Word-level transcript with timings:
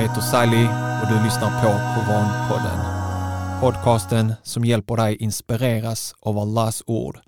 Jag 0.00 0.08
heter 0.08 0.20
Sally 0.20 0.64
och 1.02 1.08
du 1.08 1.24
lyssnar 1.24 1.62
på 1.62 1.68
Koranpodden. 1.94 2.80
Podcasten 3.60 4.34
som 4.42 4.64
hjälper 4.64 4.96
dig 4.96 5.16
inspireras 5.16 6.14
av 6.20 6.38
Allahs 6.38 6.82
ord 6.86 7.20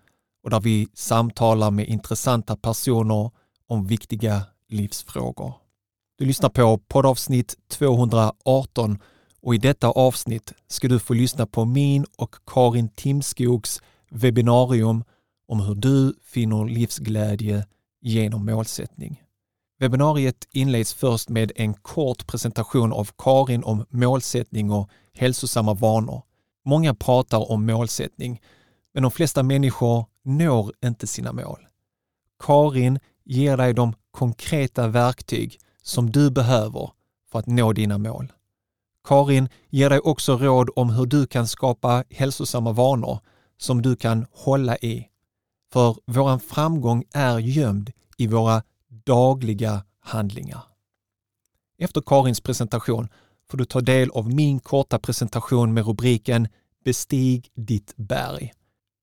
och 0.45 0.51
där 0.51 0.60
vi 0.60 0.88
samtalar 0.95 1.71
med 1.71 1.88
intressanta 1.88 2.56
personer 2.56 3.31
om 3.67 3.87
viktiga 3.87 4.42
livsfrågor. 4.69 5.54
Du 6.19 6.24
lyssnar 6.24 6.49
på 6.49 6.78
poddavsnitt 6.78 7.54
218 7.71 8.99
och 9.42 9.54
i 9.54 9.59
detta 9.59 9.88
avsnitt 9.88 10.53
ska 10.68 10.88
du 10.88 10.99
få 10.99 11.14
lyssna 11.14 11.46
på 11.46 11.64
min 11.64 12.06
och 12.17 12.35
Karin 12.46 12.88
Timskogs 12.88 13.82
webbinarium 14.10 15.04
om 15.49 15.60
hur 15.60 15.74
du 15.74 16.14
finner 16.24 16.64
livsglädje 16.64 17.66
genom 18.00 18.46
målsättning. 18.46 19.23
Webbinariet 19.82 20.48
inleds 20.50 20.95
först 20.95 21.28
med 21.28 21.52
en 21.56 21.74
kort 21.74 22.27
presentation 22.27 22.92
av 22.92 23.10
Karin 23.18 23.64
om 23.64 23.86
målsättning 23.91 24.70
och 24.70 24.91
hälsosamma 25.12 25.74
vanor. 25.74 26.22
Många 26.64 26.95
pratar 26.95 27.50
om 27.50 27.66
målsättning, 27.66 28.41
men 28.95 29.02
de 29.02 29.10
flesta 29.10 29.42
människor 29.42 30.06
når 30.24 30.72
inte 30.84 31.06
sina 31.06 31.32
mål. 31.32 31.66
Karin 32.45 32.98
ger 33.24 33.56
dig 33.56 33.74
de 33.74 33.95
konkreta 34.10 34.88
verktyg 34.88 35.58
som 35.83 36.10
du 36.10 36.30
behöver 36.30 36.91
för 37.30 37.38
att 37.38 37.46
nå 37.46 37.72
dina 37.72 37.98
mål. 37.98 38.33
Karin 39.05 39.48
ger 39.70 39.91
dig 39.91 40.00
också 40.00 40.36
råd 40.36 40.70
om 40.77 40.91
hur 40.91 41.06
du 41.06 41.27
kan 41.27 41.46
skapa 41.46 42.05
hälsosamma 42.10 42.72
vanor 42.72 43.19
som 43.58 43.83
du 43.83 43.96
kan 43.96 44.27
hålla 44.33 44.77
i. 44.77 45.08
För 45.72 45.96
våran 46.06 46.41
framgång 46.41 47.05
är 47.12 47.38
gömd 47.38 47.92
i 48.16 48.27
våra 48.27 48.62
dagliga 49.05 49.84
handlingar. 50.01 50.62
Efter 51.78 52.00
Karins 52.00 52.41
presentation 52.41 53.09
får 53.50 53.59
du 53.59 53.64
ta 53.64 53.81
del 53.81 54.11
av 54.11 54.34
min 54.34 54.61
korta 54.61 54.98
presentation 54.98 55.75
med 55.75 55.86
rubriken 55.86 56.48
Bestig 56.84 57.50
ditt 57.55 57.97
berg. 57.97 58.53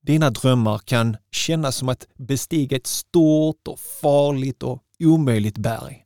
Dina 0.01 0.29
drömmar 0.29 0.77
kan 0.77 1.17
kännas 1.31 1.75
som 1.75 1.89
att 1.89 2.07
bestiga 2.17 2.77
ett 2.77 2.87
stort 2.87 3.67
och 3.67 3.79
farligt 3.79 4.63
och 4.63 4.83
omöjligt 4.99 5.57
berg. 5.57 6.05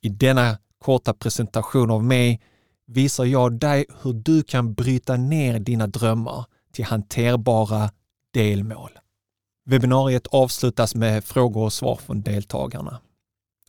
I 0.00 0.08
denna 0.08 0.58
korta 0.78 1.14
presentation 1.14 1.90
av 1.90 2.04
mig 2.04 2.40
visar 2.86 3.24
jag 3.24 3.58
dig 3.58 3.86
hur 4.02 4.12
du 4.12 4.42
kan 4.42 4.74
bryta 4.74 5.16
ner 5.16 5.58
dina 5.58 5.86
drömmar 5.86 6.44
till 6.72 6.84
hanterbara 6.84 7.90
delmål. 8.30 8.90
Webbinariet 9.64 10.26
avslutas 10.26 10.94
med 10.94 11.24
frågor 11.24 11.64
och 11.64 11.72
svar 11.72 11.96
från 11.96 12.22
deltagarna. 12.22 13.00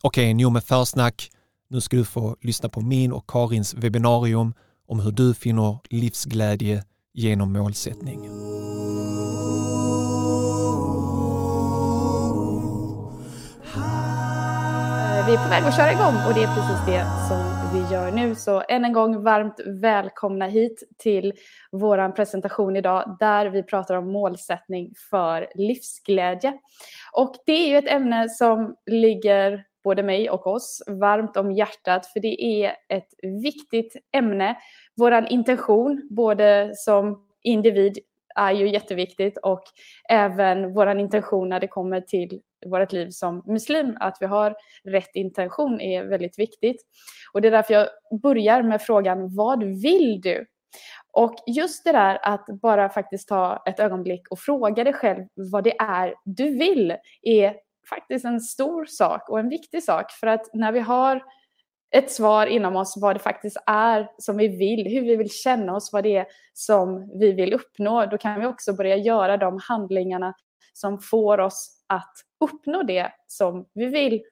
Okej, 0.02 0.34
nog 0.34 0.52
med 0.52 0.64
försnack. 0.64 1.30
Nu 1.68 1.80
ska 1.80 1.96
du 1.96 2.04
få 2.04 2.36
lyssna 2.40 2.68
på 2.68 2.80
min 2.80 3.12
och 3.12 3.26
Karins 3.26 3.74
webbinarium 3.74 4.54
om 4.86 5.00
hur 5.00 5.12
du 5.12 5.34
finner 5.34 5.78
livsglädje 5.90 6.82
genom 7.12 7.52
målsättning. 7.52 8.24
Eh, 8.24 8.32
vi 15.26 15.32
är 15.34 15.42
på 15.44 15.50
väg 15.50 15.64
att 15.64 15.76
köra 15.76 15.92
igång 15.92 16.14
och 16.26 16.34
det 16.34 16.42
är 16.42 16.54
precis 16.54 16.86
det 16.86 17.06
som 17.28 17.58
vi 17.72 17.94
gör 17.94 18.12
nu. 18.12 18.34
Så 18.34 18.62
än 18.68 18.84
en 18.84 18.92
gång 18.92 19.22
varmt 19.22 19.60
välkomna 19.66 20.46
hit 20.46 20.82
till 20.98 21.32
vår 21.72 22.12
presentation 22.12 22.76
idag 22.76 23.16
där 23.20 23.46
vi 23.46 23.62
pratar 23.62 23.94
om 23.94 24.12
målsättning 24.12 24.92
för 25.10 25.48
livsglädje. 25.54 26.52
Och 27.12 27.34
det 27.46 27.52
är 27.52 27.68
ju 27.68 27.78
ett 27.78 27.92
ämne 27.92 28.28
som 28.28 28.74
ligger 28.86 29.67
både 29.84 30.02
mig 30.02 30.30
och 30.30 30.46
oss 30.46 30.82
varmt 30.86 31.36
om 31.36 31.52
hjärtat 31.52 32.06
för 32.06 32.20
det 32.20 32.42
är 32.42 32.76
ett 32.88 33.08
viktigt 33.42 33.96
ämne. 34.12 34.56
Vår 34.96 35.26
intention, 35.32 36.08
både 36.10 36.70
som 36.74 37.26
individ, 37.42 37.98
är 38.36 38.52
ju 38.52 38.68
jätteviktigt 38.68 39.38
och 39.38 39.62
även 40.08 40.74
vår 40.74 40.98
intention 40.98 41.48
när 41.48 41.60
det 41.60 41.68
kommer 41.68 42.00
till 42.00 42.40
vårt 42.66 42.92
liv 42.92 43.10
som 43.10 43.42
muslim, 43.46 43.96
att 44.00 44.16
vi 44.20 44.26
har 44.26 44.56
rätt 44.84 45.10
intention 45.14 45.80
är 45.80 46.04
väldigt 46.04 46.38
viktigt. 46.38 46.82
Och 47.32 47.42
det 47.42 47.48
är 47.48 47.52
därför 47.52 47.74
jag 47.74 47.88
börjar 48.22 48.62
med 48.62 48.82
frågan, 48.82 49.36
vad 49.36 49.64
vill 49.64 50.20
du? 50.20 50.46
Och 51.12 51.34
just 51.46 51.84
det 51.84 51.92
där 51.92 52.18
att 52.22 52.46
bara 52.62 52.88
faktiskt 52.88 53.28
ta 53.28 53.62
ett 53.66 53.80
ögonblick 53.80 54.28
och 54.30 54.38
fråga 54.38 54.84
dig 54.84 54.92
själv 54.92 55.24
vad 55.52 55.64
det 55.64 55.76
är 55.78 56.14
du 56.24 56.58
vill 56.58 56.96
är 57.22 57.54
faktiskt 57.88 58.24
en 58.24 58.40
stor 58.40 58.84
sak 58.84 59.28
och 59.28 59.38
en 59.38 59.48
viktig 59.48 59.82
sak. 59.82 60.12
För 60.12 60.26
att 60.26 60.54
när 60.54 60.72
vi 60.72 60.80
har 60.80 61.22
ett 61.90 62.12
svar 62.12 62.46
inom 62.46 62.76
oss 62.76 62.94
vad 62.96 63.16
det 63.16 63.20
faktiskt 63.20 63.56
är 63.66 64.10
som 64.18 64.36
vi 64.36 64.48
vill, 64.48 64.86
hur 64.86 65.02
vi 65.02 65.16
vill 65.16 65.30
känna 65.30 65.76
oss, 65.76 65.92
vad 65.92 66.04
det 66.04 66.16
är 66.16 66.26
som 66.52 67.18
vi 67.20 67.32
vill 67.32 67.52
uppnå, 67.52 68.06
då 68.06 68.18
kan 68.18 68.40
vi 68.40 68.46
också 68.46 68.72
börja 68.72 68.96
göra 68.96 69.36
de 69.36 69.58
handlingarna 69.68 70.34
som 70.72 70.98
får 71.00 71.40
oss 71.40 71.84
att 71.86 72.12
uppnå 72.40 72.82
det 72.82 73.12
som 73.26 73.66
vi 73.74 73.86
vill. 73.86 74.22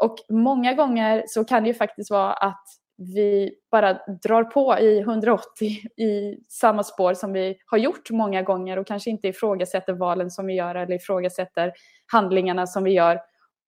Och 0.00 0.16
många 0.28 0.74
gånger 0.74 1.24
så 1.26 1.44
kan 1.44 1.62
det 1.62 1.68
ju 1.68 1.74
faktiskt 1.74 2.10
vara 2.10 2.32
att 2.32 2.64
vi 2.96 3.54
bara 3.70 3.92
drar 4.22 4.44
på 4.44 4.78
i 4.78 4.98
180 4.98 5.68
i 5.96 6.38
samma 6.48 6.82
spår 6.82 7.14
som 7.14 7.32
vi 7.32 7.56
har 7.66 7.78
gjort 7.78 8.10
många 8.10 8.42
gånger 8.42 8.78
och 8.78 8.86
kanske 8.86 9.10
inte 9.10 9.28
ifrågasätter 9.28 9.92
valen 9.92 10.30
som 10.30 10.46
vi 10.46 10.54
gör 10.54 10.74
eller 10.74 10.96
ifrågasätter 10.96 11.72
handlingarna 12.12 12.66
som 12.66 12.84
vi 12.84 12.90
gör 12.90 13.20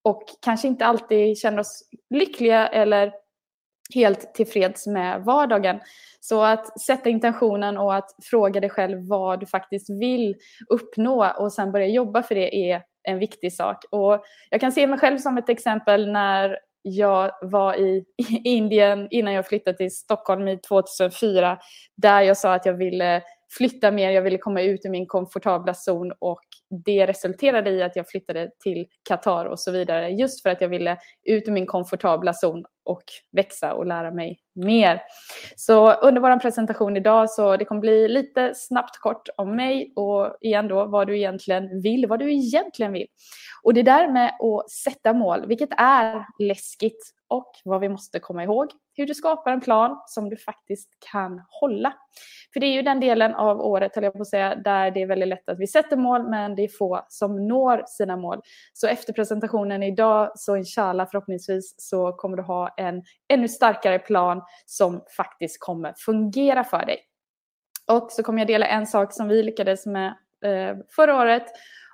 och 0.02 0.22
kanske 0.42 0.68
inte 0.68 0.86
alltid 0.86 1.38
känner 1.38 1.58
oss 1.58 1.82
lyckliga 2.10 2.66
eller 2.66 3.12
helt 3.94 4.34
tillfreds 4.34 4.86
med 4.86 5.24
vardagen. 5.24 5.80
Så 6.20 6.42
att 6.42 6.80
sätta 6.80 7.10
intentionen 7.10 7.78
och 7.78 7.94
att 7.94 8.10
fråga 8.22 8.60
dig 8.60 8.70
själv 8.70 9.08
vad 9.08 9.40
du 9.40 9.46
faktiskt 9.46 9.90
vill 9.90 10.34
uppnå 10.68 11.32
och 11.38 11.52
sen 11.52 11.72
börja 11.72 11.86
jobba 11.86 12.22
för 12.22 12.34
det 12.34 12.70
är 12.72 12.82
en 13.02 13.18
viktig 13.18 13.52
sak. 13.52 13.84
Och 13.90 14.24
jag 14.50 14.60
kan 14.60 14.72
se 14.72 14.86
mig 14.86 14.98
själv 14.98 15.18
som 15.18 15.38
ett 15.38 15.48
exempel 15.48 16.12
när 16.12 16.58
jag 16.88 17.30
var 17.42 17.74
i 17.74 18.04
Indien 18.44 19.08
innan 19.10 19.32
jag 19.32 19.46
flyttade 19.46 19.76
till 19.76 19.90
Stockholm 19.90 20.48
i 20.48 20.58
2004 20.58 21.58
där 21.96 22.22
jag 22.22 22.36
sa 22.36 22.54
att 22.54 22.66
jag 22.66 22.74
ville 22.74 23.22
flytta 23.50 23.90
mer, 23.90 24.10
jag 24.10 24.22
ville 24.22 24.38
komma 24.38 24.62
ut 24.62 24.84
ur 24.84 24.90
min 24.90 25.06
komfortabla 25.06 25.74
zon 25.74 26.12
och 26.18 26.40
det 26.70 27.06
resulterade 27.06 27.70
i 27.70 27.82
att 27.82 27.96
jag 27.96 28.08
flyttade 28.08 28.50
till 28.62 28.86
Qatar 29.08 29.46
och 29.46 29.60
så 29.60 29.70
vidare 29.70 30.08
just 30.08 30.42
för 30.42 30.50
att 30.50 30.60
jag 30.60 30.68
ville 30.68 30.98
ut 31.24 31.48
ur 31.48 31.52
min 31.52 31.66
komfortabla 31.66 32.32
zon 32.32 32.64
och 32.84 33.02
växa 33.32 33.74
och 33.74 33.86
lära 33.86 34.10
mig 34.10 34.38
mer. 34.54 35.02
Så 35.56 35.92
under 35.92 36.20
vår 36.20 36.40
presentation 36.40 36.96
idag 36.96 37.30
så 37.30 37.56
det 37.56 37.64
kommer 37.64 37.80
bli 37.80 38.08
lite 38.08 38.52
snabbt 38.54 38.98
kort 39.00 39.28
om 39.36 39.56
mig 39.56 39.92
och 39.96 40.36
igen 40.40 40.68
då 40.68 40.84
vad 40.84 41.06
du 41.06 41.16
egentligen 41.16 41.82
vill, 41.82 42.06
vad 42.06 42.18
du 42.18 42.32
egentligen 42.32 42.92
vill. 42.92 43.06
Och 43.62 43.74
det 43.74 43.82
där 43.82 44.12
med 44.12 44.26
att 44.26 44.70
sätta 44.70 45.12
mål, 45.12 45.46
vilket 45.46 45.70
är 45.76 46.26
läskigt 46.38 47.12
och 47.28 47.52
vad 47.64 47.80
vi 47.80 47.88
måste 47.88 48.20
komma 48.20 48.44
ihåg, 48.44 48.70
hur 48.94 49.06
du 49.06 49.14
skapar 49.14 49.52
en 49.52 49.60
plan 49.60 50.02
som 50.06 50.30
du 50.30 50.36
faktiskt 50.36 50.88
kan 51.12 51.42
hålla. 51.48 51.94
För 52.52 52.60
det 52.60 52.66
är 52.66 52.72
ju 52.72 52.82
den 52.82 53.00
delen 53.00 53.34
av 53.34 53.60
året, 53.60 53.94
höll 53.94 54.04
jag 54.04 54.12
på 54.12 54.20
att 54.20 54.28
säga, 54.28 54.54
där 54.54 54.90
det 54.90 55.02
är 55.02 55.06
väldigt 55.06 55.28
lätt 55.28 55.48
att 55.48 55.60
vi 55.60 55.66
sätter 55.66 55.96
mål, 55.96 56.28
men 56.28 56.54
det 56.56 56.64
är 56.64 56.68
få 56.78 57.04
som 57.08 57.48
når 57.48 57.84
sina 57.86 58.16
mål. 58.16 58.40
Så 58.72 58.86
efter 58.86 59.12
presentationen 59.12 59.82
idag, 59.82 60.32
så 60.34 60.56
inshallah 60.56 61.08
förhoppningsvis, 61.10 61.74
så 61.78 62.12
kommer 62.12 62.36
du 62.36 62.42
ha 62.42 62.74
en 62.76 63.02
ännu 63.28 63.48
starkare 63.48 63.98
plan 63.98 64.42
som 64.66 65.04
faktiskt 65.16 65.60
kommer 65.60 65.94
fungera 65.98 66.64
för 66.64 66.86
dig. 66.86 66.98
Och 67.92 68.12
så 68.12 68.22
kommer 68.22 68.38
jag 68.38 68.48
dela 68.48 68.66
en 68.66 68.86
sak 68.86 69.12
som 69.12 69.28
vi 69.28 69.42
lyckades 69.42 69.86
med 69.86 70.06
eh, 70.44 70.76
förra 70.96 71.16
året 71.16 71.46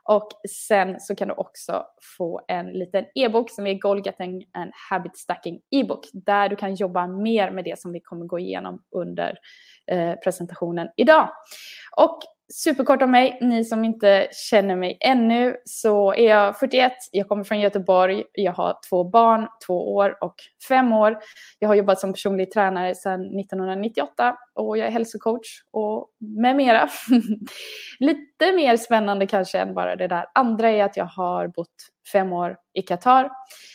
och 0.05 0.29
sen 0.49 1.01
så 1.01 1.15
kan 1.15 1.29
du 1.29 1.35
också 1.35 1.87
få 2.17 2.41
en 2.49 2.67
liten 2.67 3.05
e-bok 3.15 3.51
som 3.51 3.67
är 3.67 3.75
Goal 3.75 4.07
Getting 4.07 4.45
and 4.53 4.73
Habit 4.91 5.17
Stacking 5.17 5.61
e-bok 5.71 6.07
där 6.13 6.49
du 6.49 6.57
kan 6.57 6.75
jobba 6.75 7.07
mer 7.07 7.51
med 7.51 7.65
det 7.65 7.79
som 7.79 7.93
vi 7.93 8.01
kommer 8.01 8.27
gå 8.27 8.39
igenom 8.39 8.83
under 8.91 9.39
eh, 9.87 10.15
presentationen 10.15 10.89
idag. 10.97 11.29
Och 11.97 12.19
superkort 12.53 13.03
om 13.03 13.11
mig, 13.11 13.39
ni 13.41 13.65
som 13.65 13.85
inte 13.85 14.29
känner 14.51 14.77
mig 14.77 14.99
ännu, 15.01 15.57
så 15.65 16.15
är 16.15 16.29
jag 16.29 16.59
41, 16.59 16.93
jag 17.11 17.29
kommer 17.29 17.45
från 17.45 17.61
Göteborg, 17.61 18.25
jag 18.33 18.53
har 18.53 18.79
två 18.91 19.05
barn, 19.05 19.49
två 19.67 19.95
år 19.95 20.25
och 20.25 20.35
fem 20.69 20.93
år. 20.93 21.19
Jag 21.59 21.69
har 21.69 21.75
jobbat 21.75 22.01
som 22.01 22.13
personlig 22.13 22.51
tränare 22.51 22.95
sedan 22.95 23.21
1998 23.21 24.37
och 24.55 24.79
jag 24.79 24.87
är 24.87 24.91
hälsocoach 24.91 25.63
och 25.71 26.09
med 26.19 26.57
mera. 26.57 26.89
Lite 27.99 28.53
mer 28.57 28.77
spännande 28.77 29.27
kanske 29.27 29.59
än 29.59 29.75
bara 29.75 29.97
det 29.97 30.09
där 30.09 30.27
andra 30.35 30.71
är 30.71 30.85
att 30.85 30.97
jag 30.97 31.05
har 31.05 31.49
bott 31.49 31.69
fem 32.13 32.33
år 32.33 32.57
i 32.75 32.83
Qatar. 32.83 33.31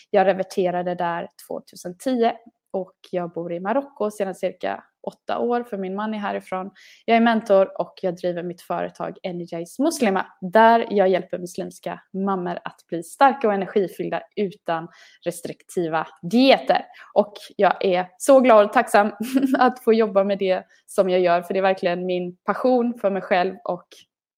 Jag 0.09 0.27
reverterade 0.27 0.95
där 0.95 1.27
2010 1.47 2.31
och 2.71 2.95
jag 3.11 3.31
bor 3.31 3.53
i 3.53 3.59
Marocko 3.59 4.11
sedan 4.11 4.35
cirka 4.35 4.83
åtta 5.07 5.39
år 5.39 5.63
för 5.63 5.77
min 5.77 5.95
man 5.95 6.13
är 6.13 6.17
härifrån. 6.17 6.71
Jag 7.05 7.17
är 7.17 7.21
mentor 7.21 7.81
och 7.81 7.93
jag 8.01 8.15
driver 8.15 8.43
mitt 8.43 8.61
företag 8.61 9.17
Energize 9.23 9.83
Muslima 9.83 10.25
där 10.41 10.87
jag 10.89 11.09
hjälper 11.09 11.37
muslimska 11.37 12.01
mammor 12.13 12.59
att 12.63 12.87
bli 12.87 13.03
starka 13.03 13.47
och 13.47 13.53
energifyllda 13.53 14.21
utan 14.35 14.87
restriktiva 15.25 16.07
dieter. 16.21 16.85
Och 17.13 17.33
jag 17.55 17.85
är 17.85 18.07
så 18.17 18.39
glad 18.39 18.65
och 18.65 18.73
tacksam 18.73 19.11
att 19.57 19.83
få 19.83 19.93
jobba 19.93 20.23
med 20.23 20.39
det 20.39 20.63
som 20.85 21.09
jag 21.09 21.21
gör 21.21 21.41
för 21.41 21.53
det 21.53 21.59
är 21.59 21.61
verkligen 21.61 22.05
min 22.05 22.35
passion 22.35 22.99
för 23.01 23.09
mig 23.09 23.21
själv 23.21 23.55
och 23.63 23.87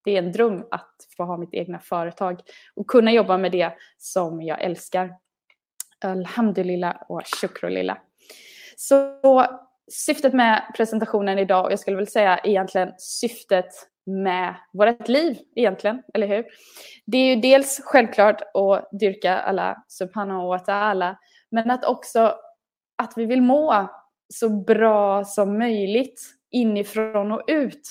det 0.04 0.14
är 0.14 0.18
en 0.18 0.32
dröm 0.32 0.64
att 0.70 0.94
få 1.16 1.24
ha 1.24 1.36
mitt 1.36 1.54
egna 1.54 1.78
företag 1.78 2.40
och 2.74 2.86
kunna 2.86 3.12
jobba 3.12 3.38
med 3.38 3.52
det 3.52 3.72
som 3.98 4.42
jag 4.42 4.62
älskar. 4.62 5.10
Alhamdulillah 6.04 6.96
och 7.08 7.22
shukrulillah. 7.26 7.96
Så 8.82 9.46
syftet 9.92 10.32
med 10.32 10.62
presentationen 10.76 11.38
idag, 11.38 11.64
och 11.64 11.72
jag 11.72 11.78
skulle 11.78 11.96
väl 11.96 12.06
säga 12.06 12.38
egentligen 12.38 12.92
syftet 12.98 13.66
med 14.06 14.54
vårt 14.72 15.08
liv 15.08 15.38
egentligen, 15.56 16.02
eller 16.14 16.26
hur? 16.26 16.44
Det 17.06 17.18
är 17.18 17.34
ju 17.34 17.40
dels 17.40 17.80
självklart 17.84 18.42
att 18.54 18.88
dyrka 19.00 19.38
alla 19.38 19.84
subhanahu 19.88 20.48
wa 20.48 20.58
ta'ala, 20.58 21.16
men 21.50 21.70
att 21.70 21.84
också 21.84 22.34
att 22.96 23.12
vi 23.16 23.26
vill 23.26 23.42
må 23.42 23.88
så 24.34 24.48
bra 24.48 25.24
som 25.24 25.58
möjligt 25.58 26.20
inifrån 26.50 27.32
och 27.32 27.42
ut. 27.46 27.82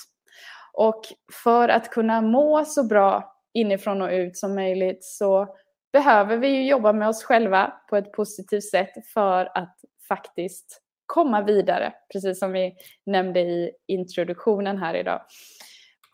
Och 0.74 1.02
för 1.44 1.70
att 1.70 1.90
kunna 1.90 2.22
må 2.22 2.66
så 2.66 2.84
bra 2.84 3.36
inifrån 3.54 4.02
och 4.02 4.12
ut 4.12 4.38
som 4.38 4.56
möjligt 4.56 5.04
så 5.04 5.48
behöver 5.94 6.38
vi 6.38 6.48
ju 6.48 6.68
jobba 6.68 6.94
med 6.94 7.08
oss 7.08 7.24
själva 7.24 7.74
på 7.90 7.98
ett 7.98 8.12
positivt 8.12 8.64
sätt 8.64 9.08
för 9.14 9.58
att 9.58 9.76
faktiskt 10.10 10.82
komma 11.06 11.42
vidare, 11.42 11.94
precis 12.14 12.40
som 12.40 12.52
vi 12.52 12.76
nämnde 13.06 13.40
i 13.40 13.72
introduktionen 13.88 14.78
här 14.78 14.94
idag. 14.94 15.22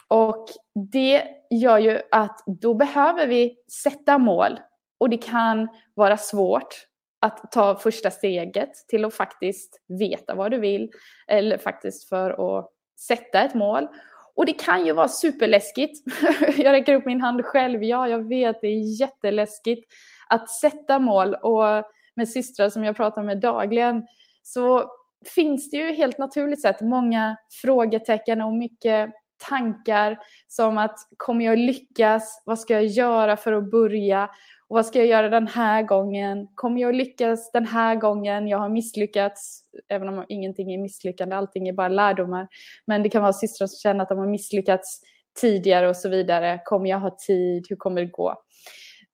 Och 0.08 0.48
det 0.92 1.24
gör 1.50 1.78
ju 1.78 2.02
att 2.12 2.44
då 2.46 2.74
behöver 2.74 3.28
vi 3.28 3.58
sätta 3.84 4.18
mål 4.18 4.60
och 4.98 5.10
det 5.10 5.18
kan 5.18 5.68
vara 5.94 6.18
svårt 6.18 6.76
att 7.22 7.52
ta 7.52 7.76
första 7.76 8.12
steget 8.12 8.72
till 8.88 9.06
att 9.06 9.14
faktiskt 9.14 9.82
veta 10.00 10.36
vad 10.36 10.52
du 10.52 10.60
vill 10.60 10.92
eller 11.28 11.58
faktiskt 11.58 12.10
för 12.10 12.58
att 12.60 12.72
sätta 13.00 13.42
ett 13.42 13.54
mål. 13.54 13.88
Och 14.36 14.46
det 14.46 14.54
kan 14.54 14.86
ju 14.86 14.94
vara 14.94 15.08
superläskigt. 15.08 16.04
jag 16.58 16.72
räcker 16.72 16.94
upp 16.94 17.06
min 17.06 17.22
hand 17.22 17.46
själv. 17.46 17.84
Ja, 17.84 18.08
jag 18.08 18.28
vet, 18.28 18.62
det 18.62 18.68
är 18.68 19.00
jätteläskigt 19.02 19.94
att 20.30 20.50
sätta 20.50 21.00
mål. 21.00 21.36
Och 21.36 21.84
med 22.16 22.30
systrar 22.30 22.70
som 22.70 22.84
jag 22.84 22.96
pratar 22.96 23.24
med 23.24 23.40
dagligen 23.40 24.08
så 24.44 24.92
finns 25.36 25.72
det 25.72 25.78
ju 25.78 25.94
helt 25.94 26.18
naturligt 26.18 26.62
sett 26.62 26.82
många 26.82 27.38
frågetecken 27.62 28.42
och 28.42 28.54
mycket 28.54 29.10
tankar 29.50 30.20
som 30.48 30.78
att 30.78 30.96
kommer 31.18 31.46
jag 31.46 31.58
lyckas? 31.58 32.44
Vad 32.46 32.60
ska 32.60 32.74
jag 32.74 32.86
göra 32.86 33.38
för 33.38 33.54
att 33.54 33.72
börja? 33.72 34.30
Och 34.68 34.76
vad 34.76 34.86
ska 34.86 35.00
jag 35.00 35.08
göra 35.08 35.30
den 35.30 35.48
här 35.48 35.84
gången? 35.84 36.48
Kommer 36.56 36.82
jag 36.82 36.96
lyckas 36.96 37.52
den 37.52 37.66
här 37.66 37.96
gången? 37.96 38.48
Jag 38.48 38.58
har 38.58 38.70
misslyckats, 38.70 39.62
även 39.88 40.10
om 40.10 40.26
ingenting 40.30 40.74
är 40.74 40.78
misslyckande, 40.78 41.36
allting 41.36 41.68
är 41.68 41.74
bara 41.74 41.88
lärdomar. 41.88 42.48
Men 42.86 43.04
det 43.04 43.10
kan 43.10 43.22
vara 43.22 43.34
systrar 43.34 43.68
som 43.68 43.78
känner 43.78 44.04
att 44.04 44.10
de 44.10 44.18
har 44.18 44.28
misslyckats 44.28 45.02
tidigare 45.42 45.90
och 45.90 45.96
så 45.98 46.10
vidare. 46.10 46.62
Kommer 46.66 46.90
jag 46.90 47.00
ha 47.00 47.18
tid? 47.28 47.66
Hur 47.70 47.76
kommer 47.76 48.02
det 48.02 48.08
gå? 48.08 48.36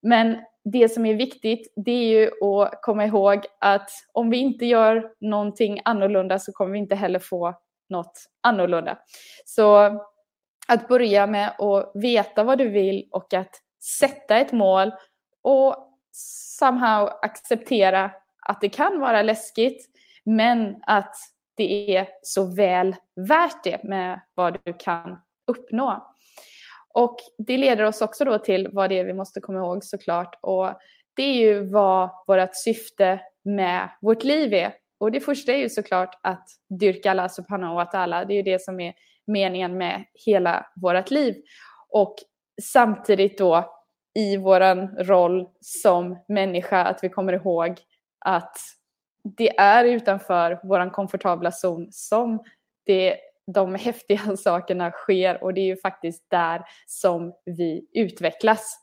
Men 0.02 0.38
det 0.64 0.90
som 0.90 1.06
är 1.06 1.14
viktigt, 1.14 1.74
det 1.76 1.92
är 1.92 2.04
ju 2.04 2.46
att 2.46 2.82
komma 2.82 3.06
ihåg 3.06 3.46
att 3.60 3.90
om 4.14 4.30
vi 4.30 4.38
inte 4.38 4.66
gör 4.66 5.12
någonting 5.20 5.82
annorlunda 5.86 6.40
så 6.40 6.52
kommer 6.52 6.72
vi 6.72 6.80
inte 6.80 6.96
heller 6.96 7.20
få 7.20 7.56
något 7.90 8.30
annorlunda. 8.42 8.98
Så 9.46 10.00
att 10.68 10.88
börja 10.88 11.28
med 11.28 11.54
att 11.60 11.92
veta 11.94 12.44
vad 12.44 12.58
du 12.58 12.70
vill 12.70 13.08
och 13.12 13.34
att 13.34 13.62
sätta 14.00 14.38
ett 14.38 14.52
mål 14.52 14.92
och 15.42 15.76
somehow 16.60 17.10
acceptera 17.22 18.12
att 18.48 18.62
det 18.62 18.70
kan 18.70 19.00
vara 19.00 19.22
läskigt 19.22 19.90
men 20.24 20.76
att 20.82 21.16
det 21.56 21.98
är 21.98 22.08
så 22.22 22.56
väl 22.56 22.96
värt 23.16 23.64
det 23.64 23.84
med 23.84 24.22
vad 24.34 24.58
du 24.64 24.74
kan 24.74 25.18
uppnå. 25.48 26.11
Och 26.94 27.18
det 27.38 27.58
leder 27.58 27.84
oss 27.84 28.02
också 28.02 28.26
då 28.26 28.38
till 28.38 28.70
vad 28.72 28.90
det 28.90 29.00
är 29.00 29.06
vi 29.06 29.14
måste 29.14 29.42
komma 29.42 29.60
ihåg 29.60 29.84
såklart. 29.84 30.40
Och 30.42 30.70
det 31.14 31.24
är 31.24 31.34
ju 31.34 31.72
vad 31.72 32.10
vårt 32.28 32.56
syfte 32.56 33.20
med 33.44 33.90
vårt 34.02 34.24
liv 34.24 34.54
är. 34.54 34.74
Och 35.00 35.12
det 35.12 35.20
första 35.20 35.52
är 35.52 35.58
ju 35.58 35.70
såklart 35.70 36.20
att 36.24 36.48
dyrka 36.80 37.12
Allah 37.12 37.30
subhanahu 37.30 37.76
wa 37.76 37.86
ta'ala. 37.86 38.26
Det 38.26 38.34
är 38.34 38.36
ju 38.36 38.42
det 38.42 38.62
som 38.62 38.80
är 38.80 38.94
meningen 39.28 39.78
med 39.78 40.04
hela 40.26 40.66
vårt 40.76 41.12
liv. 41.12 41.36
Och 41.90 42.16
samtidigt 42.62 43.38
då 43.38 43.82
i 44.20 44.38
våran 44.38 44.88
roll 44.98 45.48
som 45.62 46.18
människa 46.28 46.84
att 46.84 47.04
vi 47.04 47.10
kommer 47.10 47.34
ihåg 47.34 47.80
att 48.26 48.58
det 49.24 49.58
är 49.58 49.86
utanför 49.86 50.60
våran 50.64 50.92
komfortabla 50.92 51.52
zon 51.52 51.88
som 51.92 52.44
det 52.86 53.18
de 53.54 53.76
häftiga 53.80 54.38
sakerna 54.38 54.92
sker 54.92 55.44
och 55.44 55.54
det 55.54 55.62
är 55.62 55.66
ju 55.66 55.78
faktiskt 55.78 56.30
där 56.30 56.66
som 56.86 57.34
vi 57.46 57.86
utvecklas. 57.94 58.78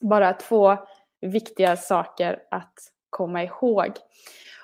Bara 0.00 0.32
två 0.32 0.76
viktiga 1.20 1.76
saker 1.76 2.38
att 2.50 2.74
komma 3.10 3.42
ihåg. 3.42 3.92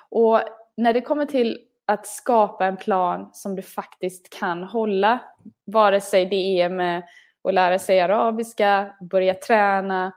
Och 0.09 0.41
när 0.77 0.93
det 0.93 1.01
kommer 1.01 1.25
till 1.25 1.59
att 1.85 2.07
skapa 2.07 2.65
en 2.65 2.77
plan 2.77 3.29
som 3.33 3.55
du 3.55 3.61
faktiskt 3.61 4.39
kan 4.39 4.63
hålla, 4.63 5.19
vare 5.65 6.01
sig 6.01 6.25
det 6.25 6.61
är 6.61 6.69
med 6.69 7.03
att 7.43 7.53
lära 7.53 7.79
sig 7.79 8.01
arabiska, 8.01 8.95
börja 9.01 9.33
träna 9.33 10.13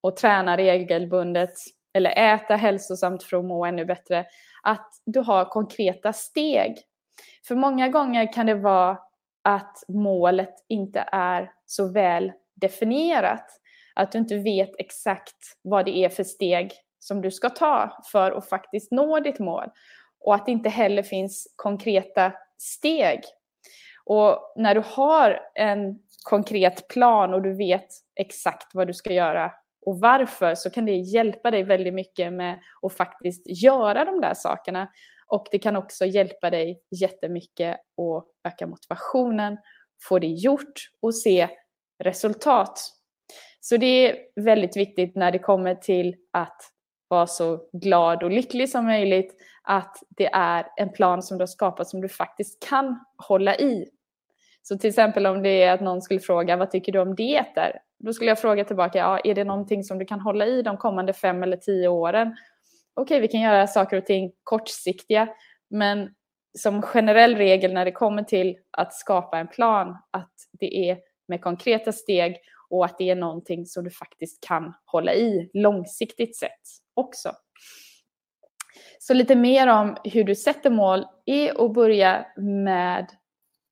och 0.00 0.16
träna 0.16 0.56
regelbundet 0.56 1.54
eller 1.92 2.10
äta 2.34 2.56
hälsosamt 2.56 3.22
för 3.22 3.36
att 3.36 3.44
må 3.44 3.64
ännu 3.64 3.84
bättre, 3.84 4.26
att 4.62 4.90
du 5.06 5.20
har 5.20 5.44
konkreta 5.44 6.12
steg 6.12 6.76
för 7.48 7.54
många 7.54 7.88
gånger 7.88 8.32
kan 8.32 8.46
det 8.46 8.54
vara 8.54 8.98
att 9.44 9.84
målet 9.88 10.54
inte 10.68 11.04
är 11.12 11.52
så 11.66 11.88
väl 11.88 12.32
definierat. 12.54 13.46
Att 13.94 14.12
du 14.12 14.18
inte 14.18 14.36
vet 14.36 14.70
exakt 14.78 15.36
vad 15.62 15.84
det 15.84 15.96
är 15.96 16.08
för 16.08 16.24
steg 16.24 16.72
som 16.98 17.22
du 17.22 17.30
ska 17.30 17.50
ta 17.50 18.02
för 18.12 18.32
att 18.32 18.48
faktiskt 18.48 18.92
nå 18.92 19.20
ditt 19.20 19.38
mål. 19.38 19.68
Och 20.20 20.34
att 20.34 20.46
det 20.46 20.52
inte 20.52 20.68
heller 20.68 21.02
finns 21.02 21.54
konkreta 21.56 22.32
steg. 22.58 23.20
Och 24.04 24.52
när 24.56 24.74
du 24.74 24.82
har 24.86 25.40
en 25.54 25.98
konkret 26.24 26.88
plan 26.88 27.34
och 27.34 27.42
du 27.42 27.56
vet 27.56 27.88
exakt 28.16 28.74
vad 28.74 28.86
du 28.86 28.94
ska 28.94 29.12
göra 29.12 29.52
och 29.86 30.00
varför 30.00 30.54
så 30.54 30.70
kan 30.70 30.84
det 30.84 30.92
hjälpa 30.92 31.50
dig 31.50 31.62
väldigt 31.62 31.94
mycket 31.94 32.32
med 32.32 32.60
att 32.82 32.96
faktiskt 32.96 33.62
göra 33.62 34.04
de 34.04 34.20
där 34.20 34.34
sakerna. 34.34 34.88
Och 35.30 35.46
det 35.50 35.58
kan 35.58 35.76
också 35.76 36.06
hjälpa 36.06 36.50
dig 36.50 36.82
jättemycket 37.00 37.76
att 37.76 38.52
öka 38.52 38.66
motivationen, 38.66 39.58
få 40.08 40.18
det 40.18 40.26
gjort 40.26 40.90
och 41.02 41.14
se 41.14 41.48
resultat. 42.04 42.80
Så 43.60 43.76
det 43.76 43.86
är 43.86 44.18
väldigt 44.36 44.76
viktigt 44.76 45.16
när 45.16 45.32
det 45.32 45.38
kommer 45.38 45.74
till 45.74 46.16
att 46.30 46.62
vara 47.08 47.26
så 47.26 47.68
glad 47.72 48.22
och 48.22 48.30
lycklig 48.30 48.70
som 48.70 48.86
möjligt 48.86 49.34
att 49.62 49.96
det 50.08 50.26
är 50.32 50.66
en 50.76 50.92
plan 50.92 51.22
som 51.22 51.38
du 51.38 51.42
har 51.42 51.46
skapat 51.46 51.88
som 51.88 52.00
du 52.00 52.08
faktiskt 52.08 52.68
kan 52.68 53.04
hålla 53.28 53.56
i. 53.56 53.88
Så 54.62 54.78
till 54.78 54.88
exempel 54.88 55.26
om 55.26 55.42
det 55.42 55.62
är 55.62 55.72
att 55.72 55.80
någon 55.80 56.02
skulle 56.02 56.20
fråga 56.20 56.56
vad 56.56 56.70
tycker 56.70 56.92
du 56.92 56.98
om 56.98 57.14
dieter? 57.14 57.78
Då 57.98 58.12
skulle 58.12 58.30
jag 58.30 58.40
fråga 58.40 58.64
tillbaka, 58.64 58.98
ja, 58.98 59.20
är 59.24 59.34
det 59.34 59.44
någonting 59.44 59.84
som 59.84 59.98
du 59.98 60.04
kan 60.04 60.20
hålla 60.20 60.46
i 60.46 60.62
de 60.62 60.76
kommande 60.76 61.12
fem 61.12 61.42
eller 61.42 61.56
tio 61.56 61.88
åren? 61.88 62.36
Okej, 62.94 63.16
okay, 63.16 63.20
vi 63.20 63.28
kan 63.28 63.40
göra 63.40 63.66
saker 63.66 63.96
och 63.96 64.06
ting 64.06 64.32
kortsiktiga, 64.44 65.28
men 65.70 66.14
som 66.58 66.82
generell 66.82 67.36
regel 67.36 67.72
när 67.72 67.84
det 67.84 67.92
kommer 67.92 68.22
till 68.22 68.56
att 68.70 68.94
skapa 68.94 69.38
en 69.38 69.48
plan, 69.48 69.96
att 70.10 70.32
det 70.52 70.90
är 70.90 70.98
med 71.28 71.40
konkreta 71.40 71.92
steg 71.92 72.36
och 72.70 72.84
att 72.84 72.98
det 72.98 73.10
är 73.10 73.14
någonting 73.14 73.66
som 73.66 73.84
du 73.84 73.90
faktiskt 73.90 74.40
kan 74.46 74.74
hålla 74.84 75.14
i 75.14 75.50
långsiktigt 75.54 76.36
sett 76.36 76.60
också. 76.94 77.32
Så 78.98 79.14
lite 79.14 79.36
mer 79.36 79.66
om 79.66 79.96
hur 80.04 80.24
du 80.24 80.34
sätter 80.34 80.70
mål 80.70 81.06
är 81.26 81.64
att 81.64 81.72
börja 81.72 82.26
med 82.36 83.10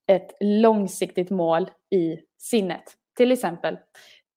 ett 0.07 0.37
långsiktigt 0.41 1.31
mål 1.31 1.71
i 1.91 2.19
sinnet. 2.39 2.83
Till 3.17 3.33
exempel, 3.33 3.79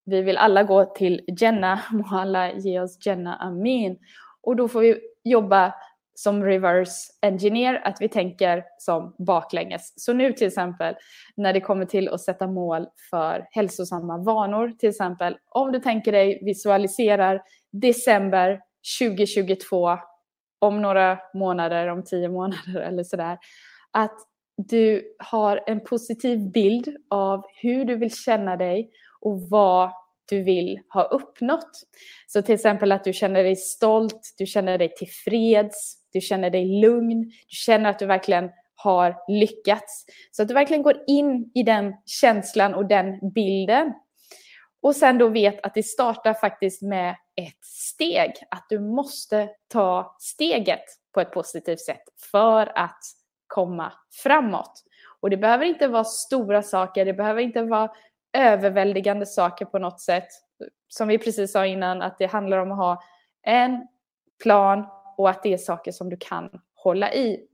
vi 0.05 0.21
vill 0.21 0.38
alla 0.38 0.63
gå 0.63 0.85
till 0.85 1.21
Jenna, 1.39 1.81
må 1.91 2.07
alla 2.11 2.53
ge 2.53 2.79
oss 2.79 3.05
Jenna 3.05 3.35
Amin. 3.35 3.97
Och 4.43 4.55
då 4.55 4.67
får 4.67 4.81
vi 4.81 5.00
jobba 5.24 5.74
som 6.15 6.43
reverse 6.43 7.12
engineer, 7.21 7.81
att 7.88 7.98
vi 8.01 8.10
tänker 8.10 8.63
som 8.77 9.15
baklänges. 9.17 9.93
Så 9.95 10.13
nu 10.13 10.33
till 10.33 10.48
exempel 10.48 10.95
när 11.36 11.53
det 11.53 11.62
kommer 11.62 11.86
till 11.86 12.10
att 12.10 12.21
sätta 12.21 12.48
mål 12.48 12.88
för 13.10 13.48
hälsosamma 13.51 14.17
vanor, 14.17 14.71
till 14.79 14.89
exempel 14.89 15.38
om 15.50 15.71
du 15.71 15.79
tänker 15.79 16.12
dig 16.12 16.39
visualiserar 16.45 17.41
december 17.71 18.60
2022 19.00 19.98
om 20.60 20.81
några 20.81 21.19
månader, 21.33 21.88
om 21.88 22.03
tio 22.03 22.29
månader 22.29 22.81
eller 22.88 23.03
sådär, 23.03 23.38
att 23.91 24.15
du 24.57 25.15
har 25.19 25.63
en 25.67 25.79
positiv 25.79 26.51
bild 26.51 26.98
av 27.10 27.43
hur 27.62 27.86
du 27.86 27.95
vill 27.95 28.15
känna 28.15 28.57
dig 28.57 28.91
och 29.21 29.41
vad 29.50 29.91
du 30.31 30.43
vill 30.43 30.79
ha 30.89 31.03
uppnått. 31.03 31.83
Så 32.27 32.41
till 32.41 32.55
exempel 32.55 32.91
att 32.91 33.03
du 33.03 33.13
känner 33.13 33.43
dig 33.43 33.55
stolt, 33.55 34.35
du 34.38 34.45
känner 34.45 34.77
dig 34.77 34.93
tillfreds, 34.95 35.97
du 36.13 36.21
känner 36.21 36.50
dig 36.50 36.81
lugn, 36.81 37.23
du 37.23 37.55
känner 37.55 37.89
att 37.89 38.00
du 38.00 38.05
verkligen 38.05 38.50
har 38.75 39.15
lyckats. 39.27 40.05
Så 40.31 40.41
att 40.41 40.47
du 40.47 40.53
verkligen 40.53 40.83
går 40.83 41.03
in 41.07 41.51
i 41.55 41.63
den 41.63 41.93
känslan 42.05 42.73
och 42.73 42.85
den 42.85 43.31
bilden. 43.33 43.93
Och 44.81 44.95
sen 44.95 45.17
då 45.17 45.27
vet 45.27 45.65
att 45.65 45.73
det 45.73 45.83
startar 45.83 46.33
faktiskt 46.33 46.81
med 46.81 47.15
ett 47.35 47.65
steg. 47.65 48.31
Att 48.51 48.65
du 48.69 48.79
måste 48.79 49.50
ta 49.67 50.15
steget 50.19 50.83
på 51.13 51.21
ett 51.21 51.31
positivt 51.31 51.79
sätt 51.79 52.03
för 52.31 52.77
att 52.77 53.00
komma 53.47 53.93
framåt. 54.23 54.83
Och 55.19 55.29
det 55.29 55.38
behöver 55.38 55.65
inte 55.65 55.88
vara 55.88 56.03
stora 56.03 56.63
saker, 56.63 57.05
det 57.05 57.13
behöver 57.13 57.41
inte 57.41 57.61
vara 57.61 57.91
överväldigande 58.33 59.25
saker 59.25 59.65
på 59.65 59.79
något 59.79 60.00
sätt. 60.01 60.27
Som 60.88 61.07
vi 61.07 61.17
precis 61.17 61.51
sa 61.51 61.65
innan, 61.65 62.01
att 62.01 62.17
det 62.17 62.25
handlar 62.25 62.57
om 62.57 62.71
att 62.71 62.77
ha 62.77 63.03
en 63.43 63.88
plan 64.43 64.85
och 65.17 65.29
att 65.29 65.43
det 65.43 65.53
är 65.53 65.57
saker 65.57 65.91
som 65.91 66.09
du 66.09 66.17
kan 66.19 66.50
hålla 66.75 67.13
i. 67.13 67.47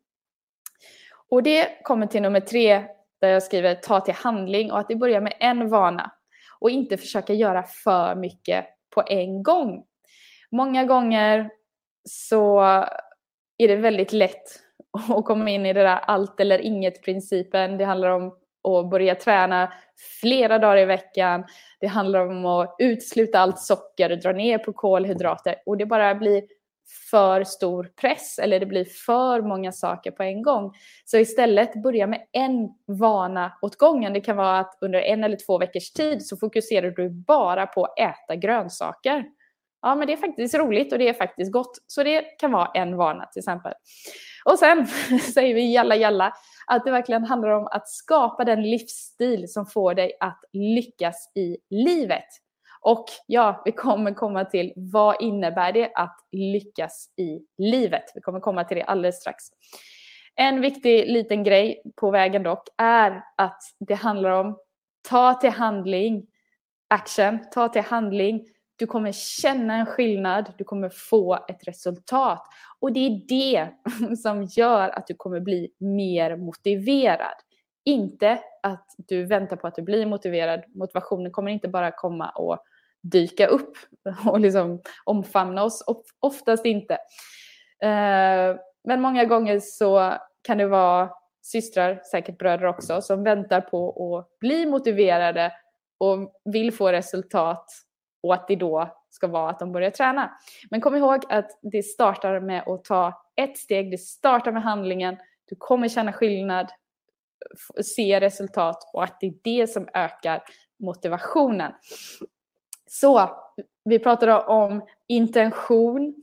Och 1.30 1.44
det 1.44 1.84
kommer 1.84 2.08
till 2.08 2.22
nummer 2.22 2.40
tre 2.40 2.86
där 3.22 3.30
jag 3.30 3.44
skriver 3.44 3.76
ta 3.76 4.00
till 4.00 4.14
handling 4.14 4.72
och 4.72 4.80
att 4.80 4.88
det 4.88 4.96
börjar 4.96 5.22
med 5.22 5.34
en 5.40 5.70
vana 5.70 6.12
och 6.60 6.70
inte 6.70 6.98
försöka 6.98 7.34
göra 7.34 7.64
för 7.64 8.16
mycket 8.16 8.66
på 8.96 9.04
en 9.08 9.44
gång. 9.44 9.86
Många 10.52 10.86
gånger 10.86 11.50
så 12.10 12.62
är 13.58 13.68
det 13.68 13.76
väldigt 13.76 14.14
lätt 14.14 14.44
att 15.10 15.26
komma 15.26 15.50
in 15.50 15.66
i 15.66 15.74
det 15.74 15.84
där 15.84 16.00
allt 16.00 16.40
eller 16.40 16.60
inget 16.60 17.04
principen. 17.04 17.78
Det 17.78 17.86
handlar 17.86 18.10
om 18.10 18.38
och 18.68 18.88
börja 18.88 19.16
träna 19.16 19.74
flera 20.22 20.60
dagar 20.60 20.78
i 20.78 20.86
veckan. 20.86 21.46
Det 21.80 21.88
handlar 21.88 22.28
om 22.28 22.46
att 22.46 22.76
utesluta 22.80 23.40
allt 23.40 23.60
socker, 23.60 24.16
dra 24.16 24.32
ner 24.32 24.58
på 24.58 24.74
kolhydrater 24.74 25.56
och 25.66 25.78
det 25.78 25.86
bara 25.86 26.16
blir 26.16 26.44
för 27.12 27.44
stor 27.44 27.92
press 28.02 28.40
eller 28.40 28.60
det 28.60 28.66
blir 28.66 28.86
för 28.86 29.42
många 29.42 29.72
saker 29.72 30.12
på 30.12 30.24
en 30.24 30.42
gång. 30.42 30.74
Så 31.06 31.18
istället 31.18 31.84
börja 31.84 32.08
med 32.08 32.22
en 32.32 32.70
vana 32.86 33.58
åt 33.62 33.76
gången. 33.76 34.14
Det 34.14 34.22
kan 34.22 34.38
vara 34.38 34.60
att 34.60 34.78
under 34.82 35.00
en 35.00 35.24
eller 35.24 35.38
två 35.46 35.58
veckors 35.58 35.92
tid 35.92 36.26
så 36.26 36.38
fokuserar 36.38 36.92
du 36.92 37.10
bara 37.10 37.66
på 37.68 37.86
att 37.86 38.00
äta 38.00 38.36
grönsaker. 38.36 39.26
Ja, 39.82 39.96
men 39.96 40.08
det 40.08 40.14
är 40.14 40.18
faktiskt 40.18 40.56
roligt 40.56 40.94
och 40.94 41.00
det 41.00 41.10
är 41.10 41.14
faktiskt 41.14 41.52
gott. 41.52 41.78
Så 41.88 42.04
det 42.04 42.22
kan 42.22 42.52
vara 42.52 42.72
en 42.74 42.98
vana 42.98 43.26
till 43.26 43.40
exempel. 43.40 43.74
Och 44.52 44.60
sen 44.60 44.88
säger 45.34 45.56
vi 45.56 45.74
jalla 45.74 45.96
jalla 45.96 46.34
att 46.68 46.86
det 46.86 46.92
verkligen 46.92 47.24
handlar 47.24 47.50
om 47.50 47.68
att 47.72 47.90
skapa 47.90 48.44
den 48.46 48.62
livsstil 48.62 49.46
som 49.48 49.66
får 49.66 49.94
dig 49.94 50.18
att 50.20 50.40
lyckas 50.54 51.32
i 51.36 51.58
livet. 51.70 52.28
Och 52.82 53.06
ja, 53.26 53.62
vi 53.66 53.72
kommer 53.72 54.14
komma 54.14 54.46
till 54.46 54.74
vad 54.76 55.22
innebär 55.22 55.72
det 55.72 55.92
att 55.96 56.18
lyckas 56.32 57.14
i 57.18 57.40
livet? 57.58 58.04
Vi 58.16 58.22
kommer 58.22 58.40
komma 58.40 58.64
till 58.64 58.78
det 58.78 58.84
alldeles 58.84 59.22
strax. 59.22 59.44
En 60.36 60.62
viktig 60.62 61.12
liten 61.12 61.44
grej 61.44 61.82
på 61.96 62.12
vägen 62.12 62.44
dock 62.44 62.68
är 62.78 63.24
att 63.38 63.62
det 63.80 63.96
handlar 63.96 64.30
om 64.30 64.58
ta 65.10 65.34
till 65.34 65.50
handling, 65.50 66.28
action, 66.88 67.40
ta 67.52 67.70
till 67.70 67.82
handling. 67.82 68.46
Du 68.78 68.88
kommer 68.88 69.12
känna 69.12 69.76
en 69.76 69.86
skillnad, 69.86 70.54
du 70.58 70.64
kommer 70.64 70.90
få 70.90 71.46
ett 71.48 71.68
resultat. 71.68 72.44
Och 72.80 72.94
det 72.94 73.00
är 73.00 73.22
det 73.28 73.70
som 74.18 74.44
gör 74.44 74.90
att 74.90 75.08
du 75.08 75.14
kommer 75.14 75.40
bli 75.40 75.70
mer 75.80 76.36
motiverad. 76.36 77.36
Inte 77.86 78.40
att 78.64 78.86
du 78.98 79.26
väntar 79.26 79.56
på 79.56 79.68
att 79.68 79.76
du 79.76 79.82
blir 79.82 80.06
motiverad. 80.06 80.64
Motivationen 80.76 81.32
kommer 81.32 81.52
inte 81.52 81.68
bara 81.68 81.92
komma 81.92 82.30
och 82.30 82.60
dyka 83.02 83.48
upp 83.48 83.78
och 84.26 84.40
liksom 84.40 84.82
omfamna 85.06 85.64
oss. 85.64 85.84
Oftast 86.20 86.66
inte. 86.66 86.94
Eh, 87.84 88.56
men 88.84 89.02
många 89.02 89.26
gånger 89.26 89.60
så 89.60 90.14
kan 90.42 90.58
det 90.58 90.68
vara 90.68 91.10
systrar, 91.42 92.02
säkert 92.12 92.38
bröder 92.38 92.66
också, 92.66 93.02
som 93.02 93.24
väntar 93.24 93.62
på 93.62 94.18
att 94.18 94.40
bli 94.40 94.66
motiverade 94.66 95.54
och 95.98 96.34
vill 96.46 96.74
få 96.74 96.92
resultat 96.92 97.66
och 98.28 98.34
att 98.34 98.48
det 98.48 98.56
då 98.56 98.90
ska 99.10 99.28
vara 99.28 99.50
att 99.50 99.60
de 99.60 99.72
börjar 99.72 99.92
träna. 99.92 100.32
Men 100.70 100.82
kom 100.82 100.96
ihåg 100.96 101.24
att 101.30 101.60
det 101.62 101.84
startar 101.84 102.40
med 102.40 102.68
att 102.68 102.84
ta 102.84 103.24
ett 103.36 103.58
steg, 103.58 103.92
det 103.92 103.98
startar 103.98 104.52
med 104.52 104.64
handlingen, 104.64 105.18
du 105.46 105.56
kommer 105.56 105.88
känna 105.88 106.14
skillnad, 106.14 106.68
se 107.84 108.20
resultat 108.20 108.78
och 108.94 109.04
att 109.04 109.18
det 109.20 109.28
är 109.28 109.34
det 109.44 109.68
som 109.68 109.88
ökar 109.94 110.44
motivationen. 110.80 111.72
Så 112.90 113.30
vi 113.86 114.00
pratade 114.00 114.44
om 114.44 114.86
intention 115.08 116.16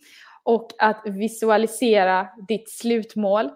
och 0.42 0.70
att 0.78 1.02
visualisera 1.04 2.28
ditt 2.48 2.70
slutmål. 2.70 3.50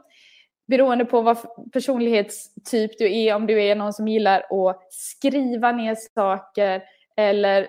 Beroende 0.66 1.04
på 1.04 1.20
vad 1.20 1.38
personlighetstyp 1.72 2.98
du 2.98 3.16
är, 3.16 3.34
om 3.34 3.46
du 3.46 3.62
är 3.62 3.74
någon 3.74 3.92
som 3.92 4.08
gillar 4.08 4.68
att 4.68 4.92
skriva 4.92 5.72
ner 5.72 5.96
saker 6.14 6.82
eller 7.16 7.66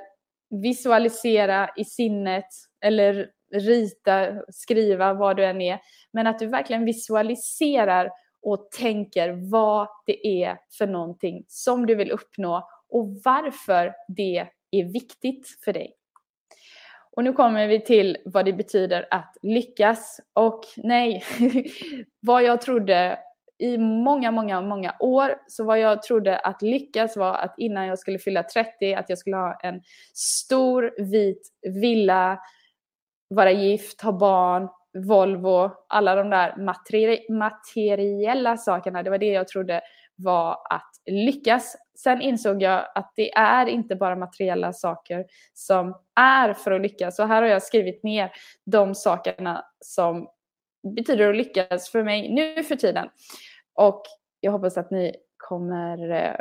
visualisera 0.49 1.69
i 1.75 1.85
sinnet 1.85 2.45
eller 2.81 3.29
rita, 3.51 4.41
skriva, 4.49 5.13
vad 5.13 5.37
du 5.37 5.45
än 5.45 5.61
är. 5.61 5.79
Men 6.13 6.27
att 6.27 6.39
du 6.39 6.45
verkligen 6.45 6.85
visualiserar 6.85 8.11
och 8.41 8.71
tänker 8.71 9.51
vad 9.51 9.87
det 10.05 10.43
är 10.43 10.57
för 10.77 10.87
någonting 10.87 11.43
som 11.47 11.85
du 11.85 11.95
vill 11.95 12.11
uppnå 12.11 12.69
och 12.89 13.07
varför 13.23 13.93
det 14.07 14.47
är 14.71 14.83
viktigt 14.83 15.47
för 15.65 15.73
dig. 15.73 15.95
Och 17.11 17.23
nu 17.23 17.33
kommer 17.33 17.67
vi 17.67 17.81
till 17.81 18.17
vad 18.25 18.45
det 18.45 18.53
betyder 18.53 19.07
att 19.11 19.37
lyckas. 19.41 20.19
Och 20.33 20.61
nej, 20.77 21.23
vad 22.19 22.43
jag 22.43 22.61
trodde 22.61 23.19
i 23.59 23.77
många, 23.77 24.31
många, 24.31 24.61
många 24.61 24.95
år 24.99 25.35
så 25.47 25.63
vad 25.63 25.79
jag 25.79 26.03
trodde 26.03 26.39
att 26.39 26.61
lyckas 26.61 27.17
var 27.17 27.33
att 27.33 27.53
innan 27.57 27.87
jag 27.87 27.99
skulle 27.99 28.19
fylla 28.19 28.43
30 28.43 28.93
att 28.93 29.09
jag 29.09 29.17
skulle 29.17 29.35
ha 29.35 29.59
en 29.63 29.81
stor 30.13 30.93
vit 30.97 31.47
villa, 31.61 32.39
vara 33.29 33.51
gift, 33.51 34.01
ha 34.01 34.11
barn, 34.11 34.69
Volvo, 34.93 35.71
alla 35.87 36.15
de 36.15 36.29
där 36.29 36.55
materi 36.57 37.25
materiella 37.29 38.57
sakerna. 38.57 39.03
Det 39.03 39.09
var 39.09 39.17
det 39.17 39.31
jag 39.31 39.47
trodde 39.47 39.81
var 40.15 40.57
att 40.69 40.91
lyckas. 41.05 41.75
Sen 41.99 42.21
insåg 42.21 42.61
jag 42.61 42.85
att 42.95 43.13
det 43.15 43.33
är 43.33 43.65
inte 43.65 43.95
bara 43.95 44.15
materiella 44.15 44.73
saker 44.73 45.25
som 45.53 45.95
är 46.15 46.53
för 46.53 46.71
att 46.71 46.81
lyckas. 46.81 47.19
Och 47.19 47.27
här 47.27 47.41
har 47.41 47.49
jag 47.49 47.63
skrivit 47.63 48.03
ner 48.03 48.31
de 48.65 48.95
sakerna 48.95 49.65
som 49.79 50.27
betyder 50.95 51.29
att 51.29 51.37
lyckas 51.37 51.89
för 51.89 52.03
mig 52.03 52.29
nu 52.33 52.63
för 52.63 52.75
tiden. 52.75 53.09
Och 53.79 54.01
jag 54.39 54.51
hoppas 54.51 54.77
att 54.77 54.91
ni 54.91 55.15
kommer 55.37 56.11
eh, 56.11 56.35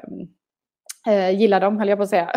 eh, 1.15 1.41
gilla 1.41 1.61
dem, 1.61 1.79
höll 1.79 1.89
jag 1.89 1.99
på 1.99 2.03
att 2.03 2.09
säga. 2.09 2.33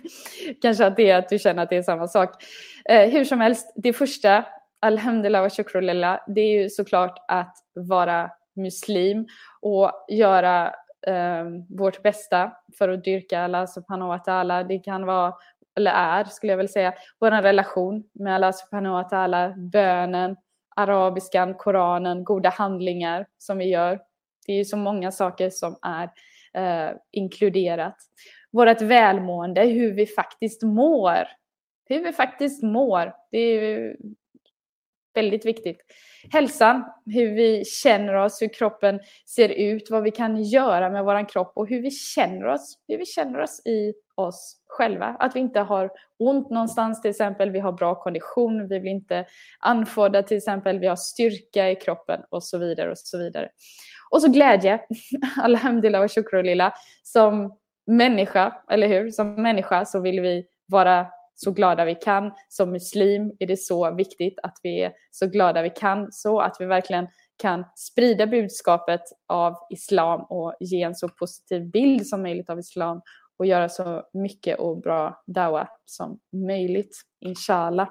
Kanske 0.62 0.86
att 0.86 0.96
det 0.96 1.10
är 1.10 1.18
att 1.18 1.28
du 1.28 1.38
känner 1.38 1.62
att 1.62 1.70
det 1.70 1.76
är 1.76 1.82
samma 1.82 2.08
sak. 2.08 2.44
Eh, 2.84 3.10
hur 3.10 3.24
som 3.24 3.40
helst, 3.40 3.72
det 3.76 3.92
första, 3.92 4.44
alhamdulillah 4.80 5.42
wa 5.42 5.50
shukrulillah, 5.50 6.20
det 6.26 6.40
är 6.40 6.62
ju 6.62 6.68
såklart 6.68 7.24
att 7.28 7.56
vara 7.74 8.30
muslim 8.56 9.26
och 9.60 9.92
göra 10.08 10.66
eh, 11.06 11.44
vårt 11.78 12.02
bästa 12.02 12.52
för 12.78 12.88
att 12.88 13.04
dyrka 13.04 13.40
Allah 13.40 13.66
subhanahu 13.66 14.08
wa 14.08 14.18
ta'ala. 14.18 14.64
Det 14.64 14.78
kan 14.78 15.06
vara, 15.06 15.34
eller 15.76 15.90
är 15.90 16.24
skulle 16.24 16.52
jag 16.52 16.56
väl 16.56 16.68
säga, 16.68 16.94
vår 17.20 17.30
relation 17.30 18.04
med 18.12 18.34
Allah 18.34 18.52
subhanahu 18.52 18.92
wa 18.92 19.08
ta'ala, 19.08 19.70
bönen, 19.70 20.36
arabiskan, 20.76 21.54
koranen, 21.54 22.24
goda 22.24 22.48
handlingar 22.48 23.26
som 23.38 23.58
vi 23.58 23.64
gör. 23.64 24.07
Det 24.48 24.52
är 24.52 24.56
ju 24.56 24.64
så 24.64 24.76
många 24.76 25.12
saker 25.12 25.50
som 25.50 25.76
är 25.82 26.10
eh, 26.54 26.96
inkluderat. 27.10 27.96
Vårt 28.50 28.82
välmående, 28.82 29.64
hur 29.64 29.92
vi 29.92 30.06
faktiskt 30.06 30.62
mår. 30.62 31.28
Hur 31.88 32.04
vi 32.04 32.12
faktiskt 32.12 32.62
mår. 32.62 33.14
Det 33.30 33.38
är 33.38 33.96
väldigt 35.14 35.46
viktigt. 35.46 35.80
Hälsan, 36.32 36.84
hur 37.06 37.34
vi 37.34 37.64
känner 37.64 38.14
oss, 38.14 38.42
hur 38.42 38.54
kroppen 38.54 39.00
ser 39.26 39.48
ut, 39.48 39.90
vad 39.90 40.02
vi 40.02 40.10
kan 40.10 40.42
göra 40.42 40.90
med 40.90 41.04
vår 41.04 41.28
kropp 41.28 41.52
och 41.54 41.68
hur 41.68 41.82
vi 41.82 41.90
känner 41.90 42.46
oss, 42.46 42.78
hur 42.88 42.98
vi 42.98 43.06
känner 43.06 43.38
oss 43.38 43.66
i 43.66 43.94
oss 44.14 44.56
själva. 44.66 45.06
Att 45.06 45.36
vi 45.36 45.40
inte 45.40 45.60
har 45.60 45.90
ont 46.18 46.50
någonstans 46.50 47.02
till 47.02 47.10
exempel, 47.10 47.50
vi 47.50 47.58
har 47.58 47.72
bra 47.72 47.94
kondition, 47.94 48.68
vi 48.68 48.80
blir 48.80 48.90
inte 48.90 49.26
andfådda 49.58 50.22
till 50.22 50.36
exempel, 50.36 50.78
vi 50.78 50.86
har 50.86 50.96
styrka 50.96 51.70
i 51.70 51.76
kroppen 51.76 52.20
och 52.30 52.44
så 52.44 52.58
vidare 52.58 52.90
och 52.90 52.98
så 52.98 53.18
vidare. 53.18 53.48
Och 54.10 54.22
så 54.22 54.28
glädje, 54.28 54.80
alhamdulillah 55.36 56.02
och 56.02 56.12
shukrulillah, 56.12 56.72
som 57.02 57.58
människa, 57.86 58.62
eller 58.70 58.88
hur? 58.88 59.10
Som 59.10 59.34
människa 59.34 59.84
så 59.84 60.00
vill 60.00 60.20
vi 60.20 60.46
vara 60.66 61.06
så 61.34 61.50
glada 61.52 61.84
vi 61.84 61.94
kan. 61.94 62.32
Som 62.48 62.70
muslim 62.70 63.32
är 63.38 63.46
det 63.46 63.56
så 63.56 63.94
viktigt 63.94 64.38
att 64.42 64.56
vi 64.62 64.82
är 64.82 64.92
så 65.10 65.26
glada 65.26 65.62
vi 65.62 65.70
kan 65.70 66.12
så 66.12 66.40
att 66.40 66.56
vi 66.60 66.66
verkligen 66.66 67.08
kan 67.36 67.64
sprida 67.74 68.26
budskapet 68.26 69.02
av 69.26 69.54
islam 69.70 70.20
och 70.20 70.54
ge 70.60 70.82
en 70.82 70.94
så 70.94 71.08
positiv 71.08 71.70
bild 71.70 72.06
som 72.06 72.22
möjligt 72.22 72.50
av 72.50 72.58
islam 72.58 73.00
och 73.38 73.46
göra 73.46 73.68
så 73.68 74.02
mycket 74.12 74.58
och 74.58 74.80
bra 74.80 75.22
dawa 75.26 75.68
som 75.84 76.18
möjligt, 76.32 77.02
inshallah. 77.20 77.88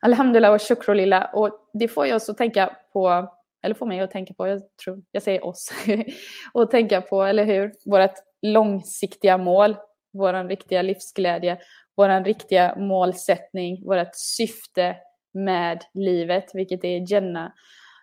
Alhamdulillah 0.00 0.52
och 0.52 0.62
shukrulillah. 0.62 1.34
Och 1.34 1.70
det 1.72 1.88
får 1.88 2.06
jag 2.06 2.16
också 2.16 2.34
tänka 2.34 2.76
på, 2.92 3.34
eller 3.62 3.74
få 3.74 3.86
mig 3.86 4.00
att 4.00 4.10
tänka 4.10 4.34
på, 4.34 4.46
jag 4.48 4.62
tror, 4.84 5.02
jag 5.10 5.22
säger 5.22 5.46
oss, 5.46 5.72
och 6.52 6.70
tänka 6.70 7.00
på, 7.00 7.22
eller 7.22 7.44
hur, 7.44 7.72
vårt 7.84 8.14
långsiktiga 8.42 9.38
mål, 9.38 9.76
vår 10.12 10.48
riktiga 10.48 10.82
livsglädje, 10.82 11.58
vår 11.96 12.24
riktiga 12.24 12.76
målsättning, 12.76 13.86
vårt 13.86 14.14
syfte 14.14 14.96
med 15.34 15.84
livet, 15.94 16.50
vilket 16.54 16.84
är 16.84 17.12
Jenna, 17.12 17.52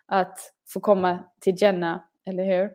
att 0.06 0.38
få 0.72 0.80
komma 0.80 1.24
till 1.40 1.54
Jenna, 1.62 2.04
eller 2.26 2.44
hur? 2.44 2.70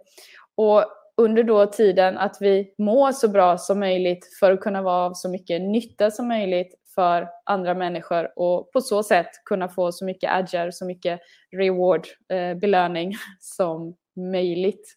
Och 0.56 0.86
under 1.18 1.44
då 1.44 1.66
tiden 1.66 2.18
att 2.18 2.38
vi 2.40 2.74
mår 2.78 3.12
så 3.12 3.28
bra 3.28 3.58
som 3.58 3.80
möjligt 3.80 4.30
för 4.40 4.52
att 4.52 4.60
kunna 4.60 4.82
vara 4.82 5.06
av 5.06 5.14
så 5.14 5.30
mycket 5.30 5.62
nytta 5.62 6.12
som 6.12 6.28
möjligt 6.28 6.74
för 6.96 7.30
andra 7.44 7.74
människor 7.74 8.40
och 8.40 8.72
på 8.72 8.82
så 8.82 9.04
sätt 9.04 9.30
kunna 9.46 9.70
få 9.70 9.92
så 9.92 10.06
mycket 10.06 10.32
adger, 10.32 10.72
så 10.72 10.86
mycket 10.86 11.20
reward, 11.52 12.08
eh, 12.30 12.58
belöning 12.58 13.14
som 13.40 13.96
möjligt. 14.32 14.96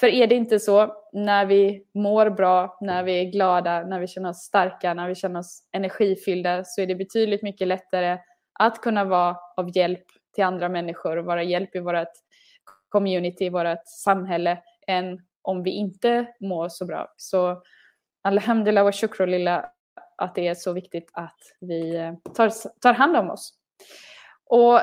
För 0.00 0.06
är 0.06 0.26
det 0.26 0.34
inte 0.34 0.60
så, 0.60 0.94
när 1.12 1.46
vi 1.46 1.84
mår 1.94 2.30
bra, 2.30 2.78
när 2.80 3.02
vi 3.02 3.20
är 3.20 3.30
glada, 3.30 3.82
när 3.82 4.00
vi 4.00 4.06
känner 4.06 4.30
oss 4.30 4.38
starka, 4.38 4.94
när 4.94 5.08
vi 5.08 5.14
känner 5.14 5.40
oss 5.40 5.62
energifyllda 5.72 6.64
så 6.64 6.80
är 6.80 6.86
det 6.86 6.94
betydligt 6.94 7.42
mycket 7.42 7.68
lättare 7.68 8.18
att 8.52 8.80
kunna 8.80 9.04
vara 9.04 9.36
av 9.56 9.76
hjälp 9.76 10.04
till 10.34 10.44
andra 10.44 10.68
människor 10.68 11.16
och 11.16 11.24
vara 11.24 11.42
hjälp 11.42 11.76
i 11.76 11.80
vårt 11.80 12.08
community, 12.88 13.44
i 13.44 13.50
vårt 13.50 13.86
samhälle 13.86 14.58
än 14.86 15.20
om 15.42 15.62
vi 15.62 15.70
inte 15.70 16.26
mår 16.40 16.68
så 16.68 16.86
bra. 16.86 17.14
Så 17.16 17.62
alhamdulillah 18.22 18.84
wa 18.84 18.92
shukrulillah 18.92 19.64
att 20.20 20.34
det 20.34 20.48
är 20.48 20.54
så 20.54 20.72
viktigt 20.72 21.10
att 21.12 21.38
vi 21.60 21.96
eh, 21.96 22.14
tar, 22.34 22.52
tar 22.80 22.92
hand 22.92 23.16
om 23.16 23.30
oss. 23.30 23.54
Och 24.46 24.80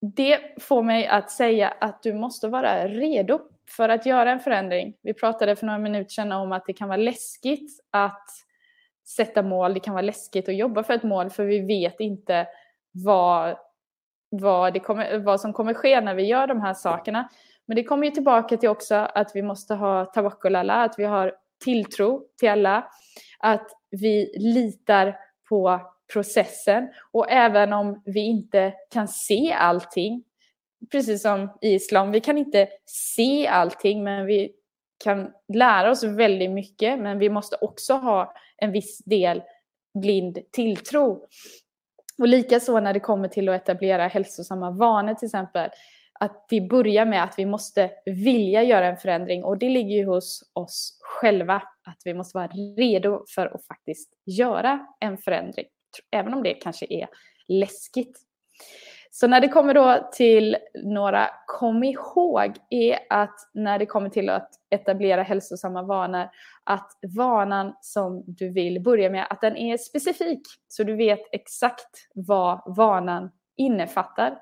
det 0.00 0.40
får 0.60 0.82
mig 0.82 1.06
att 1.06 1.30
säga 1.30 1.68
att 1.68 2.02
du 2.02 2.14
måste 2.14 2.48
vara 2.48 2.88
redo 2.88 3.40
för 3.76 3.88
att 3.88 4.06
göra 4.06 4.30
en 4.30 4.40
förändring. 4.40 4.96
Vi 5.02 5.14
pratade 5.14 5.56
för 5.56 5.66
några 5.66 5.78
minuter 5.78 6.10
sedan 6.10 6.32
om 6.32 6.52
att 6.52 6.66
det 6.66 6.72
kan 6.72 6.88
vara 6.88 6.96
läskigt 6.96 7.80
att 7.90 8.28
sätta 9.08 9.42
mål. 9.42 9.74
Det 9.74 9.80
kan 9.80 9.94
vara 9.94 10.02
läskigt 10.02 10.48
att 10.48 10.56
jobba 10.56 10.82
för 10.82 10.94
ett 10.94 11.02
mål 11.02 11.30
för 11.30 11.44
vi 11.44 11.60
vet 11.60 12.00
inte 12.00 12.46
vad, 12.92 13.56
vad, 14.30 14.72
det 14.72 14.80
kommer, 14.80 15.18
vad 15.18 15.40
som 15.40 15.52
kommer 15.52 15.74
ske 15.74 16.00
när 16.00 16.14
vi 16.14 16.22
gör 16.22 16.46
de 16.46 16.60
här 16.60 16.74
sakerna. 16.74 17.28
Men 17.66 17.76
det 17.76 17.84
kommer 17.84 18.04
ju 18.06 18.10
tillbaka 18.10 18.56
till 18.56 18.68
också 18.68 18.94
att 18.94 19.30
vi 19.34 19.42
måste 19.42 19.74
ha 19.74 20.04
tawakkul 20.04 20.56
alla, 20.56 20.74
att 20.74 20.98
vi 20.98 21.04
har 21.04 21.34
tilltro 21.64 22.22
till 22.38 22.48
alla, 22.48 22.88
att 23.38 23.70
vi 23.90 24.32
litar 24.36 25.16
på 25.48 25.80
processen 26.12 26.88
och 27.12 27.30
även 27.30 27.72
om 27.72 28.02
vi 28.04 28.20
inte 28.20 28.74
kan 28.90 29.08
se 29.08 29.52
allting, 29.52 30.24
precis 30.92 31.22
som 31.22 31.58
i 31.60 31.74
islam, 31.74 32.12
vi 32.12 32.20
kan 32.20 32.38
inte 32.38 32.68
se 32.84 33.46
allting 33.46 34.04
men 34.04 34.26
vi 34.26 34.52
kan 35.04 35.32
lära 35.54 35.90
oss 35.90 36.04
väldigt 36.04 36.50
mycket 36.50 36.98
men 36.98 37.18
vi 37.18 37.30
måste 37.30 37.56
också 37.60 37.94
ha 37.94 38.34
en 38.56 38.72
viss 38.72 38.98
del 38.98 39.42
blind 39.94 40.38
tilltro. 40.50 41.26
Och 42.18 42.28
likaså 42.28 42.80
när 42.80 42.92
det 42.92 43.00
kommer 43.00 43.28
till 43.28 43.48
att 43.48 43.62
etablera 43.62 44.08
hälsosamma 44.08 44.70
vanor 44.70 45.14
till 45.14 45.26
exempel 45.26 45.70
att 46.20 46.46
vi 46.50 46.68
börjar 46.68 47.06
med 47.06 47.24
att 47.24 47.34
vi 47.38 47.46
måste 47.46 47.90
vilja 48.04 48.62
göra 48.62 48.86
en 48.86 48.96
förändring 48.96 49.44
och 49.44 49.58
det 49.58 49.68
ligger 49.68 49.96
ju 49.96 50.06
hos 50.06 50.50
oss 50.52 50.98
själva. 51.02 51.62
Att 51.84 52.00
vi 52.04 52.14
måste 52.14 52.38
vara 52.38 52.48
redo 52.76 53.24
för 53.34 53.46
att 53.46 53.66
faktiskt 53.66 54.12
göra 54.24 54.86
en 55.00 55.18
förändring. 55.18 55.66
Även 56.10 56.34
om 56.34 56.42
det 56.42 56.54
kanske 56.54 56.86
är 56.90 57.08
läskigt. 57.48 58.18
Så 59.10 59.26
när 59.26 59.40
det 59.40 59.48
kommer 59.48 59.74
då 59.74 60.10
till 60.12 60.56
några 60.84 61.30
kom 61.46 61.84
ihåg 61.84 62.52
är 62.70 62.98
att 63.10 63.34
när 63.54 63.78
det 63.78 63.86
kommer 63.86 64.08
till 64.08 64.28
att 64.28 64.50
etablera 64.70 65.22
hälsosamma 65.22 65.82
vanor 65.82 66.28
att 66.64 66.90
vanan 67.16 67.74
som 67.80 68.24
du 68.26 68.52
vill 68.52 68.82
börja 68.82 69.10
med 69.10 69.26
att 69.30 69.40
den 69.40 69.56
är 69.56 69.76
specifik 69.76 70.42
så 70.68 70.84
du 70.84 70.96
vet 70.96 71.20
exakt 71.32 72.08
vad 72.14 72.76
vanan 72.76 73.30
innefattar 73.56 74.38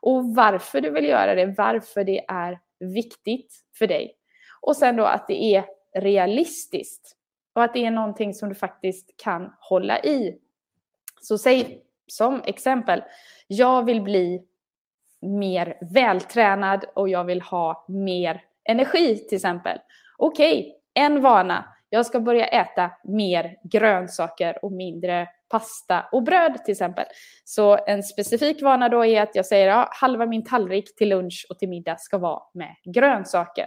och 0.00 0.34
varför 0.34 0.80
du 0.80 0.90
vill 0.90 1.04
göra 1.04 1.34
det, 1.34 1.54
varför 1.58 2.04
det 2.04 2.24
är 2.28 2.58
viktigt 2.78 3.54
för 3.78 3.86
dig. 3.86 4.14
Och 4.60 4.76
sen 4.76 4.96
då 4.96 5.04
att 5.04 5.28
det 5.28 5.42
är 5.42 5.64
realistiskt 5.94 7.16
och 7.54 7.64
att 7.64 7.74
det 7.74 7.86
är 7.86 7.90
någonting 7.90 8.34
som 8.34 8.48
du 8.48 8.54
faktiskt 8.54 9.16
kan 9.16 9.52
hålla 9.60 10.00
i. 10.00 10.38
Så 11.20 11.38
säg 11.38 11.82
som 12.06 12.42
exempel, 12.46 13.02
jag 13.46 13.84
vill 13.84 14.02
bli 14.02 14.44
mer 15.20 15.78
vältränad 15.80 16.84
och 16.94 17.08
jag 17.08 17.24
vill 17.24 17.40
ha 17.40 17.84
mer 17.88 18.42
energi 18.64 19.16
till 19.16 19.36
exempel. 19.36 19.78
Okej, 20.16 20.60
okay, 20.60 20.72
en 20.94 21.20
vana. 21.20 21.64
Jag 21.90 22.06
ska 22.06 22.20
börja 22.20 22.46
äta 22.46 22.90
mer 23.04 23.56
grönsaker 23.62 24.64
och 24.64 24.72
mindre 24.72 25.28
pasta 25.50 26.06
och 26.12 26.22
bröd 26.22 26.64
till 26.64 26.72
exempel. 26.72 27.04
Så 27.44 27.78
en 27.86 28.02
specifik 28.02 28.62
vana 28.62 28.88
då 28.88 29.04
är 29.04 29.22
att 29.22 29.34
jag 29.34 29.46
säger 29.46 29.68
att 29.68 29.74
ja, 29.74 29.88
halva 29.90 30.26
min 30.26 30.44
tallrik 30.44 30.96
till 30.96 31.08
lunch 31.08 31.46
och 31.50 31.58
till 31.58 31.68
middag 31.68 32.00
ska 32.00 32.18
vara 32.18 32.42
med 32.54 32.74
grönsaker. 32.94 33.66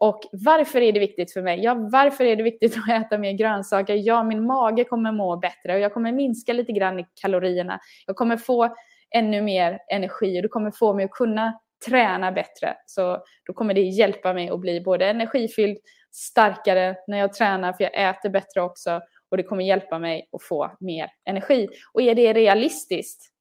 Och 0.00 0.20
varför 0.32 0.80
är 0.80 0.92
det 0.92 1.00
viktigt 1.00 1.32
för 1.32 1.42
mig? 1.42 1.60
Ja, 1.62 1.74
varför 1.74 2.24
är 2.24 2.36
det 2.36 2.42
viktigt 2.42 2.76
att 2.76 3.06
äta 3.06 3.18
mer 3.18 3.32
grönsaker? 3.32 3.94
Ja, 3.94 4.22
min 4.22 4.46
mage 4.46 4.84
kommer 4.84 5.12
må 5.12 5.36
bättre 5.36 5.74
och 5.74 5.80
jag 5.80 5.94
kommer 5.94 6.12
minska 6.12 6.52
lite 6.52 6.72
grann 6.72 7.00
i 7.00 7.06
kalorierna. 7.20 7.80
Jag 8.06 8.16
kommer 8.16 8.36
få 8.36 8.76
ännu 9.14 9.42
mer 9.42 9.78
energi 9.92 10.38
och 10.38 10.42
det 10.42 10.48
kommer 10.48 10.70
få 10.70 10.94
mig 10.94 11.04
att 11.04 11.10
kunna 11.10 11.60
träna 11.86 12.32
bättre. 12.32 12.76
Så 12.86 13.22
då 13.46 13.52
kommer 13.52 13.74
det 13.74 13.80
hjälpa 13.80 14.32
mig 14.32 14.50
att 14.50 14.60
bli 14.60 14.80
både 14.80 15.06
energifylld, 15.06 15.78
starkare 16.12 16.96
när 17.06 17.18
jag 17.18 17.32
tränar 17.32 17.72
för 17.72 17.84
jag 17.84 18.08
äter 18.08 18.28
bättre 18.28 18.60
också 18.60 19.00
och 19.30 19.36
det 19.36 19.42
kommer 19.42 19.64
hjälpa 19.64 19.98
mig 19.98 20.28
att 20.32 20.42
få 20.42 20.76
mer 20.80 21.10
energi. 21.24 21.68
Och 21.92 22.02
är 22.02 22.14
det 22.14 22.32
realistiskt? 22.32 23.32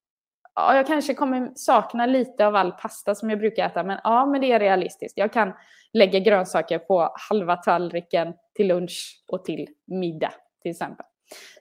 Ja, 0.55 0.75
jag 0.75 0.87
kanske 0.87 1.13
kommer 1.13 1.51
sakna 1.55 2.05
lite 2.05 2.47
av 2.47 2.55
all 2.55 2.71
pasta 2.71 3.15
som 3.15 3.29
jag 3.29 3.39
brukar 3.39 3.65
äta, 3.65 3.83
men 3.83 3.99
ja, 4.03 4.25
men 4.25 4.41
det 4.41 4.51
är 4.51 4.59
realistiskt. 4.59 5.17
Jag 5.17 5.33
kan 5.33 5.53
lägga 5.93 6.19
grönsaker 6.19 6.79
på 6.79 7.13
halva 7.29 7.55
tallriken 7.55 8.33
till 8.55 8.67
lunch 8.67 9.23
och 9.27 9.45
till 9.45 9.67
middag 9.85 10.33
till 10.61 10.71
exempel. 10.71 11.05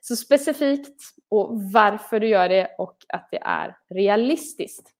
Så 0.01 0.15
specifikt 0.15 1.01
och 1.29 1.61
varför 1.73 2.19
du 2.19 2.27
gör 2.27 2.49
det 2.49 2.75
och 2.77 2.97
att 3.09 3.27
det 3.31 3.39
är 3.41 3.77
realistiskt. 3.89 4.91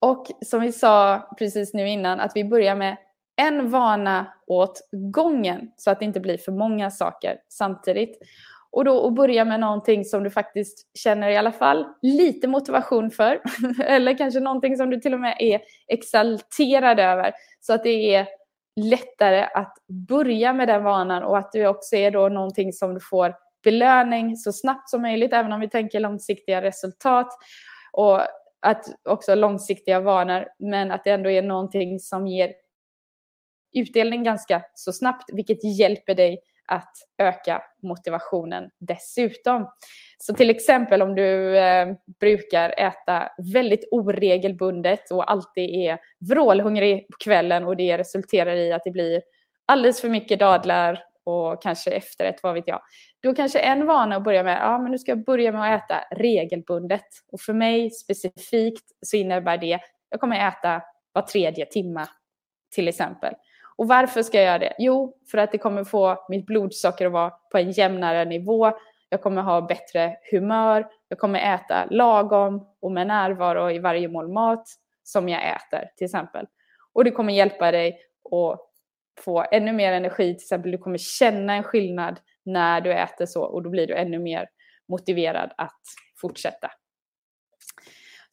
Och 0.00 0.26
som 0.40 0.60
vi 0.60 0.72
sa 0.72 1.28
precis 1.38 1.74
nu 1.74 1.88
innan, 1.88 2.20
att 2.20 2.32
vi 2.34 2.44
börjar 2.44 2.76
med 2.76 2.96
en 3.38 3.70
vana 3.70 4.26
åt 4.46 4.88
gången 4.92 5.70
så 5.76 5.90
att 5.90 5.98
det 5.98 6.04
inte 6.04 6.20
blir 6.20 6.38
för 6.38 6.52
många 6.52 6.90
saker 6.90 7.36
samtidigt. 7.48 8.18
Och 8.70 8.84
då 8.84 9.06
att 9.06 9.14
börja 9.14 9.44
med 9.44 9.60
någonting 9.60 10.04
som 10.04 10.22
du 10.22 10.30
faktiskt 10.30 10.98
känner 10.98 11.30
i 11.30 11.36
alla 11.36 11.52
fall 11.52 11.86
lite 12.02 12.48
motivation 12.48 13.10
för. 13.10 13.40
Eller 13.84 14.18
kanske 14.18 14.40
någonting 14.40 14.76
som 14.76 14.90
du 14.90 15.00
till 15.00 15.14
och 15.14 15.20
med 15.20 15.36
är 15.38 15.60
exalterad 15.88 17.00
över. 17.00 17.32
Så 17.60 17.72
att 17.72 17.84
det 17.84 18.14
är 18.14 18.26
lättare 18.76 19.48
att 19.54 19.74
börja 20.08 20.52
med 20.52 20.68
den 20.68 20.84
vanan 20.84 21.22
och 21.22 21.38
att 21.38 21.52
du 21.52 21.66
också 21.66 21.96
är 21.96 22.10
då 22.10 22.28
någonting 22.28 22.72
som 22.72 22.94
du 22.94 23.00
får 23.00 23.34
belöning 23.64 24.36
så 24.36 24.52
snabbt 24.52 24.90
som 24.90 25.02
möjligt, 25.02 25.32
även 25.32 25.52
om 25.52 25.60
vi 25.60 25.68
tänker 25.68 26.00
långsiktiga 26.00 26.62
resultat. 26.62 27.28
Och 27.92 28.20
att 28.60 28.84
också 29.08 29.34
långsiktiga 29.34 30.00
vanor, 30.00 30.44
men 30.58 30.90
att 30.90 31.04
det 31.04 31.10
ändå 31.10 31.30
är 31.30 31.42
någonting 31.42 31.98
som 32.00 32.26
ger 32.26 32.52
utdelning 33.72 34.24
ganska 34.24 34.62
så 34.74 34.92
snabbt, 34.92 35.30
vilket 35.32 35.78
hjälper 35.78 36.14
dig 36.14 36.40
att 36.68 36.92
öka 37.18 37.62
motivationen 37.82 38.70
dessutom. 38.78 39.70
Så 40.18 40.34
till 40.34 40.50
exempel 40.50 41.02
om 41.02 41.14
du 41.14 41.58
eh, 41.58 41.88
brukar 42.20 42.74
äta 42.78 43.28
väldigt 43.52 43.88
oregelbundet 43.90 45.10
och 45.10 45.30
alltid 45.30 45.70
är 45.70 45.98
vrålhungrig 46.28 47.06
på 47.08 47.18
kvällen 47.24 47.64
och 47.64 47.76
det 47.76 47.98
resulterar 47.98 48.56
i 48.56 48.72
att 48.72 48.84
det 48.84 48.90
blir 48.90 49.22
alldeles 49.66 50.00
för 50.00 50.08
mycket 50.08 50.38
dadlar 50.38 51.04
och 51.24 51.62
kanske 51.62 51.90
efterrätt, 51.90 52.42
vad 52.42 52.54
vet 52.54 52.68
jag. 52.68 52.80
Då 53.22 53.34
kanske 53.34 53.58
en 53.58 53.86
vana 53.86 54.16
att 54.16 54.24
börja 54.24 54.42
med, 54.42 54.58
ja 54.62 54.78
men 54.78 54.90
nu 54.92 54.98
ska 54.98 55.10
jag 55.10 55.24
börja 55.24 55.52
med 55.52 55.74
att 55.74 55.84
äta 55.84 56.04
regelbundet. 56.10 57.06
Och 57.32 57.40
för 57.40 57.52
mig 57.52 57.90
specifikt 57.90 58.84
så 59.06 59.16
innebär 59.16 59.58
det, 59.58 59.80
jag 60.10 60.20
kommer 60.20 60.48
äta 60.48 60.82
var 61.12 61.22
tredje 61.22 61.66
timma 61.66 62.08
till 62.74 62.88
exempel. 62.88 63.34
Och 63.78 63.88
varför 63.88 64.22
ska 64.22 64.36
jag 64.38 64.46
göra 64.46 64.58
det? 64.58 64.74
Jo, 64.78 65.16
för 65.30 65.38
att 65.38 65.52
det 65.52 65.58
kommer 65.58 65.84
få 65.84 66.24
mitt 66.28 66.46
blodsocker 66.46 67.06
att 67.06 67.12
vara 67.12 67.30
på 67.30 67.58
en 67.58 67.70
jämnare 67.70 68.24
nivå. 68.24 68.72
Jag 69.08 69.22
kommer 69.22 69.42
ha 69.42 69.60
bättre 69.60 70.16
humör. 70.30 70.88
Jag 71.08 71.18
kommer 71.18 71.54
äta 71.54 71.86
lagom 71.90 72.68
och 72.80 72.92
med 72.92 73.06
närvaro 73.06 73.70
i 73.70 73.78
varje 73.78 74.08
mål 74.08 74.28
mat 74.32 74.64
som 75.02 75.28
jag 75.28 75.42
äter 75.42 75.90
till 75.96 76.04
exempel. 76.04 76.46
Och 76.92 77.04
det 77.04 77.10
kommer 77.10 77.32
hjälpa 77.32 77.70
dig 77.70 78.00
att 78.24 78.60
få 79.24 79.44
ännu 79.50 79.72
mer 79.72 79.92
energi. 79.92 80.34
Till 80.34 80.44
exempel 80.44 80.70
du 80.70 80.78
kommer 80.78 80.98
känna 80.98 81.54
en 81.54 81.62
skillnad 81.62 82.20
när 82.44 82.80
du 82.80 82.92
äter 82.92 83.26
så 83.26 83.42
och 83.42 83.62
då 83.62 83.70
blir 83.70 83.86
du 83.86 83.94
ännu 83.94 84.18
mer 84.18 84.48
motiverad 84.88 85.52
att 85.56 85.82
fortsätta. 86.20 86.70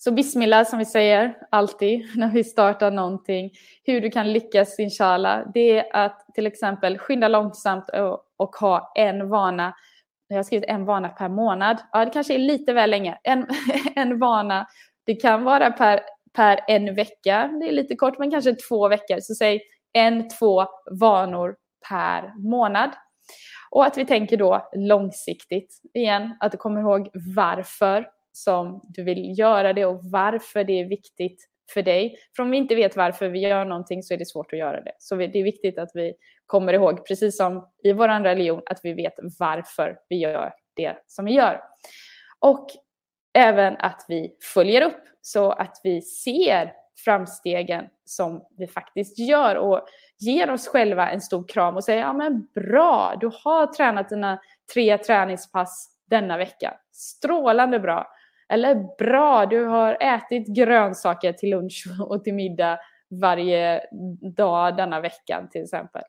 Så 0.06 0.12
bismillah 0.12 0.66
som 0.66 0.80
vi 0.80 0.86
säger 0.86 1.38
alltid 1.50 2.08
när 2.16 2.30
vi 2.30 2.44
startar 2.44 2.92
någonting. 2.92 3.52
Hur 3.84 4.02
du 4.02 4.10
kan 4.10 4.34
lyckas 4.34 4.80
inshallah. 4.80 5.42
Det 5.54 5.80
är 5.80 5.96
att 5.96 6.26
till 6.34 6.48
exempel 6.48 6.98
skynda 6.98 7.28
långsamt 7.28 7.90
och, 7.90 8.20
och 8.38 8.56
ha 8.56 8.92
en 8.96 9.30
vana. 9.30 9.76
Jag 10.28 10.36
har 10.36 10.44
skrivit 10.44 10.70
en 10.70 10.86
vana 10.86 11.10
per 11.10 11.30
månad. 11.30 11.78
Ja, 11.92 12.06
det 12.06 12.12
kanske 12.12 12.34
är 12.34 12.40
lite 12.40 12.74
väl 12.74 12.90
länge. 12.90 13.18
En, 13.24 13.48
en 13.96 14.20
vana. 14.20 14.68
Det 15.06 15.16
kan 15.16 15.44
vara 15.44 15.72
per, 15.72 16.02
per 16.34 16.60
en 16.68 16.96
vecka. 16.96 17.50
Det 17.60 17.68
är 17.68 17.72
lite 17.72 17.96
kort, 17.96 18.20
men 18.20 18.32
kanske 18.32 18.56
två 18.56 18.88
veckor. 18.88 19.20
Så 19.20 19.36
säg 19.36 19.62
en, 19.94 20.30
två 20.30 20.66
vanor 21.00 21.56
per 21.90 22.50
månad. 22.50 22.90
Och 23.70 23.86
att 23.86 23.98
vi 23.98 24.06
tänker 24.06 24.38
då 24.38 24.70
långsiktigt. 24.76 25.82
Igen, 25.94 26.38
att 26.40 26.52
du 26.52 26.58
kommer 26.58 26.82
ihåg 26.82 27.10
varför 27.36 28.15
som 28.38 28.82
du 28.84 29.04
vill 29.04 29.40
göra 29.40 29.74
det 29.74 29.86
och 29.86 30.00
varför 30.04 30.64
det 30.64 30.82
är 30.82 30.86
viktigt 30.86 31.50
för 31.74 31.82
dig. 31.82 32.18
För 32.36 32.44
om 32.44 32.52
vi 32.52 32.58
inte 32.58 32.76
vet 32.76 32.96
varför 32.96 33.30
vi 33.30 33.40
gör 33.40 33.66
någonting 33.66 34.04
så 34.04 34.14
är 34.14 34.18
det 34.18 34.26
svårt 34.26 34.54
att 34.54 34.60
göra 34.60 34.82
det. 34.82 34.92
Så 35.00 35.16
det 35.16 35.40
är 35.40 35.44
viktigt 35.44 35.78
att 35.80 35.92
vi 35.94 36.14
kommer 36.46 36.74
ihåg, 36.74 37.08
precis 37.08 37.38
som 37.38 37.70
i 37.84 37.94
vår 37.94 38.24
religion, 38.24 38.62
att 38.66 38.80
vi 38.84 38.94
vet 38.94 39.14
varför 39.40 39.98
vi 40.10 40.16
gör 40.16 40.54
det 40.76 40.98
som 41.08 41.26
vi 41.26 41.34
gör. 41.34 41.62
Och 42.40 42.68
även 43.34 43.78
att 43.78 44.06
vi 44.08 44.36
följer 44.54 44.82
upp 44.82 45.04
så 45.22 45.52
att 45.52 45.82
vi 45.84 46.02
ser 46.02 46.74
framstegen 47.06 47.86
som 48.06 48.46
vi 48.58 48.68
faktiskt 48.68 49.20
gör 49.20 49.56
och 49.56 49.88
ger 50.20 50.50
oss 50.50 50.68
själva 50.68 51.10
en 51.10 51.22
stor 51.22 51.48
kram 51.48 51.76
och 51.76 51.84
säger 51.84 52.02
ja 52.02 52.14
men 52.14 52.48
bra, 52.56 53.18
du 53.22 53.30
har 53.44 53.68
tränat 53.68 54.10
dina 54.10 54.40
tre 54.74 54.98
träningspass 54.98 55.90
denna 56.10 56.38
vecka. 56.38 56.74
Strålande 56.92 57.80
bra. 57.80 58.08
Eller 58.50 58.98
bra, 58.98 59.46
du 59.46 59.66
har 59.66 59.98
ätit 60.00 60.48
grönsaker 60.48 61.34
till 61.34 61.50
lunch 61.50 61.84
och 62.08 62.24
till 62.24 62.34
middag 62.34 62.80
varje 63.10 63.82
dag 64.36 64.78
denna 64.78 65.02
veckan 65.02 65.50
till 65.50 65.64
exempel. 65.64 66.02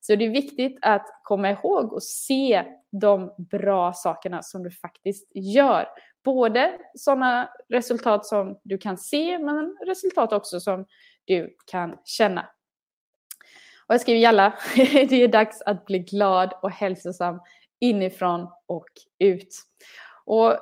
Så 0.00 0.14
det 0.14 0.24
är 0.24 0.30
viktigt 0.30 0.78
att 0.82 1.06
komma 1.22 1.50
ihåg 1.50 1.92
och 1.92 2.02
se 2.02 2.64
de 2.92 3.34
bra 3.38 3.92
sakerna 3.92 4.42
som 4.42 4.62
du 4.62 4.70
faktiskt 4.70 5.30
gör. 5.34 5.88
Både 6.24 6.78
sådana 6.94 7.50
resultat 7.68 8.26
som 8.26 8.58
du 8.62 8.78
kan 8.78 8.98
se, 8.98 9.38
men 9.38 9.76
resultat 9.86 10.32
också 10.32 10.60
som 10.60 10.86
du 11.24 11.56
kan 11.70 11.96
känna. 12.04 12.40
Och 13.86 13.94
jag 13.94 14.00
skriver 14.00 14.28
alla, 14.28 14.54
det 14.76 15.22
är 15.22 15.28
dags 15.28 15.62
att 15.62 15.86
bli 15.86 15.98
glad 15.98 16.52
och 16.62 16.70
hälsosam 16.70 17.40
inifrån 17.80 18.48
och 18.66 18.88
ut. 19.18 19.62
Och 20.24 20.58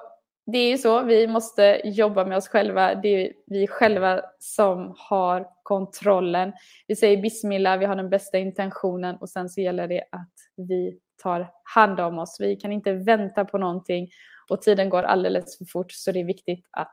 det 0.52 0.58
är 0.58 0.70
ju 0.70 0.78
så, 0.78 1.02
vi 1.02 1.26
måste 1.26 1.80
jobba 1.84 2.24
med 2.24 2.36
oss 2.36 2.48
själva. 2.48 2.94
Det 2.94 3.08
är 3.08 3.32
vi 3.46 3.66
själva 3.66 4.22
som 4.38 4.94
har 4.96 5.48
kontrollen. 5.62 6.52
Vi 6.86 6.96
säger 6.96 7.22
bismillah, 7.22 7.78
vi 7.78 7.84
har 7.84 7.96
den 7.96 8.10
bästa 8.10 8.38
intentionen 8.38 9.16
och 9.16 9.28
sen 9.28 9.48
så 9.48 9.60
gäller 9.60 9.88
det 9.88 10.04
att 10.12 10.32
vi 10.56 10.98
tar 11.22 11.50
hand 11.62 12.00
om 12.00 12.18
oss. 12.18 12.36
Vi 12.40 12.56
kan 12.56 12.72
inte 12.72 12.92
vänta 12.92 13.44
på 13.44 13.58
någonting 13.58 14.08
och 14.48 14.62
tiden 14.62 14.88
går 14.88 15.02
alldeles 15.02 15.58
för 15.58 15.64
fort 15.64 15.92
så 15.92 16.12
det 16.12 16.20
är 16.20 16.24
viktigt 16.24 16.66
att 16.70 16.92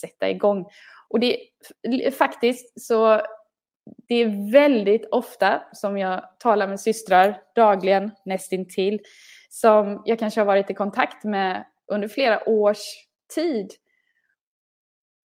sätta 0.00 0.30
igång. 0.30 0.66
Och 1.08 1.20
det 1.20 1.38
är 1.82 2.10
faktiskt 2.10 2.80
så 2.80 3.20
det 4.08 4.14
är 4.14 4.52
väldigt 4.52 5.08
ofta 5.10 5.62
som 5.72 5.98
jag 5.98 6.24
talar 6.38 6.68
med 6.68 6.80
systrar 6.80 7.40
dagligen 7.54 8.10
nästintill 8.24 9.00
som 9.48 10.02
jag 10.04 10.18
kanske 10.18 10.40
har 10.40 10.46
varit 10.46 10.70
i 10.70 10.74
kontakt 10.74 11.24
med 11.24 11.64
under 11.86 12.08
flera 12.08 12.48
års 12.48 13.06
tid. 13.34 13.72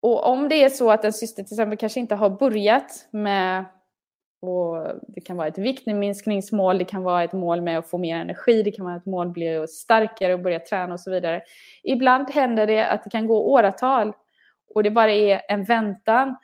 Och 0.02 0.26
om 0.26 0.48
det 0.48 0.64
är 0.64 0.68
så 0.68 0.90
att 0.90 1.04
en 1.04 1.12
syster 1.12 1.42
till 1.42 1.54
exempel 1.54 1.78
kanske 1.78 2.00
inte 2.00 2.14
har 2.14 2.30
börjat 2.30 3.08
med 3.10 3.64
och 4.42 4.86
det 5.08 5.20
kan 5.20 5.36
vara 5.36 5.48
ett 5.48 5.58
viktminskningsmål, 5.58 6.78
det 6.78 6.84
kan 6.84 7.02
vara 7.02 7.24
ett 7.24 7.32
mål 7.32 7.60
med 7.60 7.78
att 7.78 7.90
få 7.90 7.98
mer 7.98 8.16
energi, 8.16 8.62
det 8.62 8.70
kan 8.70 8.84
vara 8.84 8.96
ett 8.96 9.06
mål 9.06 9.26
att 9.26 9.32
bli 9.32 9.66
starkare 9.68 10.34
och 10.34 10.40
börja 10.40 10.60
träna 10.60 10.94
och 10.94 11.00
så 11.00 11.10
vidare. 11.10 11.42
Ibland 11.82 12.30
händer 12.30 12.66
det 12.66 12.86
att 12.86 13.04
det 13.04 13.10
kan 13.10 13.26
gå 13.26 13.50
åratal 13.52 14.12
och 14.74 14.82
det 14.82 14.90
bara 14.90 15.12
är 15.12 15.42
en 15.48 15.64
väntan. 15.64 16.36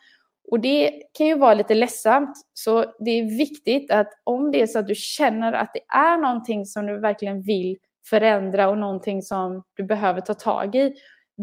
Och 0.50 0.61
det 0.61 1.02
kan 1.12 1.26
ju 1.26 1.38
vara 1.38 1.55
lite 1.55 1.74
ledsamt. 1.74 2.46
Så 2.55 2.94
det 2.98 3.11
är 3.11 3.38
viktigt 3.38 3.90
att 3.90 4.09
om 4.24 4.52
det 4.52 4.62
är 4.62 4.66
så 4.66 4.79
att 4.79 4.87
du 4.87 4.94
känner 4.94 5.52
att 5.52 5.74
det 5.74 5.96
är 5.96 6.16
någonting 6.16 6.66
som 6.66 6.87
du 6.87 6.98
verkligen 6.98 7.42
vill 7.42 7.79
förändra 8.11 8.69
och 8.69 8.79
någonting 8.79 9.23
som 9.23 9.62
du 9.75 9.85
behöver 9.85 10.21
ta 10.21 10.35
tag 10.35 10.75
i. 10.75 10.95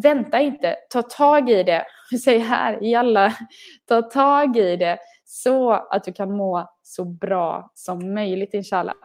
Vänta 0.03 0.39
inte, 0.39 0.75
ta 0.89 1.01
tag 1.01 1.49
i 1.49 1.63
det. 1.63 1.85
Vi 2.11 2.17
säger 2.17 2.39
här, 2.39 2.83
i 2.83 2.95
alla, 2.95 3.33
ta 3.87 4.01
tag 4.01 4.57
i 4.57 4.75
det 4.75 4.99
så 5.25 5.71
att 5.71 6.03
du 6.03 6.13
kan 6.13 6.37
må 6.37 6.69
så 6.81 7.05
bra 7.05 7.71
som 7.73 8.13
möjligt 8.13 8.53
inshallah. 8.53 8.95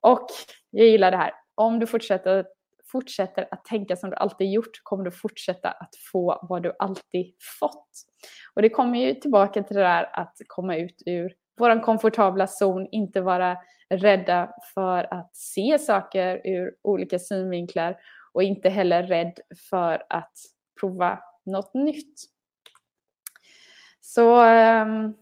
Och 0.00 0.26
jag 0.70 0.86
gillar 0.86 1.10
det 1.10 1.16
här. 1.16 1.32
Om 1.54 1.78
du 1.78 1.86
fortsätter, 1.86 2.46
fortsätter 2.92 3.48
att 3.50 3.64
tänka 3.64 3.96
som 3.96 4.10
du 4.10 4.16
alltid 4.16 4.52
gjort 4.52 4.80
kommer 4.82 5.04
du 5.04 5.10
fortsätta 5.10 5.70
att 5.70 5.90
få 6.12 6.46
vad 6.48 6.62
du 6.62 6.72
alltid 6.78 7.34
fått. 7.60 7.88
Och 8.54 8.62
det 8.62 8.68
kommer 8.68 8.98
ju 8.98 9.14
tillbaka 9.14 9.62
till 9.62 9.76
det 9.76 9.82
där 9.82 10.10
att 10.12 10.36
komma 10.46 10.76
ut 10.76 11.02
ur 11.06 11.32
vår 11.58 11.82
komfortabla 11.82 12.46
zon, 12.46 12.88
inte 12.90 13.20
vara 13.20 13.56
rädda 13.96 14.54
för 14.74 15.14
att 15.14 15.36
se 15.36 15.78
saker 15.78 16.40
ur 16.44 16.74
olika 16.82 17.18
synvinklar 17.18 17.96
och 18.32 18.42
inte 18.42 18.68
heller 18.68 19.02
rädd 19.02 19.38
för 19.70 20.02
att 20.08 20.32
prova 20.80 21.18
något 21.44 21.74
nytt. 21.74 22.20
Så 24.00 24.44
um, 24.44 25.14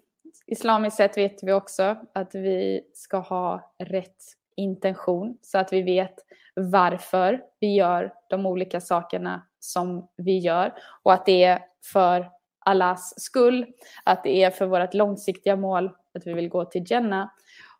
islamiskt 0.47 0.97
sett 0.97 1.17
vet 1.17 1.43
vi 1.43 1.53
också 1.53 1.97
att 2.15 2.35
vi 2.35 2.85
ska 2.95 3.19
ha 3.19 3.75
rätt 3.79 4.17
intention 4.57 5.39
så 5.43 5.59
att 5.59 5.73
vi 5.73 5.83
vet 5.83 6.15
varför 6.55 7.43
vi 7.61 7.75
gör 7.75 8.13
de 8.29 8.47
olika 8.47 8.81
sakerna 8.81 9.47
som 9.59 10.09
vi 10.17 10.39
gör 10.39 10.75
och 11.03 11.13
att 11.13 11.27
det 11.27 11.45
är 11.45 11.63
för 11.93 12.31
Allahs 12.59 13.15
skull, 13.17 13.67
att 14.05 14.25
det 14.25 14.43
är 14.43 14.51
för 14.51 14.67
vårt 14.67 14.95
långsiktiga 14.95 15.57
mål 15.57 15.91
att 16.15 16.27
vi 16.27 16.33
vill 16.33 16.49
gå 16.49 16.65
till 16.65 16.85
Jannah. 16.87 17.29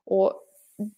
Och 0.05 0.42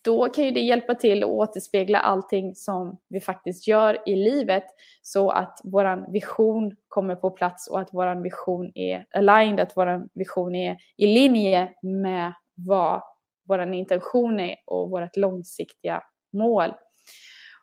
då 0.03 0.29
kan 0.29 0.45
ju 0.45 0.51
det 0.51 0.61
hjälpa 0.61 0.95
till 0.95 1.23
att 1.23 1.31
återspegla 1.31 1.99
allting 1.99 2.55
som 2.55 2.99
vi 3.09 3.21
faktiskt 3.21 3.69
gör 3.69 4.09
i 4.09 4.17
livet 4.17 4.65
så 5.03 5.31
att 5.31 5.61
vår 5.65 6.13
vision 6.13 6.77
kommer 6.89 7.17
på 7.17 7.31
plats 7.31 7.69
och 7.69 7.81
att 7.81 7.89
vår 7.93 8.23
vision 8.23 8.73
är 8.75 9.07
aligned, 9.11 9.61
att 9.61 9.77
vår 9.77 10.09
vision 10.19 10.55
är 10.55 10.77
i 10.97 11.07
linje 11.07 11.73
med 11.83 12.33
vad 12.55 13.03
vår 13.49 13.73
intention 13.75 14.41
är 14.41 14.57
och 14.67 14.91
vårt 14.91 15.17
långsiktiga 15.17 16.03
mål. 16.33 16.75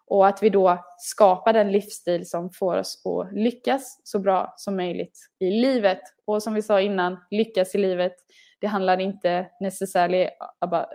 Och 0.07 0.27
att 0.27 0.43
vi 0.43 0.49
då 0.49 0.77
skapar 0.97 1.53
den 1.53 1.71
livsstil 1.71 2.29
som 2.29 2.49
får 2.51 2.77
oss 2.77 3.05
att 3.05 3.33
lyckas 3.33 4.01
så 4.03 4.19
bra 4.19 4.53
som 4.57 4.75
möjligt 4.75 5.19
i 5.39 5.49
livet. 5.49 6.01
Och 6.25 6.43
som 6.43 6.53
vi 6.53 6.61
sa 6.61 6.81
innan, 6.81 7.17
lyckas 7.31 7.75
i 7.75 7.77
livet, 7.77 8.13
det 8.61 8.67
handlar 8.67 8.99
inte 8.99 9.47
necessarily 9.59 10.29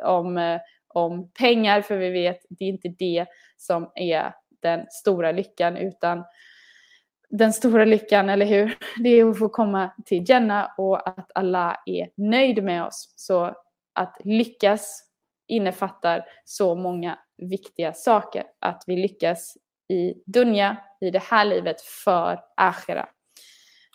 om, 0.04 0.38
eh, 0.38 0.60
om 0.96 1.30
pengar, 1.30 1.82
för 1.82 1.96
vi 1.96 2.10
vet 2.10 2.38
det 2.48 2.64
är 2.64 2.68
inte 2.68 2.88
det 2.88 3.26
som 3.56 3.90
är 3.94 4.32
den 4.62 4.86
stora 4.90 5.32
lyckan, 5.32 5.76
utan 5.76 6.24
den 7.28 7.52
stora 7.52 7.84
lyckan, 7.84 8.28
eller 8.28 8.46
hur? 8.46 8.78
Det 9.02 9.08
är 9.08 9.30
att 9.30 9.38
få 9.38 9.48
komma 9.48 9.90
till 10.06 10.24
Jenna 10.28 10.72
och 10.78 11.08
att 11.08 11.30
alla 11.34 11.82
är 11.86 12.08
nöjd 12.16 12.64
med 12.64 12.84
oss. 12.84 13.12
Så 13.16 13.54
att 13.92 14.16
lyckas 14.24 15.02
innefattar 15.48 16.24
så 16.44 16.74
många 16.74 17.18
viktiga 17.38 17.92
saker. 17.92 18.44
Att 18.58 18.84
vi 18.86 18.96
lyckas 18.96 19.56
i 19.88 20.14
dunja, 20.26 20.76
i 21.00 21.10
det 21.10 21.22
här 21.22 21.44
livet, 21.44 21.80
för 21.80 22.40
akhira. 22.56 23.08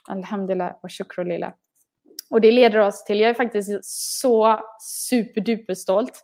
Alhamdulillah 0.08 0.76
och 0.84 0.92
shukrulillah. 0.92 1.54
Och 2.30 2.42
det 2.42 2.52
leder 2.52 2.80
oss 2.80 3.04
till, 3.04 3.20
jag 3.20 3.30
är 3.30 3.34
faktiskt 3.34 3.86
så 3.86 4.60
superduper 4.80 5.74
stolt. 5.74 6.24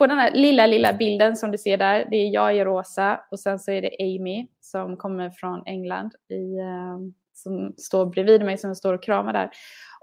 På 0.00 0.06
den 0.06 0.18
här 0.18 0.30
lilla, 0.30 0.66
lilla 0.66 0.92
bilden 0.92 1.36
som 1.36 1.50
du 1.50 1.58
ser 1.58 1.76
där, 1.76 2.06
det 2.10 2.16
är 2.16 2.30
jag 2.30 2.56
i 2.56 2.64
rosa 2.64 3.20
och 3.30 3.40
sen 3.40 3.58
så 3.58 3.70
är 3.70 3.82
det 3.82 3.96
Amy 4.00 4.46
som 4.60 4.96
kommer 4.96 5.30
från 5.30 5.62
England 5.66 6.14
i, 6.28 6.60
um, 6.60 7.14
som 7.42 7.74
står 7.76 8.06
bredvid 8.06 8.44
mig 8.44 8.58
som 8.58 8.74
står 8.74 8.94
och 8.94 9.02
kramar 9.02 9.32
där. 9.32 9.50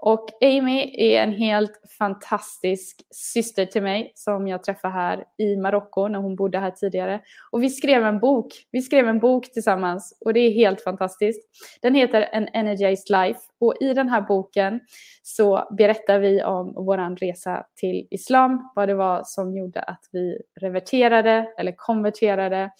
Och 0.00 0.28
Amy 0.42 0.94
är 0.98 1.22
en 1.22 1.32
helt 1.32 1.72
fantastisk 1.98 3.02
syster 3.10 3.66
till 3.66 3.82
mig 3.82 4.12
som 4.14 4.48
jag 4.48 4.62
träffade 4.62 4.94
här 4.94 5.24
i 5.38 5.56
Marocko 5.56 6.08
när 6.08 6.18
hon 6.18 6.36
bodde 6.36 6.58
här 6.58 6.70
tidigare. 6.70 7.20
Och 7.50 7.62
vi 7.62 7.70
skrev 7.70 8.04
en 8.04 8.18
bok. 8.18 8.46
Vi 8.70 8.82
skrev 8.82 9.08
en 9.08 9.18
bok 9.18 9.52
tillsammans 9.52 10.18
och 10.20 10.34
det 10.34 10.40
är 10.40 10.50
helt 10.50 10.84
fantastiskt. 10.84 11.48
Den 11.82 11.94
heter 11.94 12.28
An 12.32 12.48
Energized 12.52 13.10
Life 13.10 13.40
och 13.60 13.74
i 13.80 13.94
den 13.94 14.08
här 14.08 14.20
boken 14.20 14.80
så 15.22 15.68
berättar 15.78 16.18
vi 16.18 16.42
om 16.42 16.72
vår 16.76 17.16
resa 17.16 17.66
till 17.76 18.08
islam, 18.10 18.70
vad 18.74 18.88
det 18.88 18.94
var 18.94 19.22
som 19.24 19.56
gjorde 19.56 19.80
att 19.80 20.04
vi 20.12 20.38
reverterade 20.60 21.46
eller 21.58 21.72
konverterade 21.76 22.70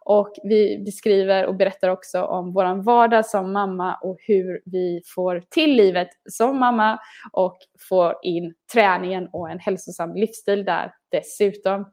och 0.00 0.32
vi 0.42 0.78
beskriver 0.78 1.46
och 1.46 1.54
berättar 1.54 1.88
också 1.88 2.22
om 2.22 2.52
vår 2.52 2.82
vardag 2.82 3.26
som 3.26 3.52
mamma 3.52 3.94
och 3.94 4.16
hur 4.20 4.60
vi 4.64 5.02
får 5.14 5.42
till 5.50 5.76
livet 5.76 6.08
som 6.30 6.58
mamma 6.58 6.98
och 7.32 7.58
får 7.88 8.14
in 8.22 8.54
träningen 8.72 9.28
och 9.32 9.50
en 9.50 9.58
hälsosam 9.58 10.14
livsstil 10.14 10.64
där 10.64 10.92
dessutom. 11.10 11.92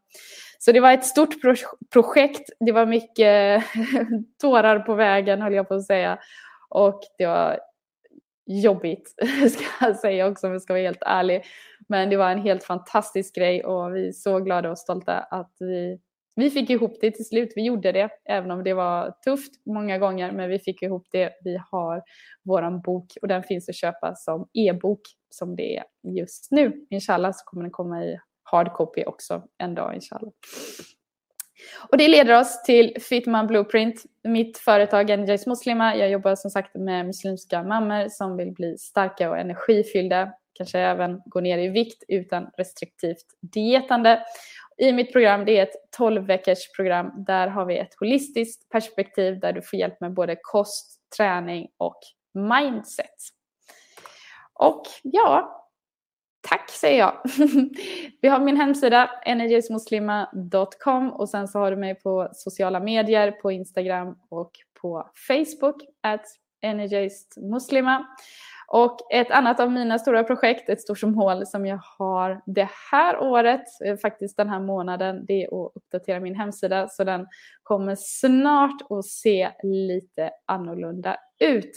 Så 0.60 0.72
det 0.72 0.80
var 0.80 0.94
ett 0.94 1.06
stort 1.06 1.42
pro 1.42 1.54
projekt. 1.94 2.50
Det 2.60 2.72
var 2.72 2.86
mycket 2.86 3.64
tårar 4.42 4.80
på 4.80 4.96
vägen 4.96 5.42
höll 5.42 5.54
jag 5.54 5.68
på 5.68 5.74
att 5.74 5.86
säga. 5.86 6.20
Och 6.70 7.02
det 7.18 7.26
var 7.26 7.60
jobbigt 8.46 9.16
ska 9.52 9.64
jag 9.86 10.00
säga 10.00 10.28
också 10.28 10.48
om 10.48 10.54
jag 10.54 10.62
ska 10.62 10.74
vara 10.74 10.84
helt 10.84 11.04
ärlig. 11.06 11.44
Men 11.88 12.10
det 12.10 12.18
var 12.18 12.30
en 12.30 12.42
helt 12.42 12.64
fantastisk 12.64 13.36
grej 13.36 13.64
och 13.64 13.96
vi 13.96 14.08
är 14.08 14.12
så 14.12 14.40
glada 14.40 14.72
och 14.72 14.78
stolta 14.78 15.20
att 15.20 15.56
vi 15.60 16.00
vi 16.40 16.50
fick 16.50 16.70
ihop 16.70 16.98
det 17.02 17.12
till 17.12 17.26
slut. 17.26 17.54
Vi 17.56 17.64
gjorde 17.64 17.92
det, 17.92 18.10
även 18.26 18.52
om 18.52 18.64
det 18.64 18.74
var 18.74 19.14
tufft 19.26 19.52
många 19.66 19.98
gånger. 19.98 20.32
Men 20.32 20.50
vi 20.50 20.60
fick 20.60 20.82
ihop 20.82 21.08
det. 21.12 21.34
Vi 21.44 21.62
har 21.72 22.04
vår 22.44 22.82
bok 22.84 23.14
och 23.22 23.28
den 23.28 23.44
finns 23.44 23.70
att 23.70 23.76
köpa 23.76 24.16
som 24.16 24.48
e-bok 24.54 25.02
som 25.30 25.56
det 25.56 25.78
är 25.78 25.84
just 26.04 26.52
nu. 26.52 26.86
Inshallah 26.90 27.32
så 27.32 27.46
kommer 27.46 27.64
den 27.64 27.72
komma 27.72 28.04
i 28.04 28.20
hardcopy 28.44 29.04
också 29.04 29.44
en 29.58 29.76
dag 29.76 29.96
inshallah. 29.96 30.32
Och 31.92 31.98
det 31.98 32.08
leder 32.08 32.40
oss 32.40 32.64
till 32.64 32.98
Fitman 33.02 33.48
Blueprint, 33.48 34.04
mitt 34.24 34.58
företag 34.58 35.10
Energize 35.10 35.50
Muslima. 35.50 35.96
Jag 35.96 36.10
jobbar 36.10 36.36
som 36.36 36.52
sagt 36.52 36.76
med 36.76 37.06
muslimska 37.06 37.64
mammor 37.64 38.08
som 38.10 38.38
vill 38.38 38.52
bli 38.52 38.78
starka 38.78 39.30
och 39.30 39.38
energifyllda, 39.38 40.34
kanske 40.54 40.80
även 40.80 41.22
gå 41.26 41.40
ner 41.40 41.58
i 41.58 41.70
vikt 41.70 42.04
utan 42.08 42.50
restriktivt 42.58 43.26
dietande 43.42 44.24
i 44.80 44.92
mitt 44.94 45.12
program, 45.12 45.46
det 45.46 45.58
är 45.58 45.64
ett 45.64 45.92
12 45.98 46.26
veckors 46.26 46.72
program. 46.76 47.12
Där 47.18 47.48
har 47.48 47.66
vi 47.66 47.78
ett 47.78 47.96
holistiskt 48.00 48.70
perspektiv 48.70 49.40
där 49.40 49.54
du 49.54 49.62
får 49.62 49.80
hjälp 49.80 50.02
med 50.02 50.14
både 50.14 50.38
kost, 50.42 51.00
träning 51.18 51.68
och 51.78 52.00
mindset. 52.34 53.16
Och 54.54 54.84
ja, 55.04 55.66
tack 56.42 56.70
säger 56.70 57.00
jag. 57.00 57.22
vi 58.22 58.28
har 58.28 58.40
min 58.40 58.58
hemsida 58.58 59.10
energismuslima.com 59.26 61.14
och 61.14 61.30
sen 61.30 61.48
så 61.48 61.60
har 61.60 61.72
du 61.72 61.78
mig 61.78 61.96
på 61.96 62.30
sociala 62.34 62.80
medier, 62.80 63.32
på 63.32 63.52
Instagram 63.52 64.16
och 64.30 64.52
på 64.82 65.12
Facebook, 65.28 65.84
at 66.02 66.26
energistmuslima. 66.62 68.08
Och 68.72 68.98
ett 69.12 69.32
annat 69.32 69.60
av 69.60 69.72
mina 69.72 70.00
stora 70.00 70.24
projekt, 70.24 70.70
ett 70.70 70.82
stort 70.82 71.00
som 71.00 71.12
mål 71.12 71.48
som 71.48 71.66
jag 71.66 71.80
har 71.98 72.42
det 72.46 72.70
här 72.92 73.20
året, 73.20 73.64
eh, 73.86 73.98
faktiskt 73.98 74.38
den 74.38 74.50
här 74.50 74.60
månaden, 74.60 75.26
det 75.26 75.44
är 75.44 75.46
att 75.46 75.72
uppdatera 75.76 76.20
min 76.20 76.36
hemsida. 76.36 76.88
Så 76.88 77.04
den 77.04 77.28
kommer 77.64 77.96
snart 78.00 78.82
att 78.90 79.06
se 79.06 79.50
lite 79.64 80.32
annorlunda 80.46 81.18
ut. 81.40 81.72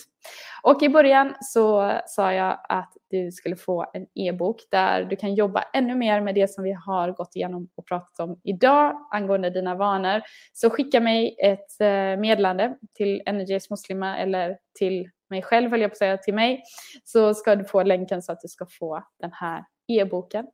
Och 0.62 0.82
i 0.82 0.88
början 0.88 1.34
så 1.40 1.92
sa 2.06 2.32
jag 2.32 2.58
att 2.68 2.92
du 3.12 3.32
skulle 3.32 3.56
få 3.56 3.86
en 3.92 4.06
e-bok 4.14 4.60
där 4.70 5.04
du 5.04 5.16
kan 5.16 5.34
jobba 5.34 5.64
ännu 5.72 5.94
mer 5.94 6.20
med 6.20 6.34
det 6.34 6.50
som 6.50 6.64
vi 6.64 6.72
har 6.72 7.12
gått 7.12 7.36
igenom 7.36 7.68
och 7.74 7.86
pratat 7.86 8.20
om 8.20 8.40
idag 8.44 9.08
angående 9.10 9.50
dina 9.50 9.74
vanor. 9.74 10.22
Så 10.52 10.70
skicka 10.70 11.00
mig 11.00 11.36
ett 11.42 11.80
eh, 11.80 12.20
meddelande 12.20 12.76
till 12.94 13.22
Energies 13.26 13.70
Muslima 13.70 14.18
eller 14.18 14.58
till 14.78 15.10
mig 15.30 15.42
själv, 15.42 15.70
höll 15.70 15.80
jag 15.80 15.90
på 15.90 15.94
att 15.94 15.98
säga, 15.98 16.16
till 16.16 16.34
mig, 16.34 16.62
så 17.04 17.34
ska 17.34 17.56
du 17.56 17.64
få 17.64 17.82
länken 17.82 18.22
så 18.22 18.32
att 18.32 18.40
du 18.40 18.48
ska 18.48 18.66
få 18.78 19.04
den 19.20 19.32
här 19.32 19.64
e-boken. 19.88 20.46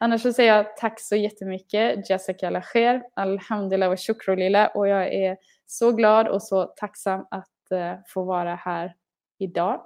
Annars 0.00 0.22
så 0.22 0.32
säger 0.32 0.56
jag 0.56 0.76
tack 0.76 1.00
så 1.00 1.16
jättemycket, 1.16 2.10
Jessica 2.10 2.50
Lacher, 2.50 3.02
Alhamdulillah 3.16 3.90
och 3.90 4.00
Shukrulillah 4.00 4.76
och 4.76 4.88
jag 4.88 5.14
är 5.14 5.36
så 5.66 5.92
glad 5.92 6.28
och 6.28 6.42
så 6.42 6.64
tacksam 6.64 7.26
att 7.30 7.72
uh, 7.72 7.94
få 8.08 8.24
vara 8.24 8.54
här 8.54 8.94
idag. 9.38 9.80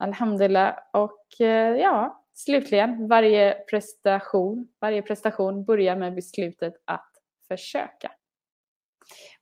Alhamdulillah 0.00 0.74
och 0.92 1.26
uh, 1.40 1.46
ja, 1.46 2.24
slutligen, 2.34 3.08
varje 3.08 3.54
prestation, 3.70 4.68
varje 4.80 5.02
prestation 5.02 5.64
börjar 5.64 5.96
med 5.96 6.14
beslutet 6.14 6.74
att 6.84 7.10
försöka. 7.48 8.10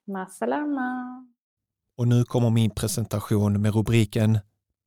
Masalama! 0.07 1.27
Och 1.97 2.09
nu 2.09 2.25
kommer 2.25 2.51
min 2.51 2.71
presentation 2.71 3.63
med 3.63 3.75
rubriken 3.75 4.39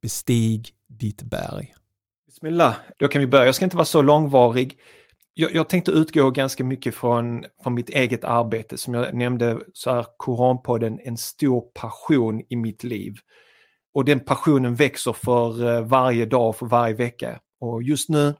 Bestig 0.01 0.69
ditt 0.87 1.23
berg. 1.23 1.75
Bismillah, 2.25 2.75
då 2.97 3.07
kan 3.07 3.21
vi 3.21 3.27
börja. 3.27 3.45
Jag 3.45 3.55
ska 3.55 3.65
inte 3.65 3.77
vara 3.77 3.85
så 3.85 4.01
långvarig. 4.01 4.79
Jag, 5.33 5.55
jag 5.55 5.69
tänkte 5.69 5.91
utgå 5.91 6.31
ganska 6.31 6.63
mycket 6.63 6.95
från, 6.95 7.45
från 7.63 7.73
mitt 7.73 7.89
eget 7.89 8.23
arbete. 8.23 8.77
Som 8.77 8.93
jag 8.93 9.13
nämnde 9.13 9.59
så 9.73 9.89
är 9.89 10.05
Koranpodden 10.17 10.99
en 11.03 11.17
stor 11.17 11.61
passion 11.61 12.41
i 12.49 12.55
mitt 12.55 12.83
liv. 12.83 13.15
Och 13.93 14.05
den 14.05 14.19
passionen 14.19 14.75
växer 14.75 15.13
för 15.13 15.75
eh, 15.75 15.81
varje 15.81 16.25
dag, 16.25 16.55
för 16.55 16.65
varje 16.65 16.93
vecka. 16.93 17.39
Och 17.59 17.83
just 17.83 18.09
nu 18.09 18.35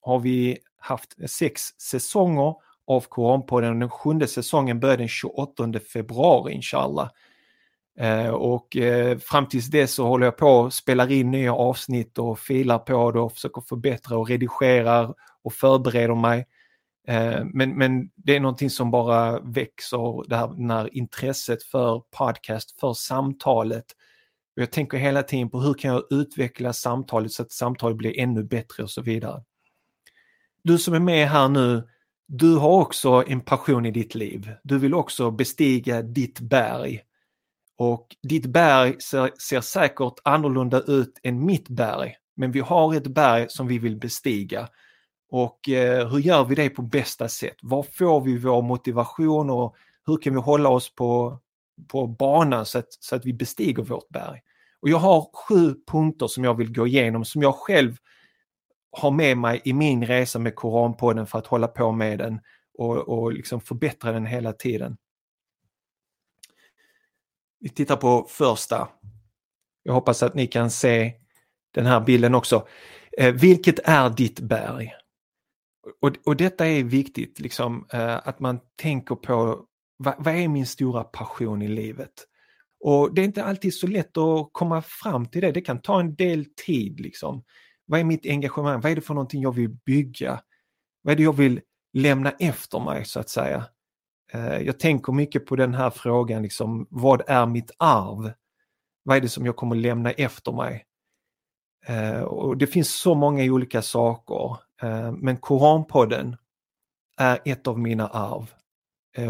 har 0.00 0.18
vi 0.18 0.58
haft 0.78 1.30
sex 1.30 1.62
säsonger 1.90 2.54
av 2.86 3.00
Koranpodden. 3.00 3.78
Den 3.78 3.90
sjunde 3.90 4.26
säsongen 4.26 4.80
börjar 4.80 4.96
den 4.96 5.08
28 5.08 5.80
februari 5.92 6.52
inshallah. 6.52 7.10
Eh, 7.98 8.28
och 8.28 8.76
eh, 8.76 9.18
fram 9.18 9.46
tills 9.46 9.66
dess 9.66 9.94
så 9.94 10.06
håller 10.06 10.26
jag 10.26 10.36
på 10.36 10.46
och 10.46 10.72
spelar 10.72 11.12
in 11.12 11.30
nya 11.30 11.54
avsnitt 11.54 12.18
och 12.18 12.38
filar 12.38 12.78
på 12.78 13.12
det 13.12 13.20
och 13.20 13.32
försöker 13.32 13.60
förbättra 13.60 14.18
och 14.18 14.28
redigerar 14.28 15.14
och 15.42 15.52
förbereder 15.52 16.14
mig. 16.14 16.46
Eh, 17.08 17.44
men, 17.44 17.78
men 17.78 18.10
det 18.14 18.36
är 18.36 18.40
någonting 18.40 18.70
som 18.70 18.90
bara 18.90 19.40
växer, 19.40 20.28
det 20.28 20.36
här, 20.36 20.66
det 20.68 20.74
här 20.74 20.96
intresset 20.96 21.62
för 21.62 22.02
podcast, 22.18 22.80
för 22.80 22.92
samtalet. 22.92 23.84
Och 24.56 24.62
jag 24.62 24.70
tänker 24.70 24.98
hela 24.98 25.22
tiden 25.22 25.50
på 25.50 25.60
hur 25.60 25.74
kan 25.74 25.90
jag 25.90 26.04
utveckla 26.10 26.72
samtalet 26.72 27.32
så 27.32 27.42
att 27.42 27.52
samtalet 27.52 27.96
blir 27.96 28.20
ännu 28.20 28.44
bättre 28.44 28.82
och 28.82 28.90
så 28.90 29.02
vidare. 29.02 29.42
Du 30.62 30.78
som 30.78 30.94
är 30.94 31.00
med 31.00 31.28
här 31.28 31.48
nu, 31.48 31.88
du 32.26 32.56
har 32.56 32.80
också 32.80 33.24
en 33.26 33.40
passion 33.40 33.86
i 33.86 33.90
ditt 33.90 34.14
liv. 34.14 34.52
Du 34.62 34.78
vill 34.78 34.94
också 34.94 35.30
bestiga 35.30 36.02
ditt 36.02 36.40
berg. 36.40 37.02
Och 37.78 38.16
ditt 38.22 38.46
berg 38.46 39.00
ser, 39.00 39.30
ser 39.38 39.60
säkert 39.60 40.14
annorlunda 40.24 40.80
ut 40.80 41.20
än 41.22 41.44
mitt 41.44 41.68
berg. 41.68 42.16
Men 42.36 42.52
vi 42.52 42.60
har 42.60 42.94
ett 42.94 43.06
berg 43.06 43.46
som 43.48 43.66
vi 43.66 43.78
vill 43.78 43.96
bestiga. 43.96 44.68
Och 45.30 45.68
eh, 45.68 46.08
hur 46.08 46.18
gör 46.18 46.44
vi 46.44 46.54
det 46.54 46.70
på 46.70 46.82
bästa 46.82 47.28
sätt? 47.28 47.56
Var 47.62 47.82
får 47.82 48.20
vi 48.20 48.38
vår 48.38 48.62
motivation 48.62 49.50
och 49.50 49.76
hur 50.06 50.16
kan 50.16 50.34
vi 50.34 50.40
hålla 50.40 50.68
oss 50.68 50.94
på, 50.94 51.38
på 51.88 52.06
banan 52.06 52.66
så 52.66 52.78
att, 52.78 52.92
så 52.92 53.16
att 53.16 53.26
vi 53.26 53.32
bestiger 53.32 53.82
vårt 53.82 54.08
berg? 54.08 54.40
Och 54.80 54.88
jag 54.88 54.98
har 54.98 55.30
sju 55.34 55.74
punkter 55.86 56.26
som 56.26 56.44
jag 56.44 56.54
vill 56.54 56.72
gå 56.72 56.86
igenom 56.86 57.24
som 57.24 57.42
jag 57.42 57.54
själv 57.54 57.96
har 58.90 59.10
med 59.10 59.38
mig 59.38 59.60
i 59.64 59.72
min 59.72 60.06
resa 60.06 60.38
med 60.38 60.54
Koranpodden 60.54 61.26
för 61.26 61.38
att 61.38 61.46
hålla 61.46 61.68
på 61.68 61.92
med 61.92 62.18
den 62.18 62.40
och, 62.78 62.96
och 62.96 63.32
liksom 63.32 63.60
förbättra 63.60 64.12
den 64.12 64.26
hela 64.26 64.52
tiden. 64.52 64.96
Vi 67.58 67.68
tittar 67.68 67.96
på 67.96 68.26
första. 68.28 68.88
Jag 69.82 69.92
hoppas 69.92 70.22
att 70.22 70.34
ni 70.34 70.46
kan 70.46 70.70
se 70.70 71.12
den 71.74 71.86
här 71.86 72.00
bilden 72.00 72.34
också. 72.34 72.66
Eh, 73.18 73.34
vilket 73.34 73.78
är 73.78 74.10
ditt 74.10 74.40
berg? 74.40 74.94
Och, 76.00 76.12
och 76.24 76.36
detta 76.36 76.66
är 76.66 76.84
viktigt, 76.84 77.40
liksom, 77.40 77.86
eh, 77.92 78.28
att 78.28 78.40
man 78.40 78.60
tänker 78.76 79.14
på 79.14 79.66
vad, 79.96 80.14
vad, 80.18 80.34
är 80.34 80.48
min 80.48 80.66
stora 80.66 81.04
passion 81.04 81.62
i 81.62 81.68
livet? 81.68 82.12
Och 82.80 83.14
det 83.14 83.20
är 83.20 83.24
inte 83.24 83.44
alltid 83.44 83.74
så 83.74 83.86
lätt 83.86 84.16
att 84.16 84.48
komma 84.52 84.82
fram 84.82 85.26
till 85.26 85.40
det. 85.40 85.52
Det 85.52 85.60
kan 85.60 85.82
ta 85.82 86.00
en 86.00 86.14
del 86.14 86.44
tid. 86.66 87.00
Liksom. 87.00 87.44
Vad 87.86 88.00
är 88.00 88.04
mitt 88.04 88.26
engagemang? 88.26 88.80
Vad 88.80 88.92
är 88.92 88.96
det 88.96 89.00
för 89.00 89.14
någonting 89.14 89.42
jag 89.42 89.54
vill 89.54 89.70
bygga? 89.70 90.40
Vad 91.02 91.12
är 91.12 91.16
det 91.16 91.22
jag 91.22 91.36
vill 91.36 91.60
lämna 91.92 92.30
efter 92.30 92.80
mig 92.80 93.04
så 93.04 93.20
att 93.20 93.28
säga? 93.28 93.64
Eh, 94.32 94.58
jag 94.58 94.80
tänker 94.80 95.12
mycket 95.12 95.46
på 95.46 95.56
den 95.56 95.74
här 95.74 95.90
frågan, 95.90 96.42
liksom, 96.42 96.86
vad 96.90 97.22
är 97.26 97.46
mitt 97.46 97.70
arv? 97.78 98.32
Vad 99.02 99.16
är 99.16 99.20
det 99.20 99.28
som 99.28 99.46
jag 99.46 99.56
kommer 99.56 99.76
lämna 99.76 100.10
efter 100.10 100.52
mig? 100.52 100.84
Eh, 101.86 102.20
och 102.20 102.56
det 102.56 102.66
finns 102.66 103.00
så 103.00 103.14
många 103.14 103.44
olika 103.44 103.82
saker, 103.82 104.56
eh, 104.82 105.12
men 105.12 105.36
Koranpodden 105.36 106.36
är 107.16 107.40
ett 107.44 107.66
av 107.66 107.78
mina 107.78 108.08
arv 108.08 108.50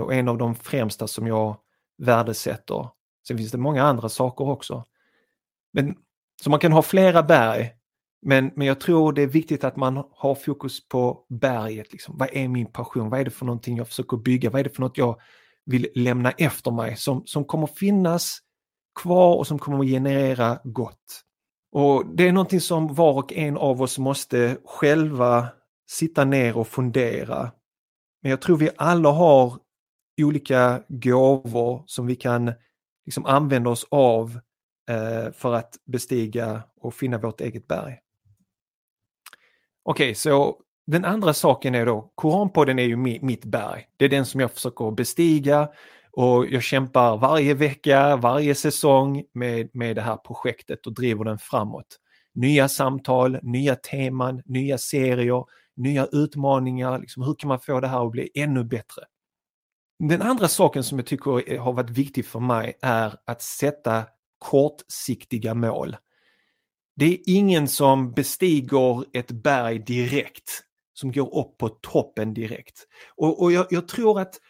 och 0.02 0.14
en 0.14 0.28
av 0.28 0.38
de 0.38 0.54
främsta 0.54 1.06
som 1.06 1.26
jag 1.26 1.56
värdesätter. 1.98 2.88
Sen 3.28 3.38
finns 3.38 3.50
det 3.50 3.58
många 3.58 3.82
andra 3.82 4.08
saker 4.08 4.48
också. 4.48 4.84
Men, 5.72 5.96
så 6.42 6.50
man 6.50 6.60
kan 6.60 6.72
ha 6.72 6.82
flera 6.82 7.22
berg, 7.22 7.72
men, 8.22 8.50
men 8.54 8.66
jag 8.66 8.80
tror 8.80 9.12
det 9.12 9.22
är 9.22 9.26
viktigt 9.26 9.64
att 9.64 9.76
man 9.76 10.04
har 10.10 10.34
fokus 10.34 10.88
på 10.88 11.24
berget. 11.28 11.92
Liksom. 11.92 12.18
Vad 12.18 12.28
är 12.32 12.48
min 12.48 12.66
passion? 12.66 13.10
Vad 13.10 13.20
är 13.20 13.24
det 13.24 13.30
för 13.30 13.46
någonting 13.46 13.76
jag 13.76 13.88
försöker 13.88 14.16
bygga? 14.16 14.50
Vad 14.50 14.60
är 14.60 14.64
det 14.64 14.70
för 14.70 14.82
något 14.82 14.98
jag 14.98 15.20
vill 15.64 15.88
lämna 15.94 16.30
efter 16.30 16.70
mig 16.70 16.96
som, 16.96 17.22
som 17.26 17.44
kommer 17.44 17.66
finnas 17.66 18.38
kvar 19.00 19.36
och 19.36 19.46
som 19.46 19.58
kommer 19.58 19.84
generera 19.84 20.58
gott? 20.64 21.22
Och 21.72 22.06
Det 22.06 22.28
är 22.28 22.32
någonting 22.32 22.60
som 22.60 22.94
var 22.94 23.12
och 23.12 23.32
en 23.32 23.56
av 23.56 23.82
oss 23.82 23.98
måste 23.98 24.58
själva 24.64 25.48
sitta 25.90 26.24
ner 26.24 26.56
och 26.56 26.68
fundera. 26.68 27.52
Men 28.22 28.30
jag 28.30 28.40
tror 28.40 28.56
vi 28.56 28.70
alla 28.76 29.10
har 29.10 29.58
olika 30.22 30.82
gåvor 30.88 31.84
som 31.86 32.06
vi 32.06 32.16
kan 32.16 32.52
liksom 33.06 33.26
använder 33.26 33.70
oss 33.70 33.86
av 33.90 34.40
eh, 34.90 35.32
för 35.32 35.54
att 35.54 35.74
bestiga 35.84 36.62
och 36.80 36.94
finna 36.94 37.18
vårt 37.18 37.40
eget 37.40 37.68
berg. 37.68 37.98
Okej, 39.82 40.04
okay, 40.04 40.14
så 40.14 40.60
den 40.86 41.04
andra 41.04 41.34
saken 41.34 41.74
är 41.74 41.86
då, 41.86 42.12
Koranpodden 42.14 42.78
är 42.78 42.82
ju 42.82 42.96
mitt 42.96 43.44
berg. 43.44 43.88
Det 43.96 44.04
är 44.04 44.08
den 44.08 44.26
som 44.26 44.40
jag 44.40 44.52
försöker 44.52 44.90
bestiga 44.90 45.68
och 46.12 46.46
jag 46.46 46.62
kämpar 46.62 47.16
varje 47.16 47.54
vecka, 47.54 48.16
varje 48.16 48.54
säsong 48.54 49.24
med, 49.32 49.70
med 49.72 49.96
det 49.96 50.02
här 50.02 50.16
projektet 50.16 50.86
och 50.86 50.94
driver 50.94 51.24
den 51.24 51.38
framåt. 51.38 52.00
Nya 52.34 52.68
samtal, 52.68 53.38
nya 53.42 53.74
teman, 53.76 54.42
nya 54.44 54.78
serier, 54.78 55.44
nya 55.76 56.06
utmaningar. 56.12 56.98
Liksom, 56.98 57.22
hur 57.22 57.34
kan 57.34 57.48
man 57.48 57.60
få 57.60 57.80
det 57.80 57.88
här 57.88 58.06
att 58.06 58.12
bli 58.12 58.30
ännu 58.34 58.64
bättre? 58.64 59.02
Den 59.98 60.22
andra 60.22 60.48
saken 60.48 60.84
som 60.84 60.98
jag 60.98 61.06
tycker 61.06 61.58
har 61.58 61.72
varit 61.72 61.90
viktig 61.90 62.26
för 62.26 62.40
mig 62.40 62.78
är 62.82 63.16
att 63.26 63.42
sätta 63.42 64.04
kortsiktiga 64.38 65.54
mål. 65.54 65.96
Det 66.96 67.06
är 67.06 67.18
ingen 67.26 67.68
som 67.68 68.12
bestiger 68.12 69.04
ett 69.16 69.30
berg 69.30 69.78
direkt, 69.78 70.62
som 70.94 71.12
går 71.12 71.38
upp 71.38 71.58
på 71.58 71.68
toppen 71.68 72.34
direkt. 72.34 72.86
Och, 73.16 73.42
och 73.42 73.52
jag, 73.52 73.66
jag 73.70 73.88
tror 73.88 74.20
att 74.20 74.40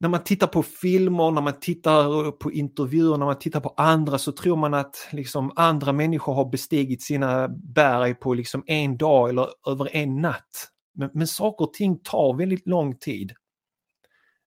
när 0.00 0.08
man 0.08 0.24
tittar 0.24 0.46
på 0.46 0.62
filmer, 0.62 1.30
när 1.30 1.42
man 1.42 1.60
tittar 1.60 2.30
på 2.30 2.52
intervjuer, 2.52 3.16
när 3.18 3.26
man 3.26 3.38
tittar 3.38 3.60
på 3.60 3.74
andra 3.76 4.18
så 4.18 4.32
tror 4.32 4.56
man 4.56 4.74
att 4.74 5.08
liksom 5.12 5.52
andra 5.56 5.92
människor 5.92 6.34
har 6.34 6.50
bestigit 6.50 7.02
sina 7.02 7.48
berg 7.48 8.14
på 8.14 8.34
liksom 8.34 8.64
en 8.66 8.96
dag 8.96 9.28
eller 9.28 9.48
över 9.68 9.96
en 9.96 10.20
natt. 10.20 10.70
Men, 10.94 11.10
men 11.14 11.26
saker 11.26 11.64
och 11.64 11.72
ting 11.72 11.98
tar 11.98 12.36
väldigt 12.36 12.66
lång 12.66 12.96
tid. 12.96 13.32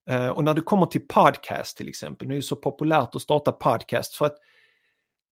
Eh, 0.09 0.27
och 0.27 0.43
när 0.43 0.53
du 0.53 0.61
kommer 0.61 0.85
till 0.85 1.07
podcast 1.07 1.77
till 1.77 1.89
exempel, 1.89 2.27
nu 2.27 2.33
är 2.33 2.37
det 2.37 2.43
så 2.43 2.55
populärt 2.55 3.15
att 3.15 3.21
starta 3.21 3.51
podcast 3.51 4.15
för 4.15 4.25
att 4.25 4.37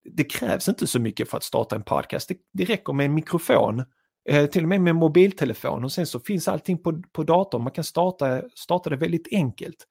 det 0.05 0.25
krävs 0.25 0.69
inte 0.69 0.87
så 0.87 1.01
mycket 1.01 1.31
för 1.31 1.37
att 1.37 1.45
starta 1.45 1.77
en 1.77 1.83
podcast. 1.83 2.29
Det, 2.29 2.37
det 2.53 2.65
räcker 2.65 2.93
med 2.93 3.07
en 3.07 3.15
mikrofon, 3.15 3.85
eh, 4.29 4.47
till 4.47 4.63
och 4.63 4.69
med 4.69 4.81
med 4.81 4.91
en 4.91 4.97
mobiltelefon 4.97 5.85
och 5.85 5.93
sen 5.93 6.07
så 6.07 6.21
finns 6.21 6.49
allting 6.49 6.83
på, 6.83 7.03
på 7.13 7.23
datorn. 7.23 7.63
Man 7.63 7.73
kan 7.73 7.85
starta, 7.85 8.43
starta 8.55 8.91
det 8.91 8.97
väldigt 8.97 9.29
enkelt. 9.33 9.87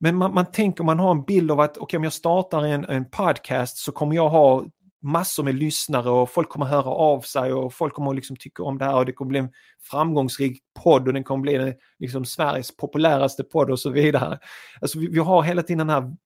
Men 0.00 0.16
man, 0.16 0.34
man 0.34 0.52
tänker, 0.52 0.84
man 0.84 0.98
har 0.98 1.10
en 1.10 1.24
bild 1.24 1.50
av 1.50 1.60
att 1.60 1.78
okay, 1.78 1.98
om 1.98 2.04
jag 2.04 2.12
startar 2.12 2.64
en, 2.64 2.84
en 2.84 3.10
podcast 3.10 3.76
så 3.76 3.92
kommer 3.92 4.16
jag 4.16 4.28
ha 4.28 4.64
massor 5.04 5.42
med 5.42 5.54
lyssnare 5.54 6.10
och 6.10 6.30
folk 6.30 6.48
kommer 6.48 6.66
höra 6.66 6.90
av 6.90 7.20
sig 7.20 7.52
och 7.52 7.74
folk 7.74 7.94
kommer 7.94 8.14
liksom 8.14 8.36
tycka 8.36 8.62
om 8.62 8.78
det 8.78 8.84
här 8.84 8.96
och 8.96 9.06
det 9.06 9.12
kommer 9.12 9.28
bli 9.28 9.38
en 9.38 9.52
framgångsrik 9.90 10.62
podd 10.82 11.08
och 11.08 11.14
den 11.14 11.24
kommer 11.24 11.42
bli 11.42 11.74
liksom 11.98 12.24
Sveriges 12.24 12.76
populäraste 12.76 13.44
podd 13.44 13.70
och 13.70 13.80
så 13.80 13.90
vidare. 13.90 14.38
Alltså 14.80 14.98
vi, 14.98 15.06
vi 15.06 15.18
har 15.18 15.42
hela 15.42 15.62
tiden 15.62 15.78
den 15.86 15.90
här 15.90 16.16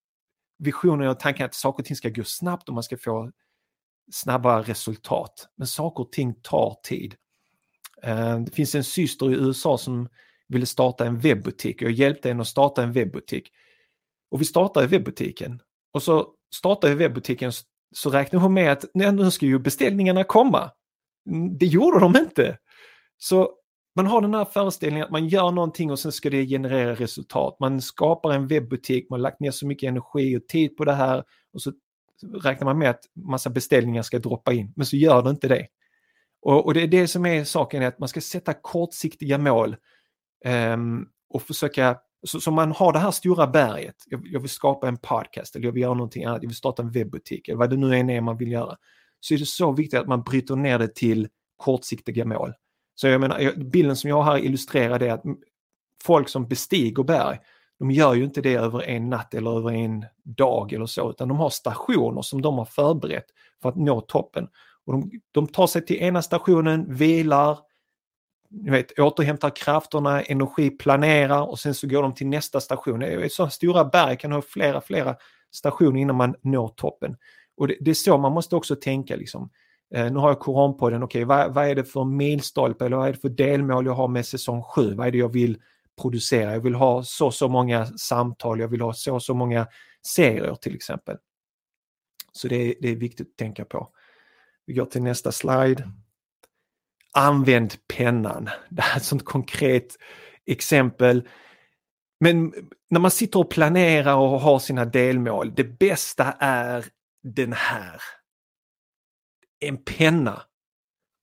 visionen 0.58 1.08
och 1.08 1.20
tanken 1.20 1.46
att 1.46 1.54
saker 1.54 1.82
och 1.82 1.86
ting 1.86 1.96
ska 1.96 2.08
gå 2.08 2.24
snabbt 2.24 2.68
och 2.68 2.74
man 2.74 2.82
ska 2.82 2.96
få 2.98 3.32
snabba 4.12 4.62
resultat. 4.62 5.48
Men 5.56 5.66
saker 5.66 6.04
och 6.04 6.12
ting 6.12 6.34
tar 6.42 6.76
tid. 6.82 7.14
Eh, 8.02 8.40
det 8.40 8.50
finns 8.54 8.74
en 8.74 8.84
syster 8.84 9.30
i 9.30 9.34
USA 9.34 9.78
som 9.78 10.08
ville 10.48 10.66
starta 10.66 11.06
en 11.06 11.18
webbutik. 11.18 11.82
Jag 11.82 11.90
hjälpte 11.90 12.28
henne 12.28 12.40
att 12.40 12.48
starta 12.48 12.82
en 12.82 12.92
webbutik. 12.92 13.52
Och 14.30 14.40
vi 14.40 14.44
startade 14.44 14.86
webbutiken. 14.86 15.62
Och 15.92 16.02
så 16.02 16.28
startade 16.54 16.94
vi 16.94 16.98
webbutiken 16.98 17.52
så 17.94 18.10
räknade 18.10 18.42
hon 18.42 18.54
med 18.54 18.72
att 18.72 18.84
nu 18.94 19.30
ska 19.30 19.46
ju 19.46 19.58
beställningarna 19.58 20.24
komma. 20.24 20.70
Mm, 21.30 21.58
det 21.58 21.66
gjorde 21.66 22.00
de 22.00 22.16
inte. 22.16 22.58
Så 23.18 23.50
man 23.96 24.06
har 24.06 24.20
den 24.20 24.34
här 24.34 24.44
föreställningen 24.44 25.04
att 25.04 25.10
man 25.10 25.28
gör 25.28 25.50
någonting 25.50 25.90
och 25.90 25.98
sen 25.98 26.12
ska 26.12 26.30
det 26.30 26.46
generera 26.46 26.94
resultat. 26.94 27.56
Man 27.60 27.82
skapar 27.82 28.30
en 28.30 28.46
webbutik, 28.46 29.10
man 29.10 29.20
har 29.20 29.22
lagt 29.22 29.40
ner 29.40 29.50
så 29.50 29.66
mycket 29.66 29.88
energi 29.88 30.36
och 30.36 30.46
tid 30.48 30.76
på 30.76 30.84
det 30.84 30.92
här 30.92 31.24
och 31.52 31.62
så 31.62 31.72
räknar 32.42 32.64
man 32.64 32.78
med 32.78 32.90
att 32.90 33.00
massa 33.14 33.50
beställningar 33.50 34.02
ska 34.02 34.18
droppa 34.18 34.52
in, 34.52 34.72
men 34.76 34.86
så 34.86 34.96
gör 34.96 35.22
det 35.22 35.30
inte 35.30 35.48
det. 35.48 35.66
Och, 36.42 36.66
och 36.66 36.74
det 36.74 36.82
är 36.82 36.86
det 36.86 37.08
som 37.08 37.26
är 37.26 37.44
saken, 37.44 37.82
är 37.82 37.86
att 37.86 37.98
man 37.98 38.08
ska 38.08 38.20
sätta 38.20 38.54
kortsiktiga 38.54 39.38
mål 39.38 39.76
um, 40.46 41.08
och 41.30 41.42
försöka 41.42 41.96
så, 42.26 42.40
så, 42.40 42.50
man 42.50 42.72
har 42.72 42.92
det 42.92 42.98
här 42.98 43.10
stora 43.10 43.46
berget, 43.46 43.94
jag, 44.06 44.26
jag, 44.26 44.40
vill 44.40 44.50
skapa 44.50 44.88
en 44.88 44.96
podcast 44.96 45.56
eller 45.56 45.66
jag 45.66 45.72
vill 45.72 45.82
göra 45.82 45.94
någonting 45.94 46.24
annat, 46.24 46.42
jag 46.42 46.48
vill 46.48 46.56
starta 46.56 46.82
en 46.82 46.90
webbutik 46.90 47.48
eller 47.48 47.58
vad 47.58 47.70
det 47.70 47.76
nu 47.76 47.96
än 47.96 48.10
är 48.10 48.20
man 48.20 48.36
vill 48.36 48.52
göra. 48.52 48.76
Så 49.20 49.34
är 49.34 49.38
det 49.38 49.46
så 49.46 49.72
viktigt 49.72 50.00
att 50.00 50.08
man 50.08 50.22
bryter 50.22 50.56
ner 50.56 50.78
det 50.78 50.94
till 50.94 51.28
kortsiktiga 51.56 52.24
mål. 52.24 52.52
Så 52.94 53.08
jag 53.08 53.20
menar, 53.20 53.64
bilden 53.64 53.96
som 53.96 54.10
jag 54.10 54.22
har 54.22 54.38
illustrerar 54.38 54.98
det 54.98 55.10
att 55.10 55.22
folk 56.02 56.28
som 56.28 56.48
bestiger 56.48 57.02
berg, 57.02 57.38
de 57.78 57.90
gör 57.90 58.14
ju 58.14 58.24
inte 58.24 58.40
det 58.40 58.54
över 58.54 58.82
en 58.82 59.10
natt 59.10 59.34
eller 59.34 59.58
över 59.58 59.70
en 59.70 60.04
dag 60.24 60.72
eller 60.72 60.86
så, 60.86 61.10
utan 61.10 61.28
de 61.28 61.38
har 61.38 61.50
stationer 61.50 62.22
som 62.22 62.42
de 62.42 62.58
har 62.58 62.64
förberett 62.64 63.26
för 63.62 63.68
att 63.68 63.76
nå 63.76 64.00
toppen. 64.00 64.48
Och 64.86 64.92
de, 64.92 65.10
de 65.32 65.46
tar 65.46 65.66
sig 65.66 65.86
till 65.86 65.96
ena 65.96 66.22
stationen, 66.22 66.94
vilar, 66.94 67.58
ni 68.50 68.70
vet, 68.70 68.98
återhämtar 68.98 69.50
krafterna, 69.50 70.22
energi, 70.22 70.70
planerar 70.70 71.42
och 71.42 71.58
sen 71.58 71.74
så 71.74 71.86
går 71.86 72.02
de 72.02 72.14
till 72.14 72.26
nästa 72.26 72.60
station. 72.60 73.28
Sådana 73.30 73.50
stora 73.50 73.84
berg 73.84 74.16
kan 74.16 74.32
ha 74.32 74.42
flera, 74.42 74.80
flera 74.80 75.16
stationer 75.52 76.00
innan 76.00 76.16
man 76.16 76.34
når 76.42 76.68
toppen. 76.68 77.16
Och 77.56 77.68
det, 77.68 77.76
det 77.80 77.90
är 77.90 77.94
så 77.94 78.18
man 78.18 78.32
måste 78.32 78.56
också 78.56 78.76
tänka 78.76 79.16
liksom. 79.16 79.50
Eh, 79.94 80.12
nu 80.12 80.18
har 80.18 80.28
jag 80.28 80.40
Koranpodden, 80.40 81.02
okej 81.02 81.24
okay, 81.24 81.36
vad, 81.36 81.54
vad, 81.54 81.68
är 81.68 81.74
det 81.74 81.84
för 81.84 82.04
milstolpe 82.04 82.86
eller 82.86 82.96
vad 82.96 83.08
är 83.08 83.12
det 83.12 83.18
för 83.18 83.28
delmål 83.28 83.86
jag 83.86 83.92
har 83.92 84.08
med 84.08 84.26
säsong 84.26 84.62
7? 84.62 84.94
Vad 84.94 85.06
är 85.06 85.10
det 85.10 85.18
jag 85.18 85.32
vill 85.32 85.62
producera? 86.00 86.52
Jag 86.52 86.60
vill 86.60 86.74
ha 86.74 87.02
så 87.02 87.30
så 87.30 87.48
många 87.48 87.86
samtal, 87.86 88.60
jag 88.60 88.68
vill 88.68 88.80
ha 88.80 88.92
så 88.92 89.20
så 89.20 89.34
många 89.34 89.66
serier 90.06 90.54
till 90.54 90.74
exempel. 90.74 91.16
Så 92.32 92.48
det, 92.48 92.74
det 92.80 92.88
är 92.88 92.96
viktigt 92.96 93.28
att 93.30 93.36
tänka 93.36 93.64
på. 93.64 93.88
Vi 94.66 94.74
går 94.74 94.84
till 94.84 95.02
nästa 95.02 95.32
slide 95.32 95.88
använd 97.18 97.74
pennan. 97.96 98.48
Det 98.68 98.82
här 98.82 98.92
är 98.92 98.96
ett 98.96 99.04
sånt 99.04 99.24
konkret 99.24 99.96
exempel. 100.46 101.28
Men 102.20 102.54
när 102.90 103.00
man 103.00 103.10
sitter 103.10 103.38
och 103.38 103.50
planerar 103.50 104.14
och 104.14 104.40
har 104.40 104.58
sina 104.58 104.84
delmål, 104.84 105.54
det 105.54 105.64
bästa 105.64 106.32
är 106.38 106.84
den 107.22 107.52
här. 107.52 108.02
En 109.60 109.84
penna 109.84 110.42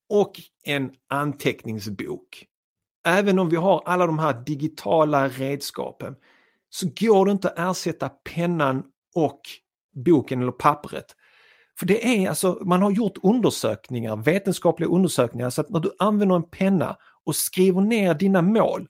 och 0.09 0.31
en 0.63 0.91
anteckningsbok. 1.09 2.45
Även 3.07 3.39
om 3.39 3.49
vi 3.49 3.55
har 3.55 3.83
alla 3.85 4.05
de 4.05 4.19
här 4.19 4.33
digitala 4.45 5.27
redskapen 5.27 6.15
så 6.69 6.87
går 6.99 7.25
det 7.25 7.31
inte 7.31 7.49
att 7.49 7.59
ersätta 7.59 8.09
pennan 8.09 8.83
och 9.15 9.41
boken 9.95 10.41
eller 10.41 10.51
pappret. 10.51 11.15
För 11.79 11.85
det 11.85 12.07
är 12.07 12.29
alltså, 12.29 12.59
man 12.65 12.81
har 12.81 12.91
gjort 12.91 13.17
undersökningar, 13.23 14.15
vetenskapliga 14.15 14.89
undersökningar, 14.89 15.49
så 15.49 15.61
att 15.61 15.69
när 15.69 15.79
du 15.79 15.91
använder 15.99 16.35
en 16.35 16.49
penna 16.49 16.97
och 17.23 17.35
skriver 17.35 17.81
ner 17.81 18.13
dina 18.13 18.41
mål 18.41 18.87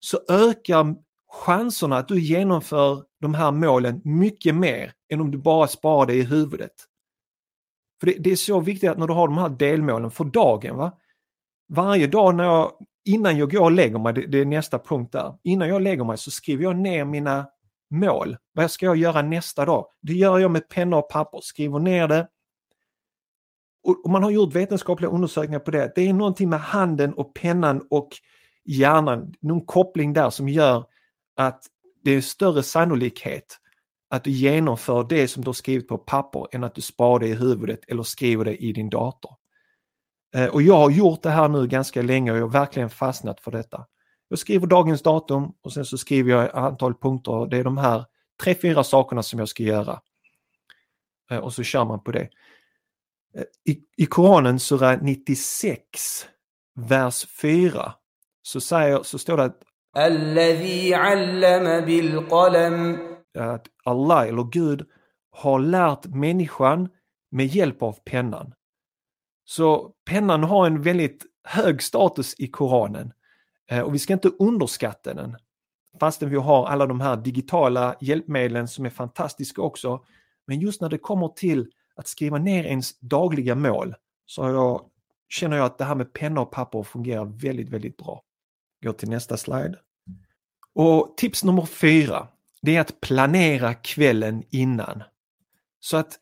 så 0.00 0.20
ökar 0.28 0.96
chanserna 1.32 1.96
att 1.96 2.08
du 2.08 2.20
genomför 2.20 3.02
de 3.20 3.34
här 3.34 3.50
målen 3.50 4.00
mycket 4.04 4.54
mer 4.54 4.92
än 5.12 5.20
om 5.20 5.30
du 5.30 5.38
bara 5.38 5.66
sparar 5.66 6.06
det 6.06 6.14
i 6.14 6.22
huvudet. 6.22 6.72
För 8.00 8.06
det, 8.06 8.16
det, 8.18 8.32
är 8.32 8.36
så 8.36 8.60
viktigt 8.60 8.90
att 8.90 8.98
när 8.98 9.06
du 9.06 9.12
har 9.12 9.28
de 9.28 9.38
här 9.38 9.48
delmålen 9.48 10.10
för 10.10 10.24
dagen, 10.24 10.76
va? 10.76 10.92
varje 11.68 12.06
dag 12.06 12.34
när 12.34 12.44
jag, 12.44 12.72
innan 13.04 13.38
jag 13.38 13.50
går 13.50 13.64
och 13.64 13.72
lägger 13.72 13.98
mig, 13.98 14.12
det, 14.12 14.26
det 14.26 14.38
är 14.38 14.44
nästa 14.44 14.78
punkt 14.78 15.12
där, 15.12 15.34
innan 15.42 15.68
jag 15.68 15.82
lägger 15.82 16.04
mig 16.04 16.18
så 16.18 16.30
skriver 16.30 16.64
jag 16.64 16.76
ner 16.76 17.04
mina 17.04 17.46
mål. 17.90 18.36
Vad 18.52 18.70
ska 18.70 18.86
jag 18.86 18.96
göra 18.96 19.22
nästa 19.22 19.64
dag? 19.64 19.86
Det 20.00 20.12
gör 20.12 20.38
jag 20.38 20.50
med 20.50 20.68
penna 20.68 20.96
och 20.96 21.08
papper, 21.08 21.40
skriver 21.42 21.78
ner 21.78 22.08
det. 22.08 22.28
Och 24.04 24.10
man 24.10 24.22
har 24.22 24.30
gjort 24.30 24.54
vetenskapliga 24.54 25.10
undersökningar 25.10 25.58
på 25.58 25.70
det. 25.70 25.92
Det 25.94 26.08
är 26.08 26.12
någonting 26.12 26.48
med 26.48 26.60
handen 26.60 27.14
och 27.14 27.34
pennan 27.34 27.86
och 27.90 28.08
hjärnan, 28.64 29.34
någon 29.40 29.66
koppling 29.66 30.12
där 30.12 30.30
som 30.30 30.48
gör 30.48 30.84
att 31.36 31.66
det 32.04 32.10
är 32.10 32.20
större 32.20 32.62
sannolikhet 32.62 33.58
att 34.14 34.24
du 34.24 34.30
genomför 34.30 35.06
det 35.08 35.28
som 35.28 35.44
du 35.44 35.48
har 35.48 35.54
skrivit 35.54 35.88
på 35.88 35.98
papper 35.98 36.46
än 36.52 36.64
att 36.64 36.74
du 36.74 36.80
sparar 36.80 37.18
det 37.18 37.28
i 37.28 37.34
huvudet 37.34 37.80
eller 37.88 38.02
skriver 38.02 38.44
det 38.44 38.56
i 38.56 38.72
din 38.72 38.90
dator. 38.90 39.36
Eh, 40.34 40.46
och 40.46 40.62
jag 40.62 40.76
har 40.76 40.90
gjort 40.90 41.22
det 41.22 41.30
här 41.30 41.48
nu 41.48 41.66
ganska 41.66 42.02
länge 42.02 42.32
och 42.32 42.38
jag 42.38 42.42
har 42.42 42.50
verkligen 42.50 42.90
fastnat 42.90 43.40
för 43.40 43.50
detta. 43.50 43.86
Jag 44.28 44.38
skriver 44.38 44.66
dagens 44.66 45.02
datum 45.02 45.52
och 45.62 45.72
sen 45.72 45.84
så 45.84 45.98
skriver 45.98 46.30
jag 46.30 46.44
ett 46.44 46.54
antal 46.54 46.94
punkter. 46.94 47.46
Det 47.50 47.56
är 47.56 47.64
de 47.64 47.78
här 47.78 48.04
tre, 48.42 48.54
fyra 48.54 48.84
sakerna 48.84 49.22
som 49.22 49.38
jag 49.38 49.48
ska 49.48 49.62
göra. 49.62 50.00
Eh, 51.30 51.38
och 51.38 51.52
så 51.52 51.62
kör 51.62 51.84
man 51.84 52.04
på 52.04 52.12
det. 52.12 52.28
I, 53.68 53.80
I 53.96 54.06
Koranen 54.06 54.60
sura 54.60 54.96
96, 54.96 56.26
vers 56.74 57.26
4, 57.26 57.94
så, 58.42 58.60
säger, 58.60 59.02
så 59.02 59.18
står 59.18 59.36
det 59.36 59.44
att 59.44 59.62
att 63.38 63.66
Allah 63.84 64.28
eller 64.28 64.42
Gud 64.42 64.86
har 65.30 65.58
lärt 65.58 66.06
människan 66.06 66.88
med 67.30 67.46
hjälp 67.46 67.82
av 67.82 67.98
pennan. 68.04 68.54
Så 69.44 69.92
pennan 70.10 70.44
har 70.44 70.66
en 70.66 70.82
väldigt 70.82 71.24
hög 71.44 71.82
status 71.82 72.34
i 72.38 72.46
Koranen 72.46 73.06
eh, 73.06 73.12
Eh, 73.70 73.80
och 73.80 73.94
vi 73.94 73.98
ska 73.98 74.12
inte 74.12 74.28
underskatta 74.38 75.14
den. 75.14 75.36
Fastän 76.00 76.30
vi 76.30 76.36
har 76.36 76.66
alla 76.66 76.86
de 76.86 77.00
här 77.00 77.16
digitala 77.16 77.96
hjälpmedlen 78.00 78.68
som 78.68 78.86
är 78.86 78.90
fantastiska 78.90 79.62
också. 79.62 80.04
Men 80.46 80.60
just 80.60 80.80
när 80.80 80.88
det 80.88 80.98
kommer 80.98 81.28
till 81.28 81.70
att 81.96 82.08
skriva 82.08 82.38
ner 82.38 82.64
ens 82.64 83.00
dagliga 83.00 83.54
mål 83.54 83.94
så 84.26 84.42
jag, 84.42 84.84
känner 85.28 85.56
jag 85.56 85.66
att 85.66 85.78
det 85.78 85.84
här 85.84 85.94
med 85.94 86.12
penna 86.12 86.40
och 86.40 86.50
papper 86.50 86.82
fungerar 86.82 87.24
väldigt, 87.24 87.68
väldigt 87.68 87.96
bra. 87.96 88.22
Gå 88.84 88.92
till 88.92 89.08
nästa 89.08 89.36
slide. 89.36 89.78
Och 90.74 91.16
tips 91.16 91.44
nummer 91.44 91.66
fyra, 91.66 92.28
det 92.62 92.76
är 92.76 92.80
att 92.80 93.00
planera 93.00 93.74
kvällen 93.74 94.42
innan. 94.50 95.02
Så 95.80 95.96
att 95.96 96.18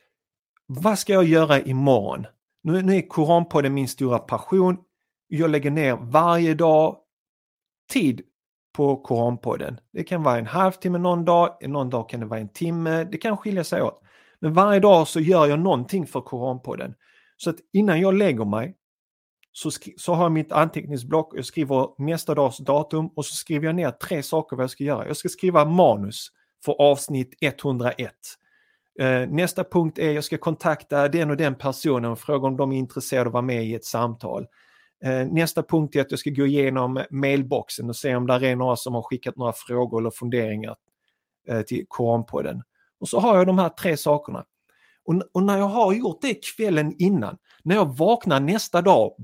vad 0.67 0.99
ska 0.99 1.13
jag 1.13 1.25
göra 1.25 1.61
imorgon? 1.61 2.27
Nu, 2.63 2.83
nu 2.83 2.97
är 2.97 3.09
Koranpodden 3.09 3.75
min 3.75 3.89
stora 3.89 4.19
passion. 4.19 4.77
Jag 5.29 5.51
lägger 5.51 5.71
ner 5.71 5.97
varje 5.97 6.55
dag 6.55 6.97
tid 7.93 8.21
på 8.73 8.97
Koranpodden. 8.97 9.81
Det 9.93 10.05
kan 10.05 10.23
vara 10.23 10.39
en 10.39 10.47
halvtimme 10.47 10.99
någon 10.99 11.25
dag, 11.25 11.57
någon 11.69 11.91
dag 11.91 12.09
kan 12.09 12.21
det 12.21 12.27
vara 12.27 12.41
en 12.41 12.49
timme, 12.49 13.05
det 13.05 13.19
kan 13.19 13.37
skilja 13.37 13.65
sig 13.65 13.83
åt. 13.83 14.03
Men 14.41 14.53
varje 14.53 14.81
dag 14.81 15.09
så 15.09 15.21
gör 15.21 15.47
jag 15.47 15.59
någonting 15.59 16.07
för 16.07 16.21
Koranpodden. 16.21 16.95
Så 17.37 17.51
att 17.51 17.57
innan 17.73 18.01
jag 18.01 18.15
lägger 18.15 18.45
mig 18.45 18.77
så, 19.53 19.71
så 19.97 20.15
har 20.15 20.25
jag 20.25 20.33
mitt 20.33 20.53
anteckningsblock, 20.53 21.33
jag 21.37 21.45
skriver 21.45 21.89
nästa 21.99 22.35
dags 22.35 22.59
datum 22.59 23.09
och 23.17 23.27
så 23.27 23.35
skriver 23.35 23.67
jag 23.67 23.75
ner 23.75 23.91
tre 23.91 24.23
saker 24.23 24.57
vad 24.57 24.63
jag 24.63 24.71
ska 24.71 24.85
göra. 24.85 25.07
Jag 25.07 25.17
ska 25.17 25.29
skriva 25.29 25.65
manus 25.65 26.29
för 26.65 26.73
avsnitt 26.81 27.35
101. 27.41 28.13
Eh, 29.01 29.29
nästa 29.29 29.65
punkt 29.65 29.99
är 29.99 30.13
jag 30.13 30.25
ska 30.25 30.39
kontakta 30.39 31.09
den 31.09 31.31
och 31.31 31.37
den 31.37 31.55
personen 31.55 32.11
och 32.11 32.19
fråga 32.19 32.49
om 32.49 32.57
de 32.57 32.73
är 32.73 32.77
intresserade 32.77 33.23
av 33.23 33.27
att 33.27 33.33
vara 33.33 33.43
med 33.43 33.65
i 33.65 33.75
ett 33.75 33.85
samtal. 33.85 34.47
Eh, 35.05 35.27
nästa 35.27 35.63
punkt 35.63 35.97
är 35.97 36.01
att 36.01 36.11
jag 36.11 36.21
ska 36.21 36.31
gå 36.31 36.47
igenom 36.47 37.05
mailboxen 37.11 37.89
och 37.89 37.97
se 37.97 38.15
om 38.15 38.27
där 38.27 38.45
är 38.45 38.57
några 38.57 38.77
som 38.77 38.95
har 38.95 39.03
skickat 39.03 39.37
några 39.37 39.53
frågor 39.53 40.01
eller 40.01 40.11
funderingar 40.11 40.77
till 41.47 41.65
till 41.67 41.85
Koranpodden. 41.89 42.63
Och 43.01 43.09
så 43.09 43.21
har 43.21 43.37
jag 43.37 43.47
de 43.47 43.59
här 43.59 43.69
tre 43.69 43.97
sakerna. 43.97 44.45
Och, 45.05 45.23
och, 45.33 45.43
när 45.43 45.59
jag 45.59 45.69
har 45.69 45.93
gjort 45.93 46.19
det 46.23 46.35
kvällen 46.35 46.95
innan, 46.99 47.39
när 47.63 47.75
jag 47.75 47.97
vaknar 47.97 48.41
nästa 48.41 48.83
dag, 48.83 49.15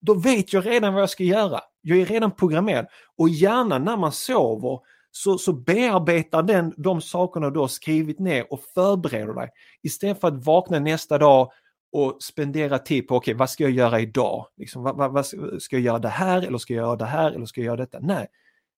då 0.00 0.14
vet 0.14 0.52
jag 0.52 0.66
redan 0.66 0.94
vad 0.94 1.02
jag 1.02 1.10
ska 1.10 1.24
göra. 1.24 1.60
Jag 1.80 1.98
är 1.98 2.06
redan 2.06 2.30
programmerad. 2.30 2.86
Och 3.16 3.28
gärna 3.28 3.78
när 3.78 3.96
man 3.96 4.12
sover 4.12 4.80
så, 5.10 5.38
så 5.38 5.52
bearbetar 5.52 6.42
den 6.42 6.74
de 6.76 7.00
sakerna 7.00 7.50
du 7.50 7.60
har 7.60 7.68
skrivit 7.68 8.18
ner 8.18 8.52
och 8.52 8.60
förbereder 8.74 9.34
dig. 9.34 9.48
Istället 9.82 10.20
för 10.20 10.28
att 10.28 10.46
vakna 10.46 10.78
nästa 10.78 11.18
dag 11.18 11.52
och 11.92 12.22
spendera 12.22 12.78
tid 12.78 13.08
på, 13.08 13.16
okej 13.16 13.32
okay, 13.32 13.38
vad 13.38 13.50
ska 13.50 13.62
jag 13.62 13.72
göra 13.72 14.00
idag? 14.00 14.46
Liksom, 14.56 14.82
vad, 14.82 14.96
vad, 14.96 15.12
vad, 15.12 15.26
ska 15.62 15.76
jag 15.76 15.80
göra 15.80 15.98
det 15.98 16.08
här 16.08 16.42
eller 16.42 16.58
ska 16.58 16.74
jag 16.74 16.82
göra 16.82 16.96
det 16.96 17.04
här 17.04 17.32
eller 17.32 17.46
ska 17.46 17.60
jag 17.60 17.66
göra 17.66 17.76
detta? 17.76 17.98
Nej, 18.00 18.26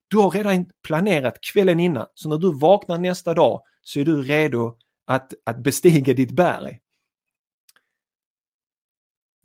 du 0.09 0.17
har 0.17 0.31
redan 0.31 0.67
planerat 0.83 1.41
kvällen 1.41 1.81
innan. 1.81 2.07
Så 2.15 2.29
när 2.29 2.39
du 2.39 2.59
vaknar 2.59 2.99
nästa 2.99 3.35
dag 3.35 3.63
så 3.83 4.01
är 4.01 4.05
du 4.05 4.23
redo 4.23 4.77
att, 5.05 5.33
att 5.45 5.59
bestiga 5.59 6.15
ditt 6.15 6.31
berg. 6.31 6.81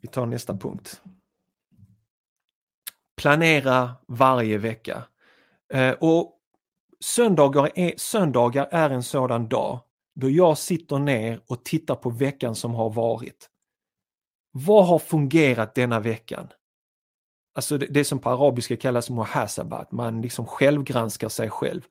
Vi 0.01 0.07
tar 0.07 0.25
nästa 0.25 0.57
punkt. 0.57 1.01
Planera 3.17 3.95
varje 4.07 4.57
vecka. 4.57 5.03
Eh, 5.73 5.91
och 5.91 6.39
söndagar 6.99 7.69
är, 7.75 7.93
söndagar 7.97 8.67
är 8.71 8.89
en 8.89 9.03
sådan 9.03 9.49
dag 9.49 9.79
då 10.15 10.29
jag 10.29 10.57
sitter 10.57 10.99
ner 10.99 11.41
och 11.47 11.65
tittar 11.65 11.95
på 11.95 12.09
veckan 12.09 12.55
som 12.55 12.73
har 12.73 12.89
varit. 12.89 13.49
Vad 14.51 14.87
har 14.87 14.99
fungerat 14.99 15.75
denna 15.75 15.99
veckan? 15.99 16.47
Alltså 17.55 17.77
det, 17.77 17.85
det 17.85 18.05
som 18.05 18.19
på 18.19 18.29
arabiska 18.29 18.77
kallas 18.77 19.09
muhasabat, 19.09 19.91
man 19.91 20.21
liksom 20.21 20.45
självgranskar 20.45 21.29
sig 21.29 21.49
själv. 21.49 21.81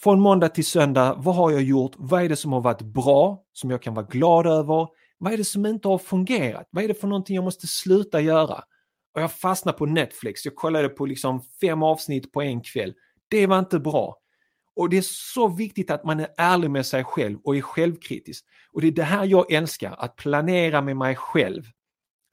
Från 0.00 0.20
måndag 0.20 0.48
till 0.48 0.66
söndag, 0.66 1.14
vad 1.18 1.34
har 1.34 1.50
jag 1.50 1.62
gjort? 1.62 1.92
Vad 1.96 2.22
är 2.22 2.28
det 2.28 2.36
som 2.36 2.52
har 2.52 2.60
varit 2.60 2.82
bra, 2.82 3.44
som 3.52 3.70
jag 3.70 3.82
kan 3.82 3.94
vara 3.94 4.06
glad 4.06 4.46
över? 4.46 4.88
Vad 5.18 5.32
är 5.32 5.36
det 5.36 5.44
som 5.44 5.66
inte 5.66 5.88
har 5.88 5.98
fungerat? 5.98 6.68
Vad 6.70 6.84
är 6.84 6.88
det 6.88 6.94
för 6.94 7.08
någonting 7.08 7.36
jag 7.36 7.44
måste 7.44 7.66
sluta 7.66 8.20
göra? 8.20 8.64
Och 9.14 9.22
jag 9.22 9.32
fastnade 9.32 9.78
på 9.78 9.86
Netflix, 9.86 10.44
jag 10.44 10.54
kollade 10.54 10.88
på 10.88 11.06
liksom 11.06 11.42
fem 11.60 11.82
avsnitt 11.82 12.32
på 12.32 12.42
en 12.42 12.60
kväll. 12.60 12.94
Det 13.28 13.46
var 13.46 13.58
inte 13.58 13.78
bra. 13.78 14.16
Och 14.76 14.90
det 14.90 14.98
är 14.98 15.02
så 15.02 15.48
viktigt 15.48 15.90
att 15.90 16.04
man 16.04 16.20
är 16.20 16.28
ärlig 16.36 16.70
med 16.70 16.86
sig 16.86 17.04
själv 17.04 17.38
och 17.44 17.56
är 17.56 17.60
självkritisk. 17.60 18.44
Och 18.72 18.80
det 18.80 18.86
är 18.86 18.92
det 18.92 19.02
här 19.02 19.24
jag 19.24 19.52
älskar, 19.52 19.94
att 19.98 20.16
planera 20.16 20.82
med 20.82 20.96
mig 20.96 21.16
själv. 21.16 21.64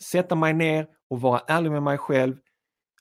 Sätta 0.04 0.36
mig 0.36 0.54
ner 0.54 0.88
och 1.10 1.22
vara 1.22 1.41
ärlig 1.47 1.72
med 1.72 1.84
mig 1.84 1.97
själv. 1.97 2.36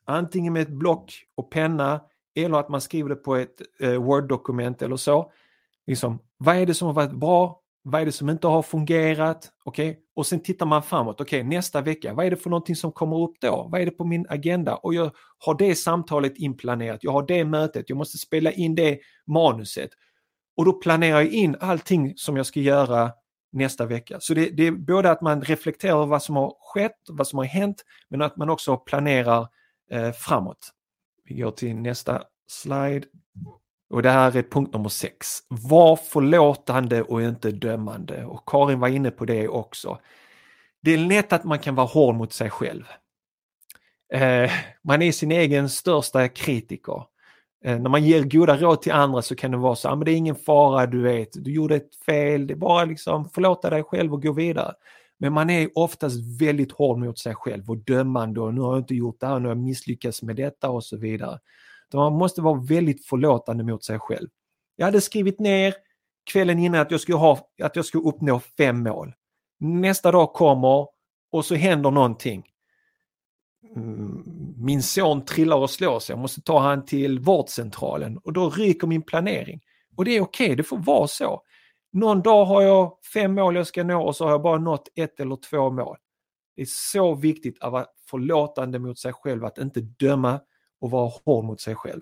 Antingen 0.04 0.52
med 0.52 0.62
ett 0.62 0.68
block 0.68 1.12
och 1.34 1.50
penna 1.50 2.00
eller 2.34 2.58
att 2.58 2.68
man 2.68 2.80
skriver 2.80 3.08
det 3.08 3.16
på 3.16 3.36
ett 3.36 3.62
eh, 3.80 3.92
Word-dokument 3.92 4.82
eller 4.82 4.96
så. 4.96 5.32
Liksom, 5.86 6.18
vad 6.38 6.56
är 6.56 6.66
det 6.66 6.74
som 6.74 6.86
har 6.86 6.94
varit 6.94 7.12
bra? 7.12 7.60
Vad 7.82 8.00
är 8.00 8.06
det 8.06 8.12
som 8.12 8.30
inte 8.30 8.46
har 8.46 8.62
fungerat? 8.62 9.50
Okay? 9.64 9.96
Och 10.14 10.26
sen 10.26 10.40
tittar 10.40 10.66
man 10.66 10.82
framåt. 10.82 11.20
Okej, 11.20 11.40
okay, 11.40 11.48
nästa 11.56 11.80
vecka, 11.80 12.14
vad 12.14 12.26
är 12.26 12.30
det 12.30 12.36
för 12.36 12.50
någonting 12.50 12.76
som 12.76 12.92
kommer 12.92 13.22
upp 13.22 13.34
då? 13.40 13.68
Vad 13.72 13.80
är 13.80 13.84
det 13.84 13.90
på 13.90 14.04
min 14.04 14.26
agenda? 14.28 14.76
Och 14.76 14.94
jag 14.94 15.10
har 15.38 15.58
det 15.58 15.74
samtalet 15.74 16.36
inplanerat, 16.36 17.04
jag 17.04 17.12
har 17.12 17.26
det 17.26 17.44
mötet, 17.44 17.88
jag 17.88 17.96
måste 17.96 18.18
spela 18.18 18.52
in 18.52 18.74
det 18.74 18.98
manuset. 19.26 19.90
Och 20.56 20.64
då 20.64 20.72
planerar 20.72 21.20
jag 21.20 21.32
in 21.32 21.56
allting 21.60 22.12
som 22.16 22.36
jag 22.36 22.46
ska 22.46 22.60
göra 22.60 23.12
nästa 23.52 23.86
vecka. 23.86 24.20
Så 24.20 24.34
det, 24.34 24.50
det 24.50 24.66
är 24.66 24.70
både 24.70 25.10
att 25.10 25.20
man 25.20 25.42
reflekterar 25.42 25.96
över 25.96 26.06
vad 26.06 26.22
som 26.22 26.36
har 26.36 26.54
skett, 26.60 26.98
vad 27.08 27.26
som 27.26 27.38
har 27.38 27.44
hänt, 27.44 27.84
men 28.08 28.22
att 28.22 28.36
man 28.36 28.50
också 28.50 28.76
planerar 28.76 29.48
eh, 29.90 30.12
framåt. 30.12 30.72
Vi 31.24 31.34
går 31.34 31.50
till 31.50 31.76
nästa 31.76 32.22
slide. 32.46 33.06
Och 33.90 34.02
det 34.02 34.10
här 34.10 34.36
är 34.36 34.42
punkt 34.42 34.74
nummer 34.74 34.88
sex. 34.88 35.38
Var 35.48 35.96
förlåtande 35.96 37.02
och 37.02 37.22
inte 37.22 37.50
dömande. 37.50 38.24
Och 38.24 38.48
Karin 38.48 38.80
var 38.80 38.88
inne 38.88 39.10
på 39.10 39.24
det 39.24 39.48
också. 39.48 39.98
Det 40.82 40.90
är 40.90 40.98
lätt 40.98 41.32
att 41.32 41.44
man 41.44 41.58
kan 41.58 41.74
vara 41.74 41.86
hård 41.86 42.14
mot 42.14 42.32
sig 42.32 42.50
själv. 42.50 42.84
Eh, 44.14 44.50
man 44.84 45.02
är 45.02 45.12
sin 45.12 45.32
egen 45.32 45.68
största 45.68 46.28
kritiker. 46.28 47.04
Eh, 47.64 47.78
när 47.78 47.90
man 47.90 48.04
ger 48.04 48.22
goda 48.22 48.56
råd 48.56 48.82
till 48.82 48.92
andra 48.92 49.22
så 49.22 49.36
kan 49.36 49.50
det 49.50 49.56
vara 49.56 49.76
så, 49.76 49.88
ah, 49.88 49.96
men 49.96 50.04
det 50.04 50.12
är 50.12 50.16
ingen 50.16 50.36
fara, 50.36 50.86
du 50.86 51.02
vet, 51.02 51.44
du 51.44 51.52
gjorde 51.52 51.76
ett 51.76 51.96
fel, 52.06 52.46
det 52.46 52.54
är 52.54 52.56
bara 52.56 52.84
liksom 52.84 53.28
förlåta 53.28 53.70
dig 53.70 53.82
själv 53.82 54.12
och 54.12 54.22
gå 54.22 54.32
vidare. 54.32 54.74
Men 55.18 55.32
man 55.32 55.50
är 55.50 55.68
oftast 55.74 56.40
väldigt 56.40 56.72
hård 56.72 56.98
mot 56.98 57.18
sig 57.18 57.34
själv 57.34 57.70
och 57.70 57.76
dömande 57.76 58.40
och 58.40 58.54
nu 58.54 58.60
har 58.60 58.72
jag 58.72 58.80
inte 58.80 58.94
gjort 58.94 59.20
det 59.20 59.26
här, 59.26 59.38
nu 59.38 59.48
har 59.48 59.54
jag 59.54 59.64
misslyckats 59.64 60.22
med 60.22 60.36
detta 60.36 60.70
och 60.70 60.84
så 60.84 60.96
vidare. 60.96 61.38
Så 61.90 61.96
man 61.96 62.12
måste 62.12 62.42
vara 62.42 62.60
väldigt 62.60 63.06
förlåtande 63.06 63.64
mot 63.64 63.84
sig 63.84 63.98
själv. 63.98 64.28
Jag 64.76 64.86
hade 64.86 65.00
skrivit 65.00 65.40
ner 65.40 65.74
kvällen 66.32 66.58
innan 66.58 66.80
att 66.80 66.90
jag 66.90 67.00
skulle, 67.00 67.18
ha, 67.18 67.48
att 67.62 67.76
jag 67.76 67.84
skulle 67.84 68.04
uppnå 68.04 68.40
fem 68.40 68.82
mål. 68.82 69.14
Nästa 69.60 70.12
dag 70.12 70.32
kommer 70.32 70.86
och 71.32 71.44
så 71.44 71.54
händer 71.54 71.90
någonting. 71.90 72.51
Mm, 73.76 74.24
min 74.56 74.82
son 74.82 75.24
trillar 75.24 75.56
och 75.56 75.70
slår 75.70 76.00
sig, 76.00 76.12
jag 76.12 76.20
måste 76.20 76.42
ta 76.42 76.58
han 76.58 76.84
till 76.84 77.18
vårdcentralen 77.18 78.18
och 78.18 78.32
då 78.32 78.50
ryker 78.50 78.86
min 78.86 79.02
planering. 79.02 79.60
Och 79.96 80.04
det 80.04 80.16
är 80.16 80.20
okej, 80.20 80.46
okay, 80.46 80.56
det 80.56 80.62
får 80.62 80.78
vara 80.78 81.08
så. 81.08 81.42
Någon 81.92 82.22
dag 82.22 82.44
har 82.44 82.62
jag 82.62 82.98
fem 83.14 83.34
mål 83.34 83.56
jag 83.56 83.66
ska 83.66 83.84
nå 83.84 84.02
och 84.02 84.16
så 84.16 84.24
har 84.24 84.30
jag 84.30 84.42
bara 84.42 84.58
nått 84.58 84.88
ett 84.94 85.20
eller 85.20 85.36
två 85.36 85.70
mål. 85.70 85.96
Det 86.56 86.62
är 86.62 86.66
så 86.68 87.14
viktigt 87.14 87.62
att 87.62 87.72
vara 87.72 87.86
förlåtande 88.10 88.78
mot 88.78 88.98
sig 88.98 89.12
själv, 89.12 89.44
att 89.44 89.58
inte 89.58 89.80
döma 89.80 90.40
och 90.80 90.90
vara 90.90 91.12
hård 91.24 91.44
mot 91.44 91.60
sig 91.60 91.74
själv. 91.74 92.00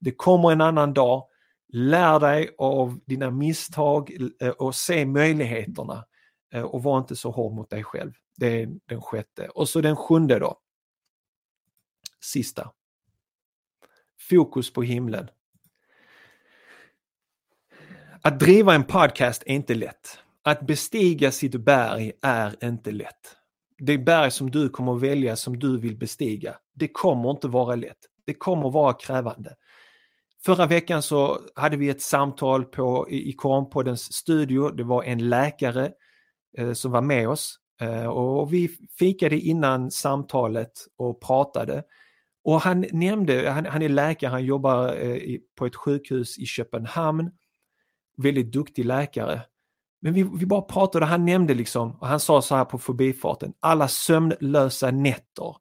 Det 0.00 0.10
kommer 0.10 0.52
en 0.52 0.60
annan 0.60 0.94
dag. 0.94 1.24
Lär 1.72 2.20
dig 2.20 2.54
av 2.58 3.00
dina 3.06 3.30
misstag 3.30 4.16
eh, 4.40 4.48
och 4.48 4.74
se 4.74 5.06
möjligheterna 5.06 6.04
eh, 6.52 6.62
och 6.62 6.82
var 6.82 6.98
inte 6.98 7.16
så 7.16 7.30
hård 7.30 7.52
mot 7.52 7.70
dig 7.70 7.84
själv. 7.84 8.12
Det 8.36 8.62
är 8.62 8.68
den 8.86 9.02
sjätte. 9.02 9.48
Och 9.48 9.68
så 9.68 9.80
den 9.80 9.96
sjunde 9.96 10.38
då. 10.38 10.58
Sista. 12.20 12.70
Fokus 14.30 14.72
på 14.72 14.82
himlen. 14.82 15.28
Att 18.22 18.40
driva 18.40 18.74
en 18.74 18.84
podcast 18.84 19.42
är 19.46 19.54
inte 19.54 19.74
lätt. 19.74 20.18
Att 20.42 20.66
bestiga 20.66 21.32
sitt 21.32 21.54
berg 21.54 22.12
är 22.22 22.64
inte 22.64 22.90
lätt. 22.90 23.36
Det 23.78 23.98
berg 23.98 24.30
som 24.30 24.50
du 24.50 24.68
kommer 24.68 24.94
att 24.94 25.02
välja 25.02 25.36
som 25.36 25.58
du 25.58 25.78
vill 25.78 25.98
bestiga, 25.98 26.56
det 26.74 26.88
kommer 26.88 27.30
inte 27.30 27.48
vara 27.48 27.74
lätt. 27.74 27.98
Det 28.26 28.34
kommer 28.34 28.70
vara 28.70 28.92
krävande. 28.92 29.54
Förra 30.44 30.66
veckan 30.66 31.02
så 31.02 31.40
hade 31.54 31.76
vi 31.76 31.88
ett 31.88 32.02
samtal 32.02 32.64
på, 32.64 33.10
i 33.10 33.32
Kornpoddens 33.32 34.12
studio. 34.12 34.70
Det 34.70 34.84
var 34.84 35.02
en 35.04 35.28
läkare 35.28 35.92
eh, 36.58 36.72
som 36.72 36.92
var 36.92 37.02
med 37.02 37.28
oss 37.28 37.58
Eh, 37.80 38.06
och 38.06 38.52
vi 38.52 38.70
fikade 38.98 39.38
innan 39.38 39.90
samtalet 39.90 40.72
och 40.96 41.20
pratade. 41.20 41.82
Och 42.44 42.60
han 42.60 42.86
nämnde, 42.92 43.50
han, 43.50 43.66
han 43.66 43.82
är 43.82 43.88
läkare, 43.88 44.30
han 44.30 44.44
jobbar 44.44 44.94
eh, 44.96 45.38
på 45.56 45.66
ett 45.66 45.76
sjukhus 45.76 46.38
i 46.38 46.46
Köpenhamn. 46.46 47.30
Väldigt 48.16 48.52
duktig 48.52 48.84
läkare. 48.84 49.42
Men 50.00 50.14
vi, 50.14 50.22
vi 50.22 50.46
bara 50.46 50.62
pratade 50.62 51.06
han 51.06 51.24
nämnde 51.24 51.54
liksom, 51.54 51.96
och 51.96 52.06
han 52.06 52.20
sa 52.20 52.42
så 52.42 52.54
här 52.56 52.64
på 52.64 52.78
förbifarten, 52.78 53.52
alla 53.60 53.88
sömnlösa 53.88 54.90
nätter. 54.90 55.56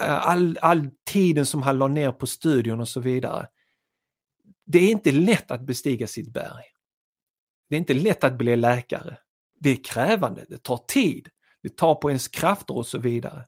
Eh, 0.00 0.28
all, 0.28 0.58
all 0.62 0.90
tiden 1.06 1.46
som 1.46 1.62
han 1.62 1.78
la 1.78 1.88
ner 1.88 2.12
på 2.12 2.26
studion 2.26 2.80
och 2.80 2.88
så 2.88 3.00
vidare. 3.00 3.48
Det 4.66 4.78
är 4.78 4.90
inte 4.90 5.12
lätt 5.12 5.50
att 5.50 5.60
bestiga 5.60 6.06
sitt 6.06 6.32
berg. 6.32 6.64
Det 7.68 7.76
är 7.76 7.78
inte 7.78 7.94
lätt 7.94 8.24
att 8.24 8.38
bli 8.38 8.56
läkare. 8.56 9.18
Det 9.60 9.70
är 9.70 9.84
krävande, 9.84 10.44
det 10.48 10.62
tar 10.62 10.76
tid, 10.88 11.28
det 11.62 11.76
tar 11.76 11.94
på 11.94 12.10
ens 12.10 12.28
krafter 12.28 12.76
och 12.76 12.86
så 12.86 12.98
vidare. 12.98 13.44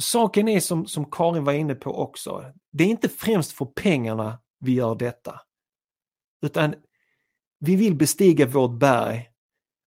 Saken 0.00 0.48
är 0.48 0.60
som, 0.60 0.86
som 0.86 1.10
Karin 1.10 1.44
var 1.44 1.52
inne 1.52 1.74
på 1.74 1.98
också, 1.98 2.52
det 2.72 2.84
är 2.84 2.88
inte 2.88 3.08
främst 3.08 3.52
för 3.52 3.64
pengarna 3.64 4.38
vi 4.60 4.72
gör 4.72 4.94
detta. 4.94 5.40
Utan 6.42 6.74
vi 7.58 7.76
vill 7.76 7.94
bestiga 7.94 8.46
vårt 8.46 8.78
berg. 8.78 9.28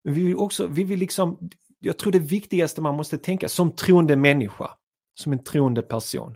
Men 0.03 0.13
vi 0.13 0.23
vill 0.23 0.35
också, 0.35 0.67
vi 0.67 0.83
vill 0.83 0.99
liksom, 0.99 1.49
jag 1.79 1.97
tror 1.97 2.11
det 2.11 2.19
viktigaste 2.19 2.81
man 2.81 2.95
måste 2.95 3.17
tänka 3.17 3.49
som 3.49 3.71
troende 3.71 4.15
människa, 4.15 4.69
som 5.13 5.33
en 5.33 5.43
troende 5.43 5.81
person. 5.81 6.35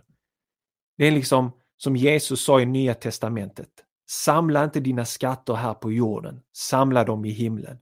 Det 0.96 1.06
är 1.06 1.10
liksom 1.10 1.52
som 1.76 1.96
Jesus 1.96 2.44
sa 2.44 2.60
i 2.60 2.66
Nya 2.66 2.94
Testamentet. 2.94 3.68
Samla 4.08 4.64
inte 4.64 4.80
dina 4.80 5.04
skatter 5.04 5.54
här 5.54 5.74
på 5.74 5.92
jorden, 5.92 6.40
samla 6.52 7.04
dem 7.04 7.24
i 7.24 7.30
himlen. 7.30 7.78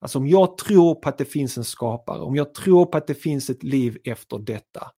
Alltså 0.00 0.18
om 0.18 0.26
jag 0.26 0.58
tror 0.58 0.94
på 0.94 1.08
att 1.08 1.18
det 1.18 1.24
finns 1.24 1.58
en 1.58 1.64
skapare, 1.64 2.20
om 2.20 2.36
jag 2.36 2.54
tror 2.54 2.86
på 2.86 2.98
att 2.98 3.06
det 3.06 3.14
finns 3.14 3.50
ett 3.50 3.62
liv 3.62 3.98
efter 4.04 4.38
detta. 4.38 4.90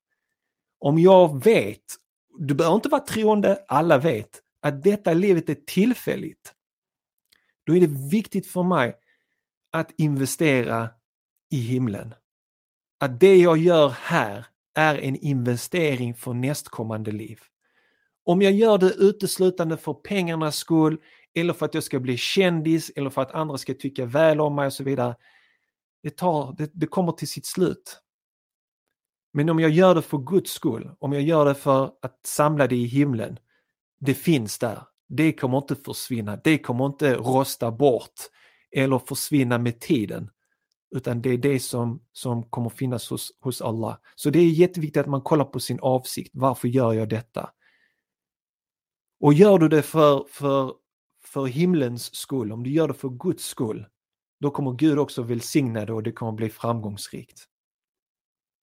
Om 0.78 0.98
jag 0.98 1.44
vet, 1.44 1.82
du 2.38 2.54
behöver 2.54 2.76
inte 2.76 2.88
vara 2.88 3.02
troende, 3.02 3.64
alla 3.68 3.98
vet, 3.98 4.42
att 4.60 4.82
detta 4.82 5.12
livet 5.12 5.48
är 5.48 5.54
tillfälligt. 5.54 6.52
Då 7.66 7.76
är 7.76 7.80
det 7.80 8.10
viktigt 8.10 8.46
för 8.46 8.62
mig 8.62 8.94
att 9.72 9.90
investera 9.96 10.90
i 11.50 11.56
himlen. 11.56 12.14
Att 13.00 13.20
det 13.20 13.36
jag 13.36 13.58
gör 13.58 13.88
här 13.88 14.46
är 14.74 14.98
en 14.98 15.16
investering 15.16 16.14
för 16.14 16.34
nästkommande 16.34 17.12
liv. 17.12 17.40
Om 18.24 18.42
jag 18.42 18.52
gör 18.52 18.78
det 18.78 18.92
uteslutande 18.92 19.76
för 19.76 19.94
pengarnas 19.94 20.56
skull 20.56 20.98
eller 21.34 21.52
för 21.52 21.66
att 21.66 21.74
jag 21.74 21.82
ska 21.82 22.00
bli 22.00 22.16
kändis 22.16 22.90
eller 22.96 23.10
för 23.10 23.22
att 23.22 23.32
andra 23.32 23.58
ska 23.58 23.74
tycka 23.74 24.04
väl 24.04 24.40
om 24.40 24.54
mig 24.54 24.66
och 24.66 24.72
så 24.72 24.84
vidare. 24.84 25.16
Det, 26.02 26.10
tar, 26.10 26.54
det, 26.58 26.70
det 26.74 26.86
kommer 26.86 27.12
till 27.12 27.28
sitt 27.28 27.46
slut. 27.46 28.00
Men 29.36 29.48
om 29.48 29.58
jag 29.58 29.70
gör 29.70 29.94
det 29.94 30.02
för 30.02 30.18
Guds 30.18 30.50
skull, 30.50 30.90
om 30.98 31.12
jag 31.12 31.22
gör 31.22 31.44
det 31.44 31.54
för 31.54 31.92
att 32.02 32.26
samla 32.26 32.66
det 32.66 32.76
i 32.76 32.84
himlen, 32.84 33.38
det 34.00 34.14
finns 34.14 34.58
där. 34.58 34.82
Det 35.08 35.32
kommer 35.32 35.58
inte 35.58 35.76
försvinna, 35.76 36.36
det 36.44 36.58
kommer 36.58 36.86
inte 36.86 37.14
rosta 37.14 37.70
bort 37.70 38.12
eller 38.76 38.98
försvinna 38.98 39.58
med 39.58 39.80
tiden. 39.80 40.30
Utan 40.94 41.22
det 41.22 41.30
är 41.30 41.38
det 41.38 41.60
som, 41.60 42.02
som 42.12 42.42
kommer 42.42 42.70
finnas 42.70 43.10
hos, 43.10 43.32
hos 43.40 43.62
Allah. 43.62 43.98
Så 44.14 44.30
det 44.30 44.38
är 44.38 44.50
jätteviktigt 44.50 45.00
att 45.00 45.06
man 45.06 45.22
kollar 45.22 45.44
på 45.44 45.60
sin 45.60 45.80
avsikt. 45.80 46.30
Varför 46.34 46.68
gör 46.68 46.92
jag 46.92 47.08
detta? 47.08 47.50
Och 49.20 49.34
gör 49.34 49.58
du 49.58 49.68
det 49.68 49.82
för, 49.82 50.24
för, 50.28 50.72
för 51.24 51.46
himlens 51.46 52.14
skull, 52.14 52.52
om 52.52 52.62
du 52.62 52.70
gör 52.70 52.88
det 52.88 52.94
för 52.94 53.08
Guds 53.08 53.44
skull, 53.44 53.86
då 54.40 54.50
kommer 54.50 54.72
Gud 54.72 54.98
också 54.98 55.22
välsigna 55.22 55.84
det 55.84 55.92
och 55.92 56.02
det 56.02 56.12
kommer 56.12 56.32
bli 56.32 56.50
framgångsrikt. 56.50 57.48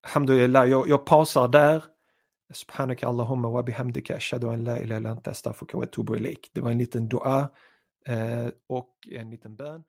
Alhamdulillah, 0.03 0.69
jag, 0.69 0.89
jag 0.89 1.05
pausar 1.05 1.47
där. 1.47 1.83
Subhanaka 2.53 3.07
Allahumma 3.07 3.49
wa 3.49 3.63
bihamdika 3.63 4.15
ashhadu 4.15 4.49
an 4.49 4.63
la 4.63 4.77
ilaha 4.77 4.99
illa 4.99 5.09
anta 5.09 5.31
astaghfiruka 5.31 5.77
wa 5.77 5.83
atubu 5.83 6.15
ilaik. 6.15 6.49
Det 6.53 6.61
var 6.61 6.71
en 6.71 6.77
liten 6.77 7.09
dua 7.09 7.49
eh, 8.07 8.47
och 8.69 8.89
en 9.11 9.29
liten 9.29 9.55
bön. 9.55 9.83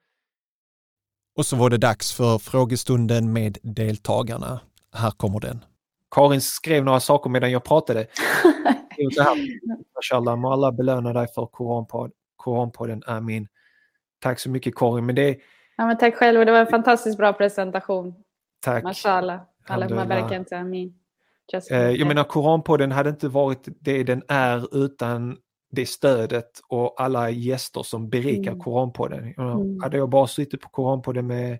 Och 1.37 1.45
så 1.45 1.55
var 1.55 1.69
det 1.69 1.77
dags 1.77 2.13
för 2.13 2.37
frågestunden 2.37 3.33
med 3.33 3.57
deltagarna. 3.63 4.59
Här 4.93 5.11
kommer 5.11 5.39
den. 5.39 5.65
Karin 6.11 6.41
skrev 6.41 6.83
några 6.83 6.99
saker 6.99 7.29
medan 7.29 7.51
jag 7.51 7.63
pratade. 7.63 8.07
Mashallah, 9.95 10.35
må 10.35 10.51
Allah 10.51 10.71
belöna 10.71 11.13
dig 11.13 11.27
för 11.27 11.45
Koranpod, 11.45 12.11
Koranpodden, 12.35 13.03
Amin. 13.07 13.47
Tack 14.19 14.39
så 14.39 14.49
mycket 14.49 14.75
Karin. 14.75 15.05
Men 15.05 15.15
det... 15.15 15.39
ja, 15.77 15.85
men 15.85 15.97
tack 15.97 16.15
själv, 16.15 16.45
det 16.45 16.51
var 16.51 16.59
en 16.59 16.67
fantastiskt 16.67 17.17
bra 17.17 17.33
presentation. 17.33 18.13
Tack. 18.61 18.83
Mashallah. 18.83 19.41
Allahumma 19.67 20.05
Amin. 20.51 20.93
Eh, 21.71 21.77
jag 21.77 22.07
menar 22.07 22.23
Koranpodden 22.23 22.91
hade 22.91 23.09
inte 23.09 23.27
varit 23.27 23.67
det 23.79 24.03
den 24.03 24.23
är 24.27 24.85
utan 24.85 25.37
det 25.71 25.85
stödet 25.85 26.51
och 26.67 27.01
alla 27.01 27.29
gäster 27.29 27.83
som 27.83 28.09
berikar 28.09 28.51
mm. 28.51 28.59
Koranpodden. 28.63 29.33
Mm. 29.37 29.79
Hade 29.81 29.97
jag 29.97 30.09
bara 30.09 30.27
suttit 30.27 30.61
på 30.61 30.69
Koranpodden 30.69 31.27
med, 31.27 31.59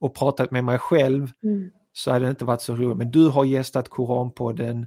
och 0.00 0.14
pratat 0.14 0.50
med 0.50 0.64
mig 0.64 0.78
själv 0.78 1.30
mm. 1.42 1.70
så 1.92 2.10
hade 2.10 2.24
det 2.24 2.30
inte 2.30 2.44
varit 2.44 2.62
så 2.62 2.74
roligt. 2.74 2.98
Men 2.98 3.10
du 3.10 3.28
har 3.28 3.44
gästat 3.44 3.88
Koranpodden, 3.88 4.86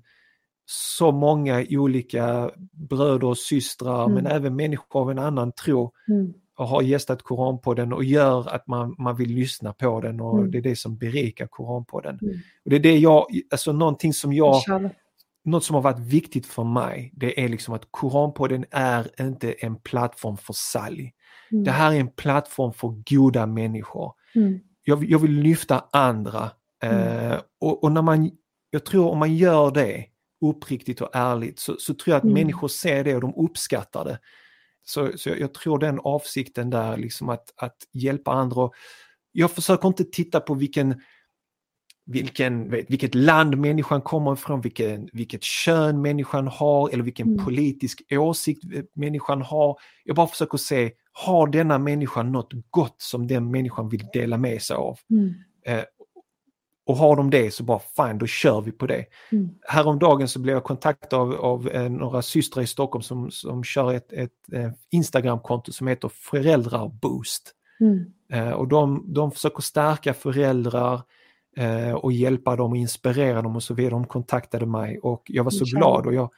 så 0.65 1.11
många 1.11 1.65
olika 1.69 2.51
bröder 2.71 3.27
och 3.27 3.37
systrar 3.37 4.03
mm. 4.03 4.15
men 4.15 4.25
även 4.25 4.55
människor 4.55 5.01
av 5.01 5.11
en 5.11 5.19
annan 5.19 5.51
tro 5.51 5.91
mm. 6.07 6.33
Och 6.59 6.67
har 6.67 6.81
gästat 6.81 7.23
Koranpodden 7.23 7.93
och 7.93 8.03
gör 8.03 8.55
att 8.55 8.67
man, 8.67 8.95
man 8.97 9.15
vill 9.15 9.29
lyssna 9.29 9.73
på 9.73 10.01
den 10.01 10.21
och 10.21 10.37
mm. 10.37 10.51
det 10.51 10.57
är 10.57 10.61
det 10.61 10.75
som 10.75 10.97
berikar 10.97 11.47
Koranpodden. 11.47 12.19
Mm. 12.21 12.35
Och 12.65 12.69
det 12.69 12.75
är 12.75 12.79
det 12.79 12.97
jag, 12.97 13.25
alltså 13.51 13.71
någonting 13.71 14.13
som 14.13 14.33
jag, 14.33 14.55
något 15.45 15.63
som 15.63 15.73
har 15.73 15.81
varit 15.81 15.99
viktigt 15.99 16.45
för 16.45 16.63
mig, 16.63 17.11
det 17.15 17.43
är 17.43 17.49
liksom 17.49 17.73
att 17.73 17.87
Koranpodden 17.91 18.65
är 18.71 19.21
inte 19.21 19.51
en 19.51 19.75
plattform 19.75 20.37
för 20.37 20.53
sälj. 20.53 21.13
Mm. 21.51 21.63
Det 21.63 21.71
här 21.71 21.93
är 21.93 21.99
en 21.99 22.11
plattform 22.11 22.73
för 22.73 23.03
goda 23.09 23.45
människor. 23.45 24.13
Mm. 24.35 24.59
Jag, 24.83 25.03
jag, 25.03 25.19
vill 25.19 25.31
lyfta 25.31 25.85
andra 25.91 26.51
eh, 26.83 27.39
och, 27.61 27.83
och 27.83 27.91
när 27.91 28.01
man, 28.01 28.31
jag 28.69 28.85
tror 28.85 29.09
om 29.09 29.17
man 29.17 29.35
gör 29.35 29.71
det 29.71 30.05
uppriktigt 30.45 31.01
och 31.01 31.09
ärligt 31.13 31.59
så, 31.59 31.75
så 31.79 31.93
tror 31.93 32.11
jag 32.11 32.17
att 32.17 32.23
mm. 32.23 32.33
människor 32.33 32.67
ser 32.67 33.03
det 33.03 33.15
och 33.15 33.21
de 33.21 33.33
uppskattar 33.35 34.05
det. 34.05 34.19
Så, 34.89 35.17
så 35.17 35.29
jag, 35.29 35.39
jag, 35.39 35.53
tror 35.53 35.79
den 35.79 35.99
avsikten 36.03 36.69
där, 36.69 36.97
liksom 36.97 37.29
att, 37.29 37.53
att 37.55 37.77
hjälpa 37.91 38.31
andra. 38.31 38.69
Jag 39.31 39.51
försöker 39.51 39.87
inte 39.87 40.03
titta 40.03 40.39
på 40.39 40.53
vilken, 40.53 41.01
vilken, 42.05 42.69
vilket 42.69 43.15
land 43.15 43.57
människan 43.57 44.01
kommer 44.01 44.33
ifrån, 44.33 44.61
vilken, 44.61 45.09
vilket 45.13 45.43
kön 45.43 46.01
människan 46.01 46.47
har 46.47 46.89
eller 46.89 47.03
vilken 47.03 47.27
mm. 47.27 47.45
politisk 47.45 48.01
åsikt 48.11 48.63
människan 48.93 49.41
har. 49.41 49.77
Jag 50.03 50.15
bara 50.15 50.27
försöker 50.27 50.57
se, 50.57 50.91
har 51.11 51.47
denna 51.47 51.77
människa 51.77 52.23
något 52.23 52.51
gott 52.69 53.01
som 53.01 53.27
den 53.27 53.51
människan 53.51 53.89
vill 53.89 54.07
dela 54.13 54.37
med 54.37 54.61
sig 54.61 54.75
av? 54.75 54.99
Mm. 55.09 55.33
Eh, 55.65 55.83
och 56.89 56.97
har 56.97 57.15
de 57.15 57.29
det 57.29 57.51
så 57.51 57.63
bara 57.63 57.79
fine, 57.79 58.17
då 58.17 58.25
kör 58.25 58.61
vi 58.61 58.71
på 58.71 58.87
det. 58.87 59.05
Mm. 59.31 59.49
Häromdagen 59.67 60.27
så 60.27 60.39
blev 60.39 60.55
jag 60.55 60.63
kontaktad 60.63 61.17
av, 61.17 61.33
av 61.33 61.69
eh, 61.69 61.89
några 61.89 62.21
systrar 62.21 62.63
i 62.63 62.67
Stockholm 62.67 63.03
som, 63.03 63.31
som 63.31 63.63
kör 63.63 63.93
ett, 63.93 64.13
ett, 64.13 64.31
eh, 64.53 64.71
Instagramkonto 64.91 65.71
som 65.71 65.87
heter 65.87 66.09
Föräldrarboost. 66.13 67.53
Mm. 67.79 68.05
Eh, 68.33 68.51
och 68.51 68.67
de, 68.67 69.13
de 69.13 69.31
försöker 69.31 69.61
stärka 69.61 70.13
föräldrar 70.13 71.01
eh, 71.57 71.93
och 71.93 72.11
hjälpa 72.11 72.55
dem 72.55 72.71
och 72.71 72.77
inspirera 72.77 73.41
dem 73.41 73.55
och 73.55 73.63
så 73.63 73.73
vidare. 73.73 73.91
De 73.91 74.07
kontaktade 74.07 74.65
mig 74.65 74.99
och 74.99 75.23
jag 75.25 75.43
var 75.43 75.51
så 75.51 75.65
mm. 75.65 75.79
glad 75.79 76.05
och 76.05 76.13
jag, 76.13 76.29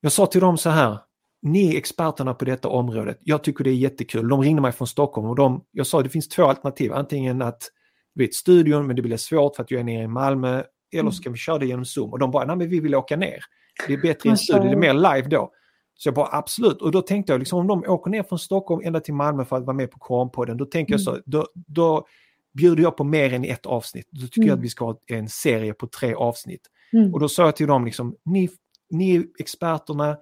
jag 0.00 0.12
sa 0.12 0.26
till 0.26 0.40
dem 0.40 0.58
så 0.58 0.70
här, 0.70 0.98
ni 1.42 1.74
är 1.74 1.78
experterna 1.78 2.34
på 2.34 2.44
detta 2.44 2.68
området, 2.68 3.18
jag 3.20 3.44
tycker 3.44 3.64
det 3.64 3.70
är 3.70 3.74
jättekul. 3.74 4.28
De 4.28 4.42
ringde 4.42 4.62
mig 4.62 4.72
från 4.72 4.88
Stockholm 4.88 5.28
och 5.28 5.36
de, 5.36 5.64
jag 5.70 5.86
sa 5.86 6.02
det 6.02 6.08
finns 6.08 6.28
två 6.28 6.44
alternativ, 6.44 6.92
antingen 6.92 7.42
att 7.42 7.70
vet, 8.14 8.34
studion 8.34 8.86
men 8.86 8.96
det 8.96 9.02
blir 9.02 9.16
svårt 9.16 9.56
för 9.56 9.62
att 9.62 9.70
jag 9.70 9.80
är 9.80 9.84
nere 9.84 10.02
i 10.02 10.08
Malmö. 10.08 10.62
Eller 10.92 11.00
mm. 11.00 11.12
så 11.12 11.22
kan 11.22 11.32
vi 11.32 11.38
köra 11.38 11.58
det 11.58 11.66
genom 11.66 11.84
Zoom. 11.84 12.12
Och 12.12 12.18
de 12.18 12.30
bara, 12.30 12.44
nej 12.44 12.56
men 12.56 12.68
vi 12.68 12.80
vill 12.80 12.94
åka 12.94 13.16
ner. 13.16 13.44
Det 13.86 13.92
är 13.92 13.98
bättre 13.98 14.28
i 14.28 14.30
en 14.30 14.38
studio, 14.38 14.62
det 14.62 14.70
är 14.70 14.76
mer 14.76 14.94
live 14.94 15.28
då. 15.28 15.50
Så 15.94 16.08
jag 16.08 16.14
bara 16.14 16.28
absolut, 16.32 16.82
och 16.82 16.90
då 16.90 17.02
tänkte 17.02 17.32
jag 17.32 17.38
liksom 17.38 17.58
om 17.58 17.66
de 17.66 17.84
åker 17.90 18.10
ner 18.10 18.22
från 18.22 18.38
Stockholm 18.38 18.82
ända 18.84 19.00
till 19.00 19.14
Malmö 19.14 19.44
för 19.44 19.56
att 19.56 19.64
vara 19.64 19.76
med 19.76 19.90
på 19.90 19.98
Koranpodden, 19.98 20.56
då 20.56 20.64
tänker 20.64 20.94
mm. 20.94 21.02
jag 21.06 21.14
så, 21.14 21.22
då, 21.26 21.46
då 21.54 22.06
bjuder 22.54 22.82
jag 22.82 22.96
på 22.96 23.04
mer 23.04 23.32
än 23.32 23.44
ett 23.44 23.66
avsnitt. 23.66 24.08
Då 24.10 24.26
tycker 24.26 24.40
mm. 24.40 24.48
jag 24.48 24.58
att 24.58 24.64
vi 24.64 24.68
ska 24.68 24.84
ha 24.84 24.98
en 25.06 25.28
serie 25.28 25.74
på 25.74 25.86
tre 25.86 26.14
avsnitt. 26.14 26.70
Mm. 26.92 27.14
Och 27.14 27.20
då 27.20 27.28
sa 27.28 27.44
jag 27.44 27.56
till 27.56 27.66
dem, 27.66 27.84
liksom, 27.84 28.16
ni, 28.24 28.50
ni 28.90 29.26
experterna, 29.38 30.16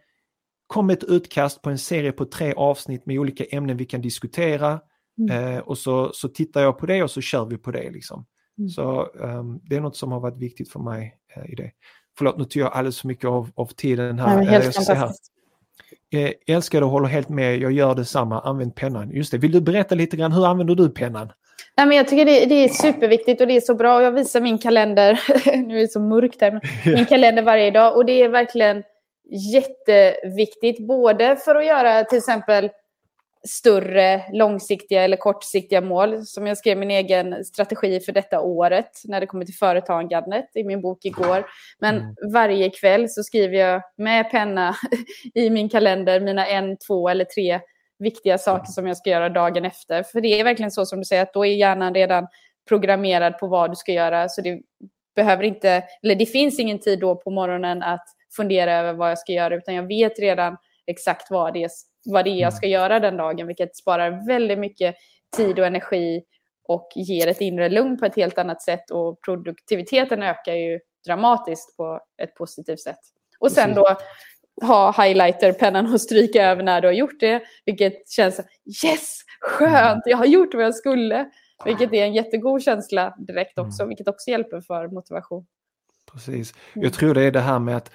kom 0.67 0.87
med 0.87 0.99
ett 0.99 1.05
utkast 1.05 1.63
på 1.63 1.71
en 1.71 1.79
serie 1.79 2.13
på 2.13 2.25
tre 2.25 2.53
avsnitt 2.53 3.07
med 3.07 3.19
olika 3.19 3.45
ämnen 3.45 3.77
vi 3.77 3.85
kan 3.85 4.01
diskutera. 4.01 4.81
Mm. 5.19 5.55
Eh, 5.55 5.61
och 5.61 5.79
så, 5.79 6.11
så 6.15 6.29
tittar 6.29 6.63
jag 6.63 6.79
på 6.79 6.87
det 6.87 7.03
och 7.03 7.11
så 7.11 7.21
kör 7.21 7.45
vi 7.45 7.59
på 7.59 7.71
det. 7.71 7.91
Liksom. 7.91 8.27
Mm. 8.59 8.69
Så 8.69 9.07
um, 9.15 9.61
det 9.63 9.77
är 9.77 9.81
något 9.81 9.97
som 9.97 10.13
har 10.13 10.21
varit 10.21 10.39
viktigt 10.39 10.73
för 10.73 10.81
mig 10.81 11.17
eh, 11.37 11.53
i 11.53 11.55
det. 11.55 11.71
Förlåt, 12.19 12.39
nu 12.39 12.45
tog 12.45 12.63
jag 12.63 12.73
alldeles 12.73 13.01
för 13.01 13.09
mycket 13.09 13.29
av, 13.31 13.51
av 13.55 13.67
tiden 13.67 14.19
här. 14.19 14.43
Ja, 14.43 14.51
helt 14.51 14.65
eh, 14.65 14.71
fantastiskt. 14.71 15.33
Eh, 16.15 16.31
älskar 16.47 16.83
och 16.83 16.89
håller 16.89 17.09
helt 17.09 17.29
med, 17.29 17.59
jag 17.59 17.73
gör 17.73 17.95
detsamma, 17.95 18.41
använd 18.41 18.75
pennan. 18.75 19.11
Just 19.11 19.31
det, 19.31 19.39
vill 19.39 19.53
du 19.53 19.61
berätta 19.61 19.95
lite 19.95 20.17
grann, 20.17 20.33
hur 20.33 20.47
använder 20.47 20.75
du 20.75 20.89
pennan? 20.89 21.33
Nej, 21.77 21.87
men 21.87 21.97
jag 21.97 22.09
tycker 22.09 22.25
det, 22.25 22.47
det, 22.47 22.55
är 22.55 22.69
superviktigt 22.69 23.41
och 23.41 23.47
det 23.47 23.57
är 23.57 23.61
så 23.61 23.75
bra. 23.75 24.03
Jag 24.03 24.13
visar 24.13 24.41
min 24.41 24.59
kalender, 24.59 25.21
nu 25.67 25.77
är 25.77 25.81
det 25.81 25.89
så 25.89 26.01
mörkt 26.01 26.41
här, 26.41 26.61
min 26.97 27.07
kalender 27.07 27.43
varje 27.43 27.71
dag. 27.71 27.97
Och 27.97 28.05
det 28.05 28.23
är 28.23 28.29
verkligen 28.29 28.83
jätteviktigt, 29.53 30.87
både 30.87 31.37
för 31.37 31.55
att 31.55 31.67
göra 31.67 32.05
till 32.05 32.19
exempel 32.19 32.71
större 33.49 34.23
långsiktiga 34.33 35.03
eller 35.03 35.17
kortsiktiga 35.17 35.81
mål. 35.81 36.27
Som 36.27 36.47
jag 36.47 36.59
skrev 36.59 36.79
min 36.79 36.91
egen 36.91 37.45
strategi 37.45 38.01
för 38.01 38.13
detta 38.13 38.41
året 38.41 38.91
när 39.05 39.21
det 39.21 39.27
kommer 39.27 39.45
till 39.45 39.55
företagandet 39.55 40.57
i 40.57 40.65
min 40.65 40.81
bok 40.81 41.05
igår. 41.05 41.47
Men 41.79 41.97
mm. 41.97 42.15
varje 42.33 42.71
kväll 42.71 43.09
så 43.09 43.23
skriver 43.23 43.59
jag 43.59 43.83
med 43.97 44.31
penna 44.31 44.77
i 45.35 45.51
min 45.51 45.69
kalender 45.69 46.21
mina 46.21 46.47
en, 46.47 46.77
två 46.87 47.09
eller 47.09 47.25
tre 47.25 47.61
viktiga 47.99 48.39
saker 48.39 48.73
som 48.73 48.87
jag 48.87 48.97
ska 48.97 49.11
göra 49.11 49.29
dagen 49.29 49.65
efter. 49.65 50.03
För 50.03 50.21
det 50.21 50.41
är 50.41 50.45
verkligen 50.45 50.71
så 50.71 50.87
som 50.87 50.99
du 50.99 51.05
säger 51.05 51.23
att 51.23 51.35
då 51.35 51.47
är 51.47 51.55
hjärnan 51.55 51.95
redan 51.95 52.27
programmerad 52.69 53.39
på 53.39 53.47
vad 53.47 53.71
du 53.71 53.77
ska 53.77 53.93
göra. 53.93 54.29
Så 54.29 54.41
det 54.41 54.61
behöver 55.17 55.45
inte, 55.45 55.85
eller 56.03 56.15
det 56.15 56.27
finns 56.27 56.59
ingen 56.59 56.79
tid 56.79 57.01
då 57.01 57.17
på 57.17 57.31
morgonen 57.31 57.83
att 57.83 58.05
fundera 58.37 58.73
över 58.75 58.93
vad 58.93 59.11
jag 59.11 59.19
ska 59.19 59.33
göra 59.33 59.55
utan 59.55 59.75
jag 59.75 59.83
vet 59.83 60.19
redan 60.19 60.57
exakt 60.87 61.31
vad 61.31 61.55
det 61.55 61.65
är 61.65 61.71
vad 62.05 62.25
det 62.25 62.31
är 62.31 62.33
jag 62.33 62.41
mm. 62.41 62.53
ska 62.53 62.67
göra 62.67 63.01
den 63.01 63.17
dagen, 63.17 63.47
vilket 63.47 63.77
sparar 63.77 64.27
väldigt 64.27 64.59
mycket 64.59 64.95
tid 65.37 65.59
och 65.59 65.67
energi 65.67 66.23
och 66.69 66.89
ger 66.95 67.29
ett 67.29 67.41
inre 67.41 67.69
lugn 67.69 67.99
på 67.99 68.07
ett 68.07 68.17
helt 68.17 68.39
annat 68.39 68.63
sätt 68.63 68.91
och 68.91 69.21
produktiviteten 69.21 70.23
ökar 70.23 70.55
ju 70.55 70.81
dramatiskt 71.07 71.77
på 71.77 72.01
ett 72.23 72.35
positivt 72.35 72.81
sätt. 72.81 72.99
Och 73.39 73.53
sen 73.53 73.75
då 73.75 73.97
ha 74.63 75.05
highlighterpennan 75.05 75.93
och 75.93 76.01
stryka 76.01 76.47
över 76.47 76.63
när 76.63 76.81
du 76.81 76.89
har 76.89 76.93
gjort 76.93 77.21
det, 77.21 77.43
vilket 77.65 78.11
känns 78.11 78.41
yes, 78.85 79.21
skönt, 79.41 80.03
jag 80.07 80.17
har 80.17 80.27
gjort 80.27 80.55
vad 80.55 80.65
jag 80.65 80.75
skulle. 80.75 81.31
Vilket 81.65 81.93
är 81.93 82.05
en 82.05 82.15
jättegod 82.15 82.63
känsla 82.63 83.15
direkt 83.19 83.59
också, 83.59 83.83
mm. 83.83 83.89
vilket 83.89 84.09
också 84.09 84.31
hjälper 84.31 84.61
för 84.61 84.89
motivation. 84.89 85.47
Precis. 86.13 86.55
Jag 86.73 86.83
mm. 86.83 86.93
tror 86.93 87.15
det 87.15 87.23
är 87.23 87.31
det 87.31 87.41
här 87.41 87.59
med 87.59 87.77
att 87.77 87.91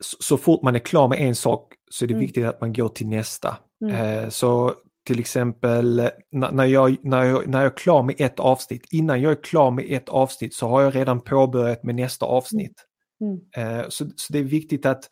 så 0.00 0.36
fort 0.36 0.62
man 0.62 0.74
är 0.74 0.78
klar 0.78 1.08
med 1.08 1.20
en 1.20 1.34
sak 1.34 1.74
så 1.90 2.04
är 2.04 2.06
det 2.06 2.14
mm. 2.14 2.20
viktigt 2.20 2.44
att 2.46 2.60
man 2.60 2.72
går 2.72 2.88
till 2.88 3.06
nästa. 3.06 3.56
Mm. 3.84 3.94
Eh, 3.94 4.28
så 4.28 4.74
till 5.06 5.20
exempel 5.20 6.10
när 6.32 6.64
jag, 6.64 6.96
när, 7.04 7.24
jag, 7.24 7.48
när 7.48 7.58
jag 7.58 7.72
är 7.72 7.76
klar 7.76 8.02
med 8.02 8.14
ett 8.18 8.40
avsnitt, 8.40 8.86
innan 8.90 9.22
jag 9.22 9.32
är 9.32 9.42
klar 9.42 9.70
med 9.70 9.84
ett 9.88 10.08
avsnitt 10.08 10.54
så 10.54 10.68
har 10.68 10.82
jag 10.82 10.96
redan 10.96 11.20
påbörjat 11.20 11.82
med 11.82 11.94
nästa 11.94 12.26
avsnitt. 12.26 12.84
Mm. 13.20 13.40
mm. 13.56 13.80
Eh, 13.80 13.86
så, 13.88 14.04
så 14.16 14.32
det 14.32 14.38
är 14.38 14.44
viktigt 14.44 14.86
att 14.86 15.04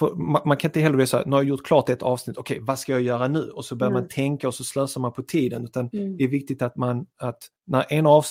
man, 0.00 0.42
man, 0.44 0.56
kan 0.56 0.68
inte 0.68 0.80
heller 0.80 0.96
bli 0.96 1.06
så 1.06 1.16
här, 1.16 1.24
nu 1.24 1.32
har 1.32 1.38
jag 1.38 1.48
gjort 1.48 1.66
klart 1.66 1.88
ett 1.88 2.02
avsnitt, 2.02 2.38
okej 2.38 2.56
okay, 2.56 2.66
vad 2.66 2.78
ska 2.78 2.92
jag 2.92 3.02
göra 3.02 3.28
nu? 3.28 3.50
Och 3.50 3.64
så 3.64 3.76
börjar 3.76 3.92
man 3.92 4.08
tänka 4.08 4.48
och 4.48 4.54
så 4.54 4.64
slösar 4.64 5.00
man 5.00 5.12
på 5.12 5.22
tiden. 5.22 5.64
Utan 5.64 5.90
mm. 5.92 6.16
Det 6.16 6.24
är 6.24 6.28
viktigt 6.28 6.62
att 6.62 6.76
man, 6.76 7.06
att 7.18 7.38
när 7.66 7.86
en 7.88 8.06
av, 8.06 8.24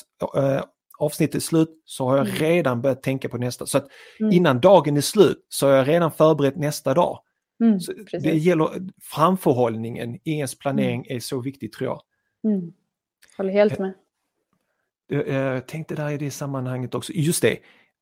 äh, 1.03 1.05
avsnitt 1.05 1.35
är 1.35 1.39
slut 1.39 1.69
så 1.85 2.05
har 2.05 2.17
jag 2.17 2.27
mm. 2.27 2.39
redan 2.39 2.81
börjat 2.81 3.03
tänka 3.03 3.29
på 3.29 3.37
nästa. 3.37 3.65
Så 3.65 3.77
att 3.77 3.87
mm. 4.19 4.31
innan 4.31 4.61
dagen 4.61 4.97
är 4.97 5.01
slut 5.01 5.45
så 5.49 5.67
har 5.67 5.73
jag 5.73 5.87
redan 5.87 6.11
förberett 6.11 6.55
nästa 6.55 6.93
dag. 6.93 7.19
Mm, 7.63 7.79
det 8.11 8.37
gäller 8.37 8.69
framförhållningen 9.01 10.15
i 10.23 10.31
ens 10.31 10.57
planering 10.57 11.05
mm. 11.05 11.15
är 11.15 11.19
så 11.19 11.41
viktigt 11.41 11.73
tror 11.73 11.89
jag. 11.89 12.01
Mm. 12.53 12.73
Håller 13.37 13.53
helt 13.53 13.79
med. 13.79 13.93
Jag, 15.07 15.27
jag 15.27 15.67
tänkte 15.67 15.95
där 15.95 16.11
i 16.11 16.17
det 16.17 16.31
sammanhanget 16.31 16.95
också, 16.95 17.13
just 17.13 17.41
det, 17.41 17.57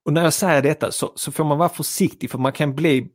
och 0.06 0.14
när 0.14 0.24
jag 0.24 0.34
säger 0.34 0.62
detta 0.62 0.92
så, 0.92 1.12
så 1.16 1.32
får 1.32 1.44
man 1.44 1.58
vara 1.58 1.70
försiktig 1.70 2.32
för 2.32 2.38
man 2.38 2.52
kan 2.52 2.76
bli 2.76 3.12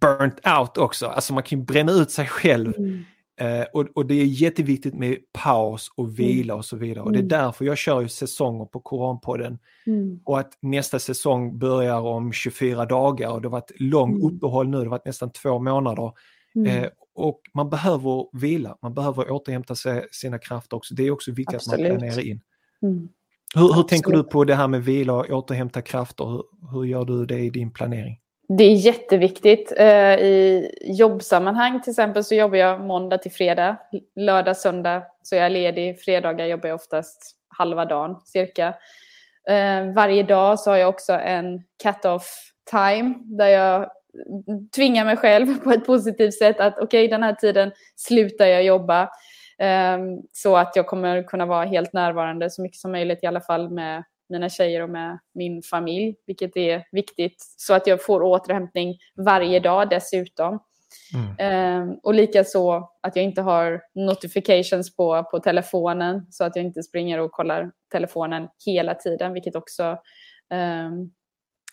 burnt 0.00 0.40
out 0.58 0.76
också, 0.76 1.06
alltså 1.06 1.34
man 1.34 1.42
kan 1.42 1.64
bränna 1.64 1.92
ut 1.92 2.10
sig 2.10 2.26
själv. 2.26 2.74
Mm. 2.78 3.04
Eh, 3.40 3.64
och, 3.72 3.86
och, 3.94 4.06
det 4.06 4.14
är 4.14 4.24
jätteviktigt 4.24 4.94
med 4.94 5.18
paus 5.32 5.90
och 5.96 6.04
mm. 6.04 6.16
vila 6.16 6.54
och 6.54 6.64
så 6.64 6.76
vidare. 6.76 7.04
Och 7.04 7.12
det 7.12 7.18
är 7.18 7.20
mm. 7.20 7.28
därför 7.28 7.64
jag 7.64 7.78
kör 7.78 8.00
ju 8.00 8.08
säsonger 8.08 8.64
på 8.64 8.80
Koranpodden. 8.80 9.58
Mm. 9.86 10.20
Och 10.24 10.40
att 10.40 10.58
nästa 10.60 10.98
säsong 10.98 11.58
börjar 11.58 12.00
om 12.00 12.32
24 12.32 12.86
dagar 12.86 13.30
och 13.30 13.42
det 13.42 13.48
har 13.48 13.52
varit 13.52 13.72
lång 13.80 14.10
mm. 14.10 14.26
uppehåll 14.26 14.68
nu, 14.68 14.76
det 14.76 14.84
har 14.84 14.90
varit 14.90 15.06
nästan 15.06 15.30
två 15.32 15.58
månader. 15.58 16.12
Mm. 16.54 16.84
Eh, 16.84 16.90
och 17.14 17.40
man 17.54 17.70
behöver 17.70 18.38
vila, 18.38 18.78
man 18.82 18.94
behöver 18.94 19.30
återhämta 19.30 19.74
sig, 19.74 20.06
sina 20.10 20.38
krafter 20.38 20.76
också. 20.76 20.94
Det 20.94 21.06
är 21.06 21.10
också 21.10 21.32
viktigt 21.32 21.54
Absolut. 21.56 21.86
att 21.86 21.92
man 21.92 21.98
planerar 21.98 22.26
in. 22.26 22.40
Mm. 22.82 23.08
Hur, 23.54 23.74
hur 23.74 23.82
tänker 23.82 24.12
du 24.12 24.22
på 24.22 24.44
det 24.44 24.54
här 24.54 24.68
med 24.68 24.84
vila 24.84 25.12
och 25.12 25.30
återhämta 25.30 25.82
krafter? 25.82 26.24
Hur, 26.24 26.42
hur 26.72 26.84
gör 26.84 27.04
du 27.04 27.26
det 27.26 27.38
i 27.38 27.50
din 27.50 27.70
planering? 27.70 28.20
Det 28.48 28.64
är 28.64 28.74
jätteviktigt. 28.74 29.72
Eh, 29.76 30.14
I 30.18 30.72
jobbsammanhang 30.84 31.82
till 31.82 31.90
exempel 31.90 32.24
så 32.24 32.34
jobbar 32.34 32.56
jag 32.56 32.80
måndag 32.80 33.18
till 33.18 33.32
fredag. 33.32 33.76
Lördag, 34.16 34.56
söndag 34.56 35.02
så 35.22 35.36
är 35.36 35.40
jag 35.40 35.52
ledig. 35.52 36.00
Fredagar 36.00 36.46
jobbar 36.46 36.68
jag 36.68 36.74
oftast 36.74 37.36
halva 37.48 37.84
dagen 37.84 38.20
cirka. 38.24 38.74
Eh, 39.48 39.92
varje 39.94 40.22
dag 40.22 40.60
så 40.60 40.70
har 40.70 40.76
jag 40.76 40.88
också 40.88 41.12
en 41.12 41.62
cut-off 41.82 42.52
time 42.70 43.14
där 43.24 43.48
jag 43.48 43.90
tvingar 44.76 45.04
mig 45.04 45.16
själv 45.16 45.60
på 45.64 45.70
ett 45.70 45.86
positivt 45.86 46.34
sätt 46.34 46.60
att 46.60 46.74
okej, 46.74 46.84
okay, 46.84 47.08
den 47.08 47.22
här 47.22 47.34
tiden 47.34 47.72
slutar 47.96 48.46
jag 48.46 48.64
jobba. 48.64 49.02
Eh, 49.58 49.98
så 50.32 50.56
att 50.56 50.76
jag 50.76 50.86
kommer 50.86 51.22
kunna 51.22 51.46
vara 51.46 51.64
helt 51.64 51.92
närvarande 51.92 52.50
så 52.50 52.62
mycket 52.62 52.80
som 52.80 52.92
möjligt 52.92 53.22
i 53.22 53.26
alla 53.26 53.40
fall 53.40 53.70
med 53.70 54.04
mina 54.28 54.48
tjejer 54.48 54.82
och 54.82 54.90
med 54.90 55.18
min 55.34 55.62
familj, 55.62 56.16
vilket 56.26 56.56
är 56.56 56.84
viktigt. 56.92 57.36
Så 57.56 57.74
att 57.74 57.86
jag 57.86 58.04
får 58.04 58.22
återhämtning 58.22 58.98
varje 59.16 59.60
dag 59.60 59.90
dessutom. 59.90 60.58
Mm. 61.14 61.90
Eh, 61.90 61.96
och 62.02 62.14
likaså 62.14 62.88
att 63.00 63.16
jag 63.16 63.24
inte 63.24 63.42
har 63.42 63.82
notifications 63.94 64.96
på, 64.96 65.24
på 65.30 65.40
telefonen 65.40 66.26
så 66.30 66.44
att 66.44 66.56
jag 66.56 66.64
inte 66.64 66.82
springer 66.82 67.20
och 67.20 67.32
kollar 67.32 67.70
telefonen 67.92 68.48
hela 68.66 68.94
tiden, 68.94 69.32
vilket 69.32 69.56
också 69.56 69.82
eh, 70.50 70.90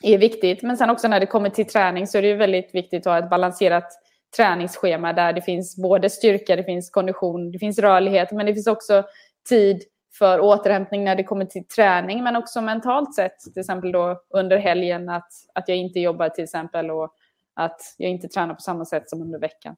är 0.04 0.18
viktigt. 0.18 0.62
Men 0.62 0.78
sen 0.78 0.89
också 0.89 1.08
när 1.08 1.20
det 1.20 1.26
kommer 1.26 1.49
till 1.49 1.68
träning 1.68 2.08
så 2.08 2.18
är 2.18 2.22
det 2.22 2.34
väldigt 2.34 2.76
viktigt 2.76 3.08
att 3.08 3.14
ha 3.14 3.20
ett 3.20 3.30
balanserat 3.30 3.88
träningsschema 4.36 5.14
där 5.14 5.34
det 5.34 5.41
finns 5.41 5.78
både 5.78 6.10
styrka, 6.10 6.56
det 6.56 6.64
finns 6.64 6.89
kondition, 6.89 7.51
det 7.51 7.60
finns 7.60 7.80
rörlighet, 7.80 8.32
men 8.32 8.45
det 8.45 8.54
finns 8.54 8.68
också 8.68 9.04
tid 9.49 9.84
för 10.18 10.39
återhämtning 10.39 11.03
när 11.03 11.16
det 11.16 11.24
kommer 11.24 11.45
till 11.45 11.68
träning, 11.68 12.24
men 12.24 12.36
också 12.36 12.61
mentalt 12.61 13.16
sett, 13.16 13.39
till 13.39 13.59
exempel 13.59 13.91
då 13.91 14.22
under 14.30 14.57
helgen, 14.57 15.09
att, 15.09 15.32
att 15.53 15.68
jag 15.68 15.78
inte 15.78 15.99
jobbar 15.99 16.30
till 16.30 16.43
exempel 16.43 16.91
och 16.91 17.16
att 17.53 17.82
jag 17.97 18.11
inte 18.11 18.28
tränar 18.28 18.53
på 18.53 18.61
samma 18.61 18.86
sätt 18.86 19.09
som 19.09 19.22
under 19.22 19.39
veckan. 19.39 19.76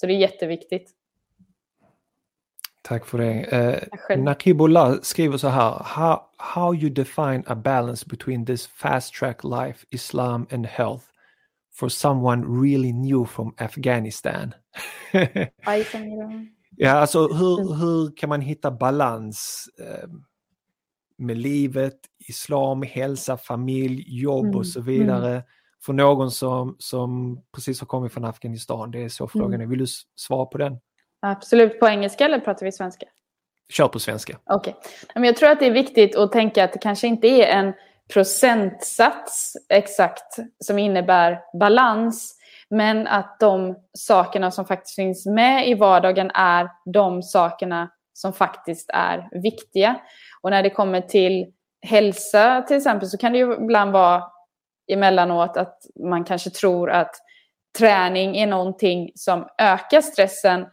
Så 0.00 0.06
det 0.06 0.12
är 0.12 0.18
jätteviktigt. 0.18 0.90
Tack 2.82 3.06
för 3.06 3.18
det. 3.18 3.32
Eh, 3.32 4.18
Nakibullah 4.18 5.00
skriver 5.02 5.36
så 5.36 5.48
här, 5.48 5.82
how, 5.84 6.20
how 6.36 6.74
you 6.74 6.90
define 6.90 7.44
a 7.46 7.54
balance 7.54 8.06
between 8.08 8.46
this 8.46 8.66
fast 8.66 9.14
track 9.14 9.44
life, 9.44 9.86
Islam 9.90 10.46
and 10.50 10.66
health 10.66 11.04
for 11.74 11.88
someone 11.88 12.62
really 12.62 12.92
new 12.92 13.24
from 13.24 13.54
Afghanistan? 13.58 14.54
Ja, 16.76 16.90
alltså 16.90 17.28
hur, 17.28 17.60
mm. 17.60 17.72
hur 17.72 18.16
kan 18.16 18.28
man 18.28 18.40
hitta 18.40 18.70
balans 18.70 19.68
eh, 19.78 20.08
med 21.18 21.36
livet, 21.36 21.96
islam, 22.28 22.82
hälsa, 22.82 23.36
familj, 23.36 24.04
jobb 24.06 24.44
mm. 24.44 24.56
och 24.56 24.66
så 24.66 24.80
vidare 24.80 25.30
mm. 25.30 25.42
för 25.84 25.92
någon 25.92 26.30
som, 26.30 26.76
som 26.78 27.40
precis 27.54 27.80
har 27.80 27.86
kommit 27.86 28.12
från 28.12 28.24
Afghanistan? 28.24 28.90
Det 28.90 29.04
är 29.04 29.08
så 29.08 29.28
frågan 29.28 29.60
är. 29.60 29.66
Vill 29.66 29.78
du 29.78 29.86
svara 30.16 30.46
på 30.46 30.58
den? 30.58 30.78
Absolut. 31.20 31.80
På 31.80 31.88
engelska 31.88 32.24
eller 32.24 32.40
pratar 32.40 32.66
vi 32.66 32.72
svenska? 32.72 33.06
Kör 33.68 33.88
på 33.88 33.98
svenska. 33.98 34.38
Okej. 34.44 34.76
Okay. 35.14 35.26
Jag 35.26 35.36
tror 35.36 35.50
att 35.50 35.60
det 35.60 35.66
är 35.66 35.72
viktigt 35.72 36.16
att 36.16 36.32
tänka 36.32 36.64
att 36.64 36.72
det 36.72 36.78
kanske 36.78 37.06
inte 37.06 37.26
är 37.28 37.46
en 37.46 37.72
procentsats 38.12 39.56
exakt 39.68 40.36
som 40.64 40.78
innebär 40.78 41.40
balans. 41.58 42.38
Men 42.74 43.06
att 43.06 43.40
de 43.40 43.76
sakerna 43.98 44.50
som 44.50 44.64
faktiskt 44.64 44.94
finns 44.94 45.26
med 45.26 45.68
i 45.68 45.74
vardagen 45.74 46.30
är 46.34 46.68
de 46.84 47.22
sakerna 47.22 47.90
som 48.12 48.32
faktiskt 48.32 48.90
är 48.94 49.28
viktiga. 49.42 50.00
Och 50.40 50.50
när 50.50 50.62
det 50.62 50.70
kommer 50.70 51.00
till 51.00 51.46
hälsa 51.86 52.62
till 52.62 52.76
exempel 52.76 53.08
så 53.08 53.18
kan 53.18 53.32
det 53.32 53.38
ju 53.38 53.54
ibland 53.54 53.92
vara 53.92 54.22
emellanåt 54.92 55.56
att 55.56 55.78
man 56.04 56.24
kanske 56.24 56.50
tror 56.50 56.90
att 56.90 57.14
träning 57.78 58.36
är 58.36 58.46
någonting 58.46 59.10
som 59.14 59.48
ökar 59.58 60.00
stressen 60.00 60.66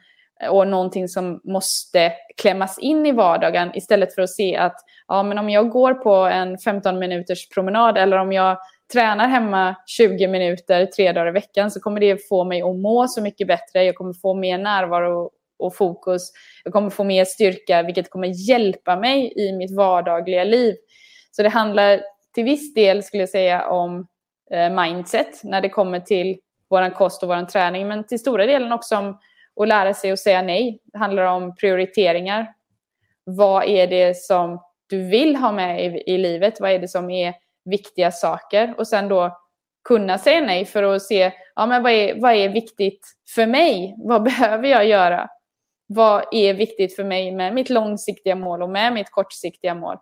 och 0.49 0.68
någonting 0.68 1.08
som 1.08 1.41
måste 1.43 2.14
klämmas 2.41 2.80
in 2.80 3.06
i 3.06 3.12
vardagen 3.12 3.72
istället 3.76 4.16
för 4.16 4.22
att 4.22 4.30
se 4.30 4.56
att 4.58 4.76
ja, 5.08 5.24
men 5.24 5.38
om 5.38 5.49
jag 5.49 5.70
går 5.70 5.93
på 5.93 6.16
en 6.16 6.58
15 6.58 6.99
minuters 6.99 7.49
promenad 7.49 7.97
eller 7.97 8.18
om 8.18 8.32
jag 8.32 8.58
tränar 8.92 9.28
hemma 9.28 9.76
20 9.86 10.28
minuter 10.28 10.86
tre 10.86 11.12
dagar 11.12 11.28
i 11.28 11.32
veckan 11.32 11.72
så 11.72 11.80
kommer 11.80 12.00
det 12.00 12.28
få 12.28 12.44
mig 12.44 12.62
att 12.62 12.76
må 12.76 13.08
så 13.08 13.22
mycket 13.22 13.48
bättre. 13.48 13.84
Jag 13.84 13.96
kommer 13.96 14.14
få 14.14 14.34
mer 14.34 14.58
närvaro 14.58 15.30
och 15.60 15.76
fokus. 15.76 16.32
Jag 16.64 16.74
kommer 16.74 16.89
få 16.89 17.04
mer 17.04 17.26
styrka, 17.26 17.84
vilket 17.84 18.10
kommer 18.10 18.50
hjälpa 18.50 18.96
mig 18.96 19.34
i 19.36 19.54
mitt 19.54 19.76
vardagliga 19.76 20.44
liv. 20.44 20.76
Så 21.32 21.44
det 21.44 21.50
handlar 21.50 22.02
till 22.34 22.44
viss 22.44 22.74
del, 22.74 23.04
skulle 23.04 23.24
jag 23.24 23.30
säga, 23.30 23.68
om 23.68 24.08
eh, 24.52 24.70
mindset 24.70 25.44
när 25.44 25.62
det 25.62 25.70
kommer 25.70 26.00
till 26.00 26.39
vår 26.70 26.94
kost 26.94 27.24
och 27.24 27.30
vår 27.30 27.46
träning, 27.46 27.88
men 27.88 28.08
till 28.08 28.20
stora 28.20 28.46
delen 28.46 28.72
också 28.72 28.98
om 28.98 29.20
att 29.62 29.68
lära 29.68 29.94
sig 29.94 30.12
att 30.12 30.20
säga 30.20 30.42
nej. 30.42 30.80
Det 30.84 30.98
handlar 30.98 31.24
om 31.24 31.56
prioriteringar. 31.56 32.54
vad 33.24 33.64
är 33.64 33.88
det 33.88 34.18
som 34.18 34.60
du 34.88 35.04
vill 35.04 35.36
ha 35.36 35.52
med 35.52 35.86
i, 35.86 36.04
i 36.14 36.18
livet? 36.18 36.60
Vad 36.60 36.72
är 36.72 36.80
det 36.80 36.88
som 36.88 37.10
är 37.10 37.34
viktiga 37.66 38.12
saker? 38.12 38.74
Och 38.78 38.88
sen 38.88 39.07
då 39.07 39.38
kunna 39.84 40.18
säga 40.18 40.41
nej 40.41 40.66
för 40.66 40.84
att 40.84 41.01
se 41.01 41.32
ja, 41.55 41.66
men 41.66 41.84
vad, 41.84 41.91
är, 41.91 42.22
vad 42.22 42.34
är 42.34 42.49
viktigt 42.49 43.07
för 43.36 43.45
mig? 43.45 43.95
Vad 43.97 44.24
behöver 44.24 44.68
jag 44.68 44.86
göra? 44.86 45.30
Vad 45.88 46.24
är 46.32 46.53
viktigt 46.53 46.95
för 46.95 47.03
mig 47.03 47.32
med 47.32 47.53
mitt 47.53 47.70
långsiktiga 47.70 48.36
mål 48.36 48.62
och 48.62 48.70
med 48.70 48.93
mitt 48.93 49.12
kortsiktiga 49.12 49.76
mål? 49.76 49.97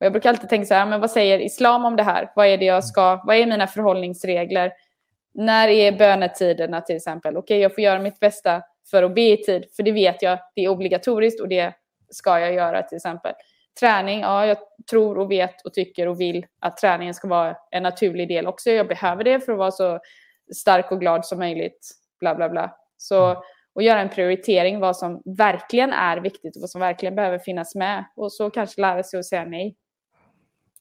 Och 0.00 0.06
jag 0.06 0.12
brukar 0.12 0.30
alltid 0.30 0.48
tänka 0.48 0.66
så 0.66 0.74
här, 0.74 0.86
men 0.86 1.00
vad 1.00 1.10
säger 1.10 1.38
islam 1.38 1.84
om 1.84 1.96
det 1.96 2.02
här? 2.02 2.32
Vad 2.34 2.46
är 2.46 2.58
det 2.58 2.64
jag 2.64 2.84
ska, 2.84 3.22
vad 3.26 3.36
är 3.36 3.46
mina 3.46 3.66
förhållningsregler? 3.66 4.72
När 5.34 5.68
är 5.68 5.92
bönetiderna 5.92 6.80
till 6.80 6.96
exempel? 6.96 7.36
Okej, 7.36 7.42
okay, 7.42 7.58
jag 7.58 7.74
får 7.74 7.84
göra 7.84 7.98
mitt 7.98 8.20
bästa 8.20 8.62
för 8.90 9.02
att 9.02 9.14
be 9.14 9.20
i 9.20 9.36
tid, 9.36 9.64
för 9.76 9.82
det 9.82 9.92
vet 9.92 10.22
jag, 10.22 10.38
det 10.54 10.64
är 10.64 10.68
obligatoriskt 10.68 11.40
och 11.40 11.48
det 11.48 11.74
ska 12.10 12.40
jag 12.40 12.54
göra 12.54 12.82
till 12.82 12.96
exempel. 12.96 13.32
Träning, 13.80 14.20
ja, 14.20 14.46
jag 14.46 14.56
tror 14.90 15.18
och 15.18 15.30
vet 15.30 15.66
och 15.66 15.74
tycker 15.74 16.08
och 16.08 16.20
vill 16.20 16.46
att 16.60 16.76
träningen 16.76 17.14
ska 17.14 17.28
vara 17.28 17.56
en 17.70 17.82
naturlig 17.82 18.28
del 18.28 18.46
också. 18.46 18.70
Jag 18.70 18.88
behöver 18.88 19.24
det 19.24 19.40
för 19.40 19.52
att 19.52 19.58
vara 19.58 19.70
så 19.70 20.00
stark 20.54 20.92
och 20.92 21.00
glad 21.00 21.26
som 21.26 21.38
möjligt, 21.38 21.90
bla 22.20 22.34
bla 22.34 22.48
bla. 22.48 22.76
Så 22.96 23.24
att 23.24 23.36
mm. 23.76 23.86
göra 23.86 24.00
en 24.00 24.08
prioritering 24.08 24.80
vad 24.80 24.96
som 24.96 25.22
verkligen 25.24 25.92
är 25.92 26.16
viktigt 26.16 26.56
och 26.56 26.60
vad 26.60 26.70
som 26.70 26.80
verkligen 26.80 27.14
behöver 27.14 27.38
finnas 27.38 27.74
med. 27.74 28.04
Och 28.16 28.32
så 28.32 28.50
kanske 28.50 28.80
lära 28.80 29.02
sig 29.02 29.18
att 29.18 29.26
säga 29.26 29.44
nej. 29.44 29.76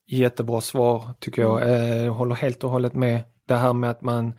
Jättebra 0.06 0.62
svar 0.62 1.04
tycker 1.20 1.42
jag. 1.42 1.62
Mm. 1.62 1.74
Eh, 1.74 2.06
jag 2.06 2.14
håller 2.14 2.36
helt 2.36 2.64
och 2.64 2.70
hållet 2.70 2.94
med. 2.94 3.24
Det 3.46 3.56
här 3.56 3.74
med 3.74 3.90
att 3.90 4.02
man 4.02 4.34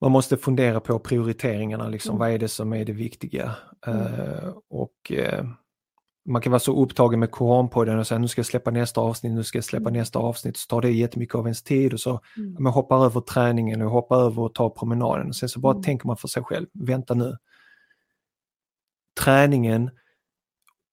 man 0.00 0.12
måste 0.12 0.36
fundera 0.36 0.80
på 0.80 0.98
prioriteringarna, 0.98 1.88
liksom, 1.88 2.10
mm. 2.10 2.18
vad 2.18 2.30
är 2.30 2.38
det 2.38 2.48
som 2.48 2.72
är 2.72 2.84
det 2.84 2.92
viktiga? 2.92 3.54
Mm. 3.86 4.02
Uh, 4.02 4.54
och 4.70 5.12
uh, 5.12 5.50
man 6.28 6.42
kan 6.42 6.52
vara 6.52 6.60
så 6.60 6.82
upptagen 6.82 7.20
med 7.20 7.30
Koranpodden 7.30 7.98
och 7.98 8.06
säga 8.06 8.18
nu 8.18 8.28
ska 8.28 8.38
jag 8.38 8.46
släppa 8.46 8.70
nästa 8.70 9.00
avsnitt, 9.00 9.32
nu 9.32 9.44
ska 9.44 9.58
jag 9.58 9.64
släppa 9.64 9.88
mm. 9.88 9.98
nästa 9.98 10.18
avsnitt, 10.18 10.56
så 10.56 10.66
tar 10.66 10.80
det 10.80 10.90
jättemycket 10.90 11.34
av 11.34 11.46
ens 11.46 11.62
tid 11.62 11.92
och 11.92 12.00
så 12.00 12.20
mm. 12.36 12.56
man 12.58 12.72
hoppar 12.72 13.04
över 13.04 13.20
träningen 13.20 13.82
och 13.82 13.90
hoppar 13.90 14.20
över 14.20 14.42
och 14.42 14.54
tar 14.54 14.70
promenaden 14.70 15.28
och 15.28 15.36
sen 15.36 15.48
så 15.48 15.60
bara 15.60 15.72
mm. 15.72 15.82
tänker 15.82 16.06
man 16.06 16.16
för 16.16 16.28
sig 16.28 16.42
själv, 16.42 16.66
vänta 16.72 17.14
nu. 17.14 17.36
Träningen 19.20 19.90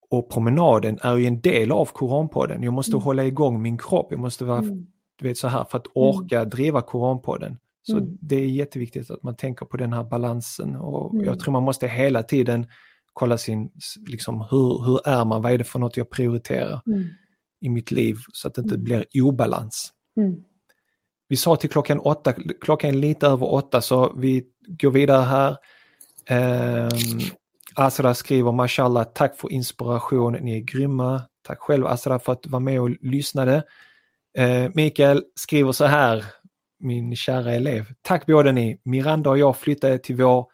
och 0.09 0.29
promenaden 0.29 0.99
är 1.01 1.15
ju 1.15 1.25
en 1.25 1.41
del 1.41 1.71
av 1.71 1.85
Koranpodden. 1.85 2.63
Jag 2.63 2.73
måste 2.73 2.91
mm. 2.91 3.01
hålla 3.01 3.25
igång 3.25 3.61
min 3.61 3.77
kropp, 3.77 4.07
jag 4.09 4.19
måste 4.19 4.45
vara 4.45 4.59
mm. 4.59 4.87
du 5.15 5.27
vet, 5.27 5.37
så 5.37 5.47
här 5.47 5.63
för 5.63 5.77
att 5.77 5.87
orka 5.93 6.45
driva 6.45 6.81
Koranpodden. 6.81 7.57
Så 7.83 7.97
mm. 7.97 8.17
det 8.21 8.35
är 8.35 8.45
jätteviktigt 8.45 9.11
att 9.11 9.23
man 9.23 9.35
tänker 9.35 9.65
på 9.65 9.77
den 9.77 9.93
här 9.93 10.03
balansen 10.03 10.75
och 10.75 11.13
mm. 11.13 11.25
jag 11.25 11.39
tror 11.39 11.51
man 11.51 11.63
måste 11.63 11.87
hela 11.87 12.23
tiden 12.23 12.67
kolla 13.15 13.37
sin, 13.37 13.71
liksom, 14.07 14.41
hur, 14.41 14.85
hur 14.85 15.07
är 15.07 15.25
man, 15.25 15.41
vad 15.41 15.51
är 15.51 15.57
det 15.57 15.63
för 15.63 15.79
något 15.79 15.97
jag 15.97 16.09
prioriterar 16.09 16.81
mm. 16.87 17.07
i 17.61 17.69
mitt 17.69 17.91
liv 17.91 18.15
så 18.33 18.47
att 18.47 18.53
det 18.53 18.61
inte 18.61 18.75
mm. 18.75 18.83
blir 18.83 19.05
obalans. 19.21 19.91
Mm. 20.17 20.35
Vi 21.27 21.35
sa 21.35 21.55
till 21.55 21.69
klockan 21.69 21.99
åtta, 21.99 22.33
klockan 22.61 22.89
är 22.89 22.93
lite 22.93 23.27
över 23.27 23.53
åtta 23.53 23.81
så 23.81 24.13
vi 24.17 24.45
går 24.67 24.91
vidare 24.91 25.23
här. 25.23 25.57
Eh, 26.29 26.89
Asra 27.75 28.13
skriver 28.13 28.51
Mashallah, 28.51 29.03
tack 29.03 29.37
för 29.37 29.51
inspiration, 29.51 30.33
ni 30.33 30.57
är 30.57 30.61
grymma. 30.61 31.21
Tack 31.41 31.59
själv 31.59 31.85
Asra 31.87 32.19
för 32.19 32.31
att 32.31 32.43
du 32.43 32.49
var 32.49 32.59
med 32.59 32.81
och 32.81 32.89
lyssnade. 32.89 33.63
Eh, 34.37 34.71
Mikael 34.73 35.23
skriver 35.35 35.71
så 35.71 35.85
här, 35.85 36.25
min 36.79 37.15
kära 37.15 37.53
elev. 37.53 37.85
Tack 38.01 38.25
båda 38.25 38.51
ni. 38.51 38.81
Miranda 38.83 39.29
och 39.29 39.37
jag 39.37 39.57
flyttade 39.57 39.97
till 39.97 40.15
vår 40.15 40.45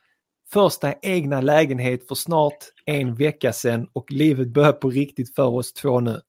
första 0.54 0.94
egna 1.02 1.42
lägenhet 1.42 2.08
för 2.08 2.16
snart 2.16 2.58
en 2.86 3.16
vecka 3.16 3.54
sedan 3.54 3.88
och 3.94 4.12
livet 4.12 4.48
börjar 4.48 4.72
på 4.72 4.90
riktigt 4.90 5.36
för 5.36 5.48
oss 5.48 5.74
två 5.74 6.00
nu. 6.00 6.22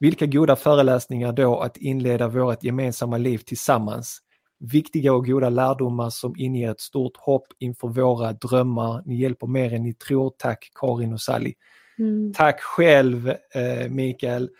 Vilka 0.00 0.26
goda 0.26 0.56
föreläsningar 0.56 1.32
då 1.32 1.60
att 1.60 1.76
inleda 1.76 2.28
vårt 2.28 2.64
gemensamma 2.64 3.18
liv 3.18 3.38
tillsammans. 3.38 4.18
Viktiga 4.60 5.12
och 5.12 5.26
goda 5.26 5.48
lärdomar 5.48 6.10
som 6.10 6.34
inger 6.36 6.70
ett 6.70 6.80
stort 6.80 7.16
hopp 7.16 7.46
inför 7.58 7.88
våra 7.88 8.32
drömmar. 8.32 9.02
Ni 9.06 9.16
hjälper 9.20 9.46
mer 9.46 9.74
än 9.74 9.82
ni 9.82 9.94
tror. 9.94 10.32
Tack 10.38 10.70
Karin 10.74 11.12
och 11.12 11.20
Sally. 11.20 11.54
Mm. 11.98 12.32
Tack 12.32 12.60
själv 12.60 13.28
eh, 13.28 13.88
Mikael 13.90 14.50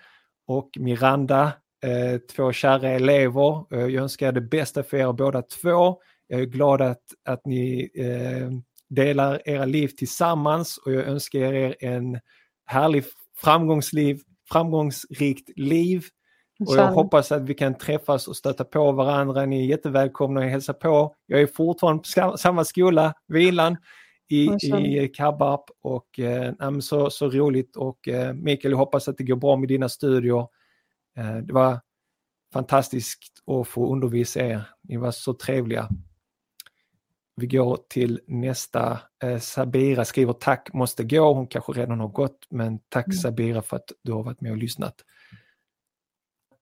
och 0.47 0.71
Miranda 0.79 1.53
eh, 1.85 2.21
två 2.37 2.53
kära 2.53 2.89
elever. 2.89 3.65
Eh, 3.75 3.81
jag 3.81 4.03
önskar 4.03 4.33
det 4.33 4.41
bästa 4.41 4.83
för 4.83 4.97
er 4.97 5.13
båda 5.13 5.43
två. 5.43 5.97
Jag 6.27 6.41
är 6.41 6.45
glad 6.45 6.83
att, 6.83 7.03
att 7.25 7.47
ni 7.47 7.91
eh, 7.95 8.51
delar 8.91 9.43
era 9.45 9.65
liv 9.65 9.89
tillsammans 9.89 10.79
och 10.79 10.93
jag 10.93 11.05
önskar 11.05 11.39
er 11.41 11.77
en 11.81 12.21
härlig 12.67 13.05
framgångsliv, 13.37 14.21
framgångsrikt 14.53 15.51
liv. 15.57 16.05
Och 16.69 16.77
jag 16.77 16.93
hoppas 16.93 17.33
att 17.33 17.43
vi 17.43 17.55
kan 17.55 17.79
träffas 17.79 18.29
och 18.29 18.37
stöta 18.37 18.65
på 18.65 18.93
varandra. 18.93 19.47
Ni 19.47 19.61
är 19.65 19.67
jättevälkomna 19.67 20.41
att 20.41 20.51
hälsa 20.51 20.73
på. 20.73 21.15
Jag 21.27 21.41
är 21.41 21.47
fortfarande 21.47 22.03
på 22.17 22.37
samma 22.37 22.65
skola, 22.65 23.15
Vilan, 23.29 23.77
i, 24.29 24.51
i 25.05 25.09
Kabbarp 25.09 25.65
och 25.83 26.19
eh, 26.19 26.79
så, 26.81 27.11
så 27.11 27.29
roligt 27.29 27.77
och 27.77 28.09
eh, 28.09 28.35
Mikael, 28.35 28.73
jag 28.73 28.79
hoppas 28.79 29.09
att 29.09 29.19
det 29.19 29.25
går 29.25 29.37
bra 29.37 29.57
med 29.57 29.69
dina 29.69 29.89
studier. 29.89 30.47
Eh, 31.17 31.37
det 31.37 31.53
var 31.53 31.81
fantastiskt 32.53 33.23
att 33.47 33.69
få 33.69 33.93
undervisa 33.93 34.41
er. 34.41 34.63
Ni 34.83 34.97
var 34.97 35.11
så 35.11 35.35
trevliga. 35.35 35.89
Vi 37.41 37.47
går 37.47 37.79
till 37.89 38.21
nästa. 38.27 38.99
Eh, 39.23 39.39
Sabira 39.39 40.05
skriver 40.05 40.33
tack, 40.33 40.73
måste 40.73 41.05
gå. 41.05 41.35
Hon 41.35 41.47
kanske 41.47 41.73
redan 41.73 42.01
har 42.01 42.09
gått, 42.09 42.47
men 42.51 42.79
tack 42.89 43.07
mm. 43.07 43.17
Sabira 43.17 43.63
för 43.63 43.77
att 43.77 43.93
du 44.03 44.13
har 44.13 44.23
varit 44.23 44.41
med 44.41 44.53
och 44.53 44.59
lyssnat. 44.59 44.95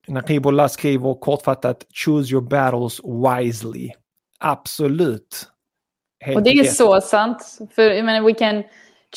Naqibullah 0.09 0.69
skriver 0.69 1.15
kortfattat 1.15 1.87
Choose 1.95 2.33
your 2.33 2.43
battles 2.43 3.01
wisely. 3.05 3.91
Absolut. 4.39 5.49
Helt 6.21 6.37
och 6.37 6.43
det 6.43 6.51
är 6.51 6.65
så 6.65 7.01
sant. 7.01 7.59
För 7.75 7.83
jag 7.83 8.05
menar, 8.05 8.27
we 8.27 8.35
can 8.35 8.63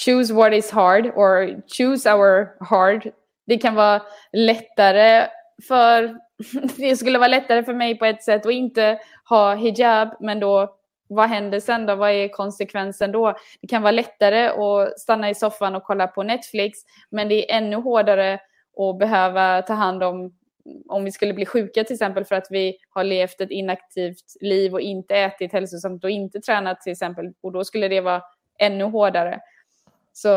choose 0.06 0.34
what 0.34 0.54
is 0.54 0.72
hard 0.72 1.06
or 1.06 1.62
choose 1.68 2.14
our 2.14 2.64
hard 2.66 3.12
det 3.48 3.58
kan 3.58 3.76
vara 3.76 4.02
lättare 4.32 5.28
för... 5.68 6.18
Det 6.78 6.98
skulle 6.98 7.20
vara 7.20 7.28
lättare 7.28 7.64
för 7.64 7.74
mig 7.74 7.98
på 7.98 8.06
ett 8.06 8.24
sätt 8.24 8.46
att 8.46 8.52
inte 8.52 9.00
ha 9.30 9.56
hijab, 9.56 10.10
men 10.20 10.40
då 10.40 10.76
vad 11.16 11.30
händer 11.30 11.60
sen 11.60 11.86
då? 11.86 11.96
Vad 11.96 12.12
är 12.12 12.28
konsekvensen 12.28 13.12
då? 13.12 13.34
Det 13.62 13.68
kan 13.68 13.82
vara 13.82 13.92
lättare 13.92 14.48
att 14.48 15.00
stanna 15.00 15.30
i 15.30 15.36
soffan 15.36 15.76
och 15.76 15.84
kolla 15.84 16.08
på 16.08 16.24
Netflix, 16.24 16.80
men 17.10 17.30
det 17.30 17.52
är 17.52 17.58
ännu 17.58 17.76
hårdare 17.76 18.40
att 18.78 19.00
behöva 19.00 19.62
ta 19.62 19.74
hand 19.74 20.04
om 20.04 20.38
om 20.90 21.04
vi 21.04 21.12
skulle 21.12 21.34
bli 21.34 21.46
sjuka 21.46 21.84
till 21.84 21.94
exempel 21.94 22.26
för 22.26 22.36
att 22.36 22.48
vi 22.50 22.78
har 22.90 23.04
levt 23.04 23.42
ett 23.42 23.52
inaktivt 23.52 24.24
liv 24.42 24.74
och 24.74 24.82
inte 24.82 25.16
ätit 25.16 25.54
hälsosamt 25.54 26.04
och 26.04 26.10
inte 26.10 26.40
tränat 26.40 26.82
till 26.82 26.92
exempel. 26.92 27.34
Och 27.42 27.52
då 27.52 27.64
skulle 27.64 27.88
det 27.88 28.02
vara 28.02 28.22
ännu 28.60 28.84
hårdare. 28.84 29.40
Så 30.14 30.30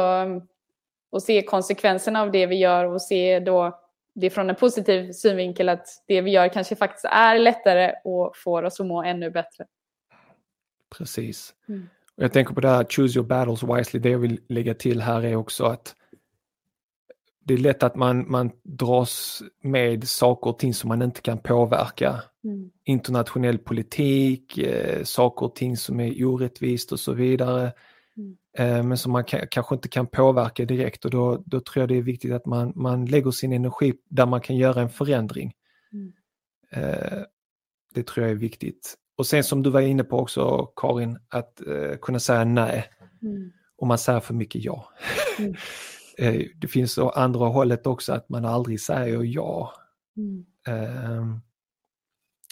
och 1.10 1.22
se 1.22 1.42
konsekvenserna 1.42 2.22
av 2.22 2.30
det 2.30 2.46
vi 2.46 2.56
gör 2.56 2.84
och 2.84 3.02
se 3.02 3.40
då 3.40 3.80
det 4.14 4.30
från 4.30 4.50
en 4.50 4.56
positiv 4.56 5.12
synvinkel 5.12 5.68
att 5.68 5.86
det 6.06 6.20
vi 6.20 6.30
gör 6.30 6.48
kanske 6.48 6.76
faktiskt 6.76 7.04
är 7.04 7.38
lättare 7.38 7.92
och 8.04 8.36
får 8.36 8.62
oss 8.62 8.80
att 8.80 8.86
må 8.86 9.02
ännu 9.02 9.30
bättre. 9.30 9.66
Precis. 10.98 11.54
Mm. 11.68 11.88
Och 12.16 12.22
jag 12.22 12.32
tänker 12.32 12.54
på 12.54 12.60
det 12.60 12.68
här 12.68 12.84
choose 12.84 13.18
your 13.18 13.28
battles 13.28 13.62
wisely. 13.62 14.00
Det 14.00 14.10
jag 14.10 14.18
vill 14.18 14.40
lägga 14.48 14.74
till 14.74 15.00
här 15.00 15.24
är 15.24 15.36
också 15.36 15.64
att 15.64 15.94
det 17.44 17.54
är 17.54 17.58
lätt 17.58 17.82
att 17.82 17.96
man, 17.96 18.30
man 18.30 18.50
dras 18.62 19.42
med 19.62 20.08
saker 20.08 20.50
och 20.50 20.58
ting 20.58 20.74
som 20.74 20.88
man 20.88 21.02
inte 21.02 21.20
kan 21.20 21.38
påverka. 21.38 22.22
Mm. 22.44 22.70
Internationell 22.84 23.58
politik, 23.58 24.58
eh, 24.58 25.04
saker 25.04 25.46
och 25.46 25.54
ting 25.54 25.76
som 25.76 26.00
är 26.00 26.24
orättvist 26.24 26.92
och 26.92 27.00
så 27.00 27.12
vidare. 27.12 27.72
Mm. 28.16 28.36
Eh, 28.58 28.82
men 28.82 28.98
som 28.98 29.12
man 29.12 29.24
kanske 29.24 29.74
inte 29.74 29.88
kan 29.88 30.06
påverka 30.06 30.64
direkt 30.64 31.04
och 31.04 31.10
då, 31.10 31.42
då 31.46 31.60
tror 31.60 31.82
jag 31.82 31.88
det 31.88 31.96
är 31.96 32.02
viktigt 32.02 32.32
att 32.32 32.46
man, 32.46 32.72
man 32.76 33.06
lägger 33.06 33.30
sin 33.30 33.52
energi 33.52 33.94
där 34.08 34.26
man 34.26 34.40
kan 34.40 34.56
göra 34.56 34.80
en 34.80 34.90
förändring. 34.90 35.52
Mm. 35.92 36.12
Eh, 36.70 37.22
det 37.94 38.06
tror 38.06 38.26
jag 38.26 38.30
är 38.30 38.38
viktigt. 38.38 38.94
Och 39.16 39.26
sen 39.26 39.44
som 39.44 39.62
du 39.62 39.70
var 39.70 39.80
inne 39.80 40.04
på 40.04 40.18
också 40.18 40.66
Karin, 40.76 41.18
att 41.28 41.62
uh, 41.66 41.96
kunna 41.96 42.20
säga 42.20 42.44
nej. 42.44 42.84
Mm. 43.22 43.52
Om 43.76 43.88
man 43.88 43.98
säger 43.98 44.20
för 44.20 44.34
mycket 44.34 44.64
ja. 44.64 44.88
Mm. 45.38 45.54
det 46.56 46.68
finns 46.68 46.98
å 46.98 47.08
andra 47.08 47.46
hållet 47.46 47.86
också 47.86 48.12
att 48.12 48.28
man 48.28 48.44
aldrig 48.44 48.80
säger 48.80 49.22
ja. 49.22 49.72
Mm. 50.16 50.44
Uh, 50.68 51.36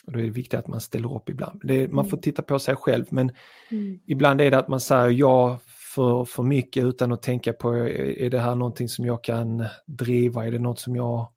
och 0.06 0.12
då 0.12 0.18
är 0.18 0.22
det 0.22 0.30
viktigt 0.30 0.58
att 0.58 0.68
man 0.68 0.80
ställer 0.80 1.16
upp 1.16 1.28
ibland. 1.28 1.60
Det, 1.64 1.88
man 1.88 2.04
får 2.04 2.16
mm. 2.16 2.22
titta 2.22 2.42
på 2.42 2.58
sig 2.58 2.76
själv 2.76 3.04
men 3.08 3.30
mm. 3.70 4.00
ibland 4.06 4.40
är 4.40 4.50
det 4.50 4.58
att 4.58 4.68
man 4.68 4.80
säger 4.80 5.10
ja 5.10 5.58
för, 5.94 6.24
för 6.24 6.42
mycket 6.42 6.84
utan 6.84 7.12
att 7.12 7.22
tänka 7.22 7.52
på 7.52 7.76
är 7.76 8.30
det 8.30 8.38
här 8.38 8.54
någonting 8.54 8.88
som 8.88 9.06
jag 9.06 9.24
kan 9.24 9.64
driva, 9.86 10.46
är 10.46 10.50
det 10.50 10.58
något 10.58 10.78
som 10.78 10.96
jag 10.96 11.28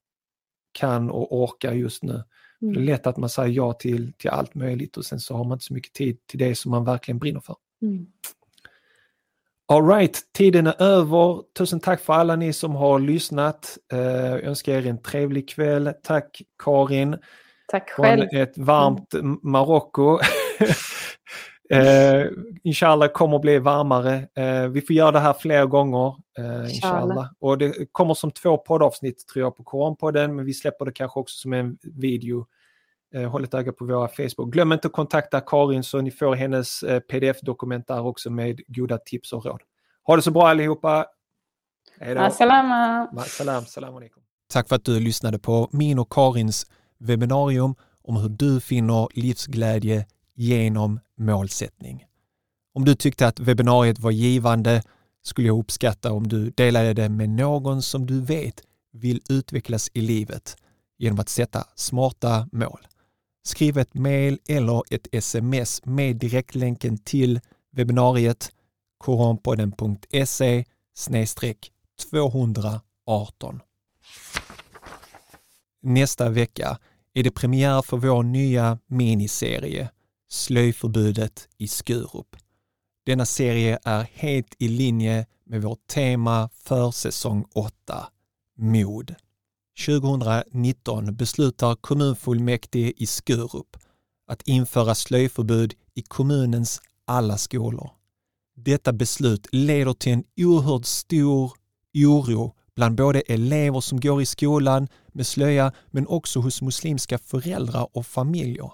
kan 0.76 1.10
och 1.10 1.36
orkar 1.44 1.74
just 1.74 2.04
nu. 2.04 2.24
Mm. 2.62 2.74
Det 2.74 2.80
är 2.80 2.84
lätt 2.84 3.08
att 3.08 3.18
man 3.18 3.30
säger 3.30 3.50
ja 3.50 3.74
till, 3.74 4.14
till 4.14 4.30
allt 4.30 4.56
möjligt 4.56 4.98
och 4.98 5.06
sen 5.06 5.20
så 5.20 5.36
har 5.36 5.44
man 5.44 5.56
inte 5.56 5.66
så 5.66 5.74
mycket 5.74 5.94
tid 5.94 6.28
till 6.28 6.40
det 6.40 6.56
som 6.56 6.72
man 6.72 6.86
verkligen 6.86 7.20
brinner 7.20 7.40
för. 7.40 7.56
Mm. 7.82 8.06
Alright, 9.68 10.22
tiden 10.34 10.68
är 10.68 10.82
över. 10.82 11.42
Tusen 11.58 11.80
tack 11.80 12.02
för 12.02 12.14
alla 12.14 12.36
ni 12.36 12.54
som 12.54 12.76
har 12.76 13.00
lyssnat. 13.00 13.78
Eh, 13.94 14.00
jag 14.00 14.44
önskar 14.44 14.74
er 14.74 14.88
en 14.88 15.02
trevlig 15.02 15.50
kväll. 15.50 15.94
Tack 16.04 16.42
Karin. 16.64 17.18
Tack 17.68 17.90
själv. 17.90 18.28
Från 18.30 18.42
ett 18.42 18.58
varmt 18.58 19.14
Marocko. 19.44 20.20
eh, 21.70 22.28
inshallah 22.64 23.10
kommer 23.10 23.36
att 23.36 23.42
bli 23.42 23.60
varmare. 23.60 24.28
Eh, 24.36 24.68
vi 24.68 24.82
får 24.82 24.96
göra 24.96 25.12
det 25.12 25.20
här 25.20 25.34
fler 25.34 25.66
gånger. 25.66 26.16
Eh, 26.38 26.76
inshallah. 26.76 27.30
Och 27.40 27.58
det 27.58 27.92
kommer 27.92 28.14
som 28.14 28.32
två 28.32 28.58
poddavsnitt 28.58 29.28
tror 29.28 29.46
jag 29.46 29.56
på 29.56 29.64
Koranpodden 29.64 30.36
men 30.36 30.46
vi 30.46 30.54
släpper 30.54 30.86
det 30.86 30.92
kanske 30.92 31.20
också 31.20 31.38
som 31.38 31.54
en 31.54 31.78
video. 31.82 32.46
Eh, 33.16 33.30
håll 33.30 33.44
ett 33.44 33.54
öga 33.54 33.72
på 33.72 33.86
våra 33.86 34.08
Facebook. 34.08 34.54
Glöm 34.54 34.72
inte 34.72 34.88
att 34.88 34.94
kontakta 34.94 35.42
Karin 35.42 35.84
så 35.84 36.02
ni 36.02 36.12
får 36.12 36.36
hennes 36.36 36.84
eh, 36.84 37.00
pdf-dokument 37.00 37.88
där 37.88 38.06
också 38.06 38.30
med 38.30 38.62
goda 38.68 38.98
tips 38.98 39.34
och 39.34 39.46
råd. 39.46 39.62
Ha 40.04 40.16
det 40.16 40.22
så 40.22 40.32
bra 40.32 40.48
allihopa! 40.48 41.06
Hej 42.00 42.16
då! 42.16 42.22
Salam 43.66 43.96
alaikum. 43.96 44.24
Tack 44.54 44.70
för 44.70 44.76
att 44.76 44.86
du 44.86 45.00
lyssnade 45.00 45.40
på 45.40 45.70
min 45.72 46.00
och 46.00 46.10
Karins 46.10 46.66
webbinarium 46.98 47.76
om 48.02 48.16
hur 48.16 48.30
du 48.30 48.62
finner 48.62 49.08
livsglädje 49.14 50.06
genom 50.36 51.00
målsättning. 51.18 52.06
Om 52.74 52.86
du 52.86 52.96
tyckte 52.96 53.28
att 53.28 53.40
webbinariet 53.40 54.00
var 54.00 54.12
givande 54.12 54.84
skulle 55.24 55.48
jag 55.48 55.60
uppskatta 55.60 56.12
om 56.12 56.28
du 56.28 56.50
delade 56.50 56.94
det 56.94 57.10
med 57.10 57.30
någon 57.30 57.82
som 57.82 58.06
du 58.06 58.22
vet 58.22 58.62
vill 58.94 59.22
utvecklas 59.30 59.90
i 59.94 60.02
livet 60.02 60.58
genom 60.98 61.20
att 61.20 61.30
sätta 61.30 61.68
smarta 61.76 62.50
mål. 62.52 62.88
Skriv 63.44 63.78
ett 63.78 63.94
mejl 63.94 64.40
eller 64.48 64.84
ett 64.90 65.08
sms 65.12 65.86
med 65.86 66.16
direktlänken 66.16 66.98
till 66.98 67.40
webbinariet 67.72 68.52
koranpodden.se 68.98 70.66
218. 72.12 73.62
Nästa 75.82 76.30
vecka 76.30 76.80
är 77.14 77.24
det 77.24 77.32
premiär 77.32 77.82
för 77.82 77.98
vår 77.98 78.24
nya 78.24 78.80
miniserie 78.88 79.90
Slöjförbudet 80.30 81.48
i 81.58 81.68
Skurup. 81.68 82.36
Denna 83.06 83.26
serie 83.26 83.80
är 83.84 84.08
helt 84.14 84.56
i 84.60 84.68
linje 84.68 85.26
med 85.44 85.62
vårt 85.62 85.88
tema 85.88 86.50
för 86.54 86.92
säsong 86.92 87.46
8, 87.54 88.08
mod. 88.58 89.16
2019 89.86 91.16
beslutar 91.16 91.76
kommunfullmäktige 91.76 92.94
i 92.98 93.06
Skurup 93.06 93.78
att 94.28 94.48
införa 94.48 94.96
slöjförbud 94.96 95.74
i 95.94 96.02
kommunens 96.02 96.82
alla 97.06 97.38
skolor. 97.38 97.92
Detta 98.56 98.94
beslut 98.94 99.48
leder 99.52 99.94
till 99.94 100.14
en 100.14 100.24
oerhört 100.38 100.86
stor 100.86 101.54
oro 101.94 102.56
bland 102.76 102.96
både 102.96 103.22
elever 103.22 103.82
som 103.82 104.00
går 104.00 104.22
i 104.22 104.26
skolan 104.26 104.88
med 105.08 105.28
slöja 105.28 105.72
men 105.92 106.08
också 106.08 106.40
hos 106.40 106.62
muslimska 106.62 107.18
föräldrar 107.18 107.88
och 107.98 108.06
familjer. 108.06 108.72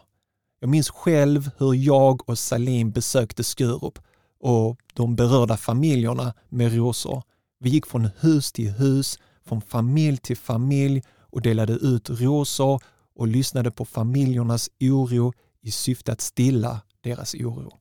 Jag 0.64 0.70
minns 0.70 0.89
själv 0.89 1.49
hur 1.57 1.74
jag 1.74 2.30
och 2.30 2.39
Salim 2.39 2.91
besökte 2.91 3.43
Skurup 3.43 3.99
och 4.39 4.78
de 4.93 5.16
berörda 5.16 5.57
familjerna 5.57 6.34
med 6.49 6.76
rosor. 6.76 7.24
Vi 7.59 7.70
gick 7.70 7.86
från 7.86 8.09
hus 8.20 8.51
till 8.51 8.70
hus, 8.72 9.20
från 9.45 9.62
familj 9.62 10.18
till 10.18 10.38
familj 10.38 11.03
och 11.20 11.41
delade 11.41 11.74
ut 11.74 12.09
rosor 12.09 12.84
och 13.16 13.28
lyssnade 13.28 13.72
på 13.72 13.86
familjernas 13.86 14.70
oro 14.80 15.34
i 15.62 15.72
syfte 15.72 16.12
att 16.12 16.22
stilla 16.22 16.82
deras 17.03 17.36
oro. 17.36 17.78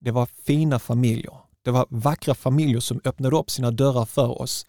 Det 0.00 0.10
var 0.10 0.26
fina 0.26 0.78
familjer. 0.78 1.34
Det 1.62 1.70
var 1.70 1.86
vackra 1.88 2.34
familjer 2.34 2.80
som 2.80 3.00
öppnade 3.04 3.36
upp 3.36 3.50
sina 3.50 3.70
dörrar 3.70 4.04
för 4.04 4.42
oss 4.42 4.66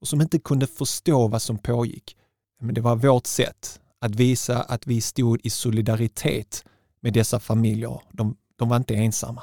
och 0.00 0.08
som 0.08 0.20
inte 0.20 0.38
kunde 0.38 0.66
förstå 0.66 1.28
vad 1.28 1.42
som 1.42 1.58
pågick. 1.58 2.16
Men 2.60 2.74
det 2.74 2.80
var 2.80 2.96
vårt 2.96 3.26
sätt 3.26 3.80
att 4.02 4.14
visa 4.14 4.62
att 4.62 4.86
vi 4.86 5.00
stod 5.00 5.40
i 5.46 5.50
solidaritet 5.50 6.64
med 7.00 7.12
dessa 7.12 7.40
familjer. 7.40 8.00
De, 8.10 8.36
de 8.56 8.68
var 8.68 8.76
inte 8.76 8.94
ensamma. 8.94 9.42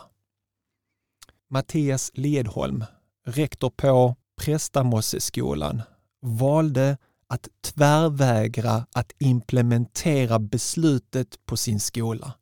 Mattias 1.49 2.11
Ledholm, 2.13 2.83
rektor 3.25 3.69
på 3.69 4.15
Prästamosseskolan, 4.41 5.81
valde 6.21 6.97
att 7.27 7.47
tvärvägra 7.61 8.85
att 8.91 9.11
implementera 9.19 10.39
beslutet 10.39 11.45
på 11.45 11.57
sin 11.57 11.79
skola. 11.79 12.33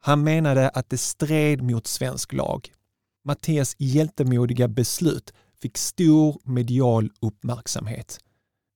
Han 0.00 0.24
menade 0.24 0.68
att 0.68 0.90
det 0.90 0.98
stred 0.98 1.62
mot 1.62 1.86
svensk 1.86 2.32
lag. 2.32 2.72
Mattias 3.24 3.76
hjältemodiga 3.78 4.68
beslut 4.68 5.32
fick 5.62 5.78
stor 5.78 6.40
medial 6.44 7.10
uppmärksamhet. 7.20 8.18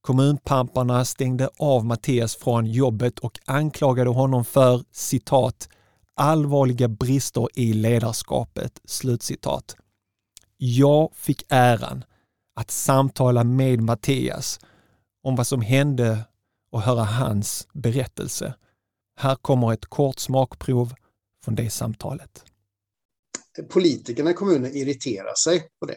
Kommunpamparna 0.06 1.04
stängde 1.04 1.50
av 1.56 1.84
Mattias 1.84 2.36
från 2.36 2.66
jobbet 2.66 3.18
och 3.18 3.38
anklagade 3.44 4.10
honom 4.10 4.44
för 4.44 4.84
citat 4.92 5.68
allvarliga 6.14 6.88
brister 6.88 7.48
i 7.54 7.72
ledarskapet. 7.72 8.80
Slutcitat. 8.84 9.76
Jag 10.56 11.10
fick 11.14 11.44
äran 11.48 12.04
att 12.54 12.70
samtala 12.70 13.44
med 13.44 13.80
Mattias 13.80 14.60
om 15.22 15.36
vad 15.36 15.46
som 15.46 15.62
hände 15.62 16.18
och 16.70 16.82
höra 16.82 17.04
hans 17.04 17.68
berättelse. 17.72 18.54
Här 19.16 19.34
kommer 19.34 19.72
ett 19.72 19.86
kort 19.86 20.18
smakprov 20.18 20.94
från 21.44 21.54
det 21.54 21.70
samtalet. 21.70 22.44
Politikerna 23.70 24.30
i 24.30 24.34
kommunen 24.34 24.76
irriterar 24.76 25.34
sig 25.34 25.68
på 25.80 25.86
det. 25.86 25.96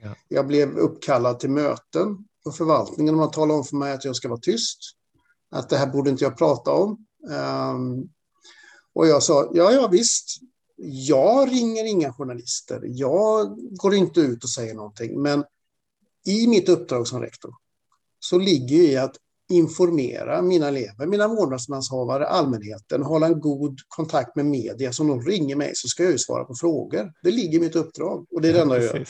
Ja. 0.00 0.14
Jag 0.28 0.46
blev 0.46 0.78
uppkallad 0.78 1.40
till 1.40 1.50
möten 1.50 2.27
på 2.48 2.52
förvaltningen 2.52 3.14
och 3.14 3.20
man 3.20 3.30
talade 3.30 3.58
om 3.58 3.64
för 3.64 3.76
mig 3.76 3.92
att 3.92 4.04
jag 4.04 4.16
ska 4.16 4.28
vara 4.28 4.40
tyst. 4.40 4.78
Att 5.50 5.68
det 5.68 5.76
här 5.76 5.86
borde 5.86 6.10
inte 6.10 6.24
jag 6.24 6.38
prata 6.38 6.72
om. 6.72 7.06
Um, 7.30 8.08
och 8.94 9.06
jag 9.06 9.22
sa, 9.22 9.50
ja, 9.54 9.72
ja 9.72 9.88
visst, 9.88 10.40
jag 10.76 11.52
ringer 11.52 11.84
inga 11.84 12.12
journalister. 12.12 12.82
Jag 12.84 13.58
går 13.58 13.94
inte 13.94 14.20
ut 14.20 14.44
och 14.44 14.50
säger 14.50 14.74
någonting. 14.74 15.22
Men 15.22 15.44
i 16.26 16.46
mitt 16.46 16.68
uppdrag 16.68 17.08
som 17.08 17.20
rektor 17.20 17.54
så 18.20 18.38
ligger 18.38 18.76
i 18.76 18.96
att 18.96 19.16
informera 19.50 20.42
mina 20.42 20.68
elever, 20.68 21.06
mina 21.06 21.28
vårdnadsmanshavare, 21.28 22.26
allmänheten, 22.26 23.02
hålla 23.02 23.26
en 23.26 23.40
god 23.40 23.78
kontakt 23.88 24.36
med 24.36 24.46
media. 24.46 24.92
Så 24.92 25.02
om 25.02 25.08
de 25.08 25.22
ringer 25.22 25.56
mig 25.56 25.72
så 25.74 25.88
ska 25.88 26.02
jag 26.02 26.12
ju 26.12 26.18
svara 26.18 26.44
på 26.44 26.54
frågor. 26.54 27.12
Det 27.22 27.30
ligger 27.30 27.58
i 27.58 27.60
mitt 27.60 27.76
uppdrag 27.76 28.26
och 28.30 28.40
det 28.40 28.48
är 28.48 28.52
det 28.52 28.60
enda 28.60 28.74
jag 28.74 28.84
gör. 28.84 29.08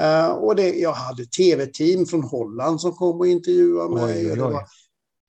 Uh, 0.00 0.30
och 0.30 0.56
det, 0.56 0.74
jag 0.74 0.92
hade 0.92 1.26
tv-team 1.26 2.06
från 2.06 2.22
Holland 2.22 2.80
som 2.80 2.92
kom 2.92 3.20
och 3.20 3.26
intervjuade 3.26 3.94
mig. 3.94 4.32
Oj, 4.32 4.32
oj, 4.32 4.42
oj. 4.42 4.64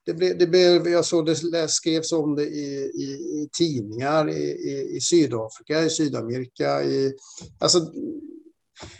Det, 0.06 0.14
blev, 0.14 0.38
det 0.38 0.48
blev, 0.48 0.88
jag 0.88 1.06
såg 1.06 1.26
det 1.26 1.68
skrevs 1.68 2.12
om 2.12 2.36
det 2.36 2.44
i, 2.44 2.92
i, 2.96 3.04
i 3.42 3.50
tidningar 3.58 4.30
i, 4.30 4.44
i, 4.44 4.96
i, 4.98 5.02
Sydafrika, 5.02 5.84
i 5.84 5.90
Sydamerika. 5.90 6.84
I, 6.84 7.14
alltså, 7.60 7.80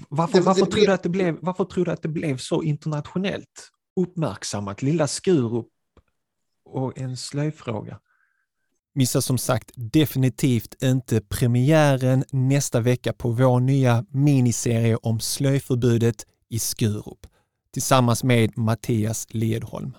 varför, 0.10 0.38
det, 0.38 0.44
varför, 0.44 0.66
tror 0.66 0.86
du 0.86 0.92
att 0.92 1.04
det 1.04 1.10
blev, 1.10 1.38
varför 1.42 1.66
tror 1.66 1.86
du 1.86 1.92
att 1.92 2.02
det 2.02 2.08
blev 2.08 2.38
så 2.38 2.64
internationellt 2.64 3.72
uppmärksammat? 3.96 4.82
Lilla 4.82 5.08
Skurup 5.08 5.68
och 6.66 6.98
en 6.98 7.18
slöjfråga. 7.18 8.00
Missa 8.98 9.22
som 9.22 9.38
sagt 9.38 9.72
definitivt 9.76 10.84
inte 10.84 11.22
premiären 11.22 12.24
nästa 12.32 12.80
vecka 12.80 13.14
på 13.14 13.30
vår 13.30 13.60
nya 13.60 14.06
miniserie 14.10 14.96
om 14.96 15.20
slöjförbudet 15.20 16.26
i 16.50 16.60
Skurup 16.60 17.28
tillsammans 17.74 18.24
med 18.24 18.58
Mattias 18.58 19.28
Ledholm. 19.30 19.98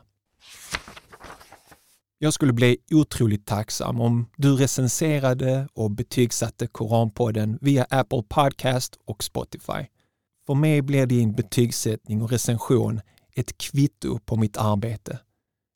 Jag 2.19 2.33
skulle 2.33 2.53
bli 2.53 2.79
otroligt 2.91 3.47
tacksam 3.47 4.01
om 4.01 4.27
du 4.37 4.57
recenserade 4.57 5.69
och 5.73 5.91
betygsatte 5.91 6.67
Koranpodden 6.67 7.59
via 7.61 7.87
Apple 7.91 8.23
Podcast 8.29 8.99
och 9.05 9.25
Spotify. 9.25 9.87
För 10.47 10.55
mig 10.55 10.83
blir 10.83 11.07
din 11.07 11.33
betygssättning 11.33 12.23
och 12.23 12.31
recension 12.31 13.01
ett 13.35 13.59
kvitto 13.59 14.19
på 14.19 14.37
mitt 14.37 14.57
arbete. 14.57 15.19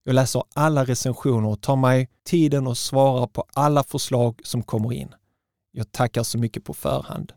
Jag 0.04 0.14
läser 0.14 0.42
alla 0.54 0.84
recensioner 0.84 1.48
och 1.48 1.60
tar 1.60 1.76
mig 1.76 2.08
tiden 2.24 2.66
och 2.66 2.78
svarar 2.78 3.26
på 3.26 3.44
alla 3.54 3.84
förslag 3.84 4.40
som 4.44 4.62
kommer 4.62 4.92
in. 4.92 5.14
Jag 5.72 5.92
tackar 5.92 6.22
så 6.22 6.38
mycket 6.38 6.64
på 6.64 6.74
förhand. 6.74 7.32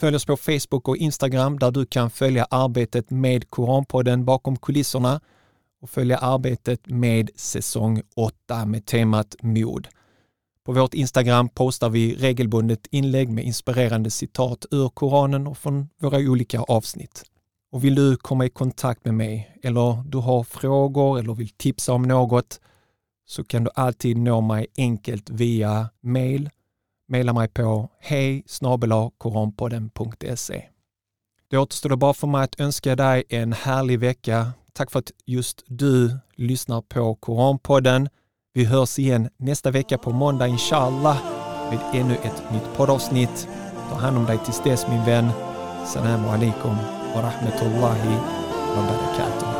Följ 0.00 0.16
oss 0.16 0.26
på 0.26 0.36
Facebook 0.36 0.88
och 0.88 0.96
Instagram 0.96 1.58
där 1.58 1.70
du 1.70 1.86
kan 1.86 2.10
följa 2.10 2.46
arbetet 2.50 3.10
med 3.10 3.50
Koranpodden 3.50 4.24
bakom 4.24 4.56
kulisserna 4.56 5.20
och 5.82 5.90
följa 5.90 6.18
arbetet 6.18 6.86
med 6.86 7.30
säsong 7.36 8.02
8 8.16 8.66
med 8.66 8.86
temat 8.86 9.36
mod. 9.42 9.88
På 10.64 10.72
vårt 10.72 10.94
Instagram 10.94 11.48
postar 11.48 11.90
vi 11.90 12.14
regelbundet 12.14 12.86
inlägg 12.90 13.28
med 13.28 13.44
inspirerande 13.44 14.10
citat 14.10 14.66
ur 14.70 14.88
Koranen 14.88 15.46
och 15.46 15.58
från 15.58 15.88
våra 16.00 16.18
olika 16.18 16.60
avsnitt. 16.60 17.24
Och 17.72 17.84
vill 17.84 17.94
du 17.94 18.16
komma 18.16 18.44
i 18.44 18.50
kontakt 18.50 19.04
med 19.04 19.14
mig 19.14 19.58
eller 19.62 20.02
du 20.06 20.18
har 20.18 20.44
frågor 20.44 21.18
eller 21.18 21.34
vill 21.34 21.48
tipsa 21.48 21.92
om 21.92 22.02
något 22.02 22.60
så 23.26 23.44
kan 23.44 23.64
du 23.64 23.70
alltid 23.74 24.16
nå 24.16 24.40
mig 24.40 24.66
enkelt 24.76 25.30
via 25.30 25.88
mail 26.00 26.50
Maila 27.12 27.32
mig 27.32 27.48
på 27.48 27.88
hej 28.00 28.44
koranpodden.se. 29.18 30.64
Det 31.50 31.58
återstår 31.58 31.90
det 31.90 31.96
bara 31.96 32.14
för 32.14 32.26
mig 32.26 32.44
att 32.44 32.60
önska 32.60 32.96
dig 32.96 33.24
en 33.28 33.52
härlig 33.52 33.98
vecka. 33.98 34.52
Tack 34.72 34.90
för 34.90 34.98
att 34.98 35.12
just 35.26 35.64
du 35.66 36.18
lyssnar 36.36 36.80
på 36.80 37.14
Koranpodden. 37.14 38.08
Vi 38.54 38.64
hörs 38.64 38.98
igen 38.98 39.28
nästa 39.36 39.70
vecka 39.70 39.98
på 39.98 40.10
måndag 40.10 40.46
inshallah 40.46 41.18
med 41.70 41.80
ännu 42.00 42.14
ett 42.14 42.52
nytt 42.52 42.76
poddavsnitt. 42.76 43.48
Ta 43.90 43.96
hand 43.96 44.16
om 44.16 44.24
dig 44.24 44.38
tills 44.44 44.62
dess 44.62 44.88
min 44.88 45.04
vän. 45.04 45.30
Salam 45.86 46.24
alaikum 46.24 47.01
wa 47.14 47.20
rahmatullahi 47.20 48.14
wa 48.72 48.82
barakatuh. 48.88 49.51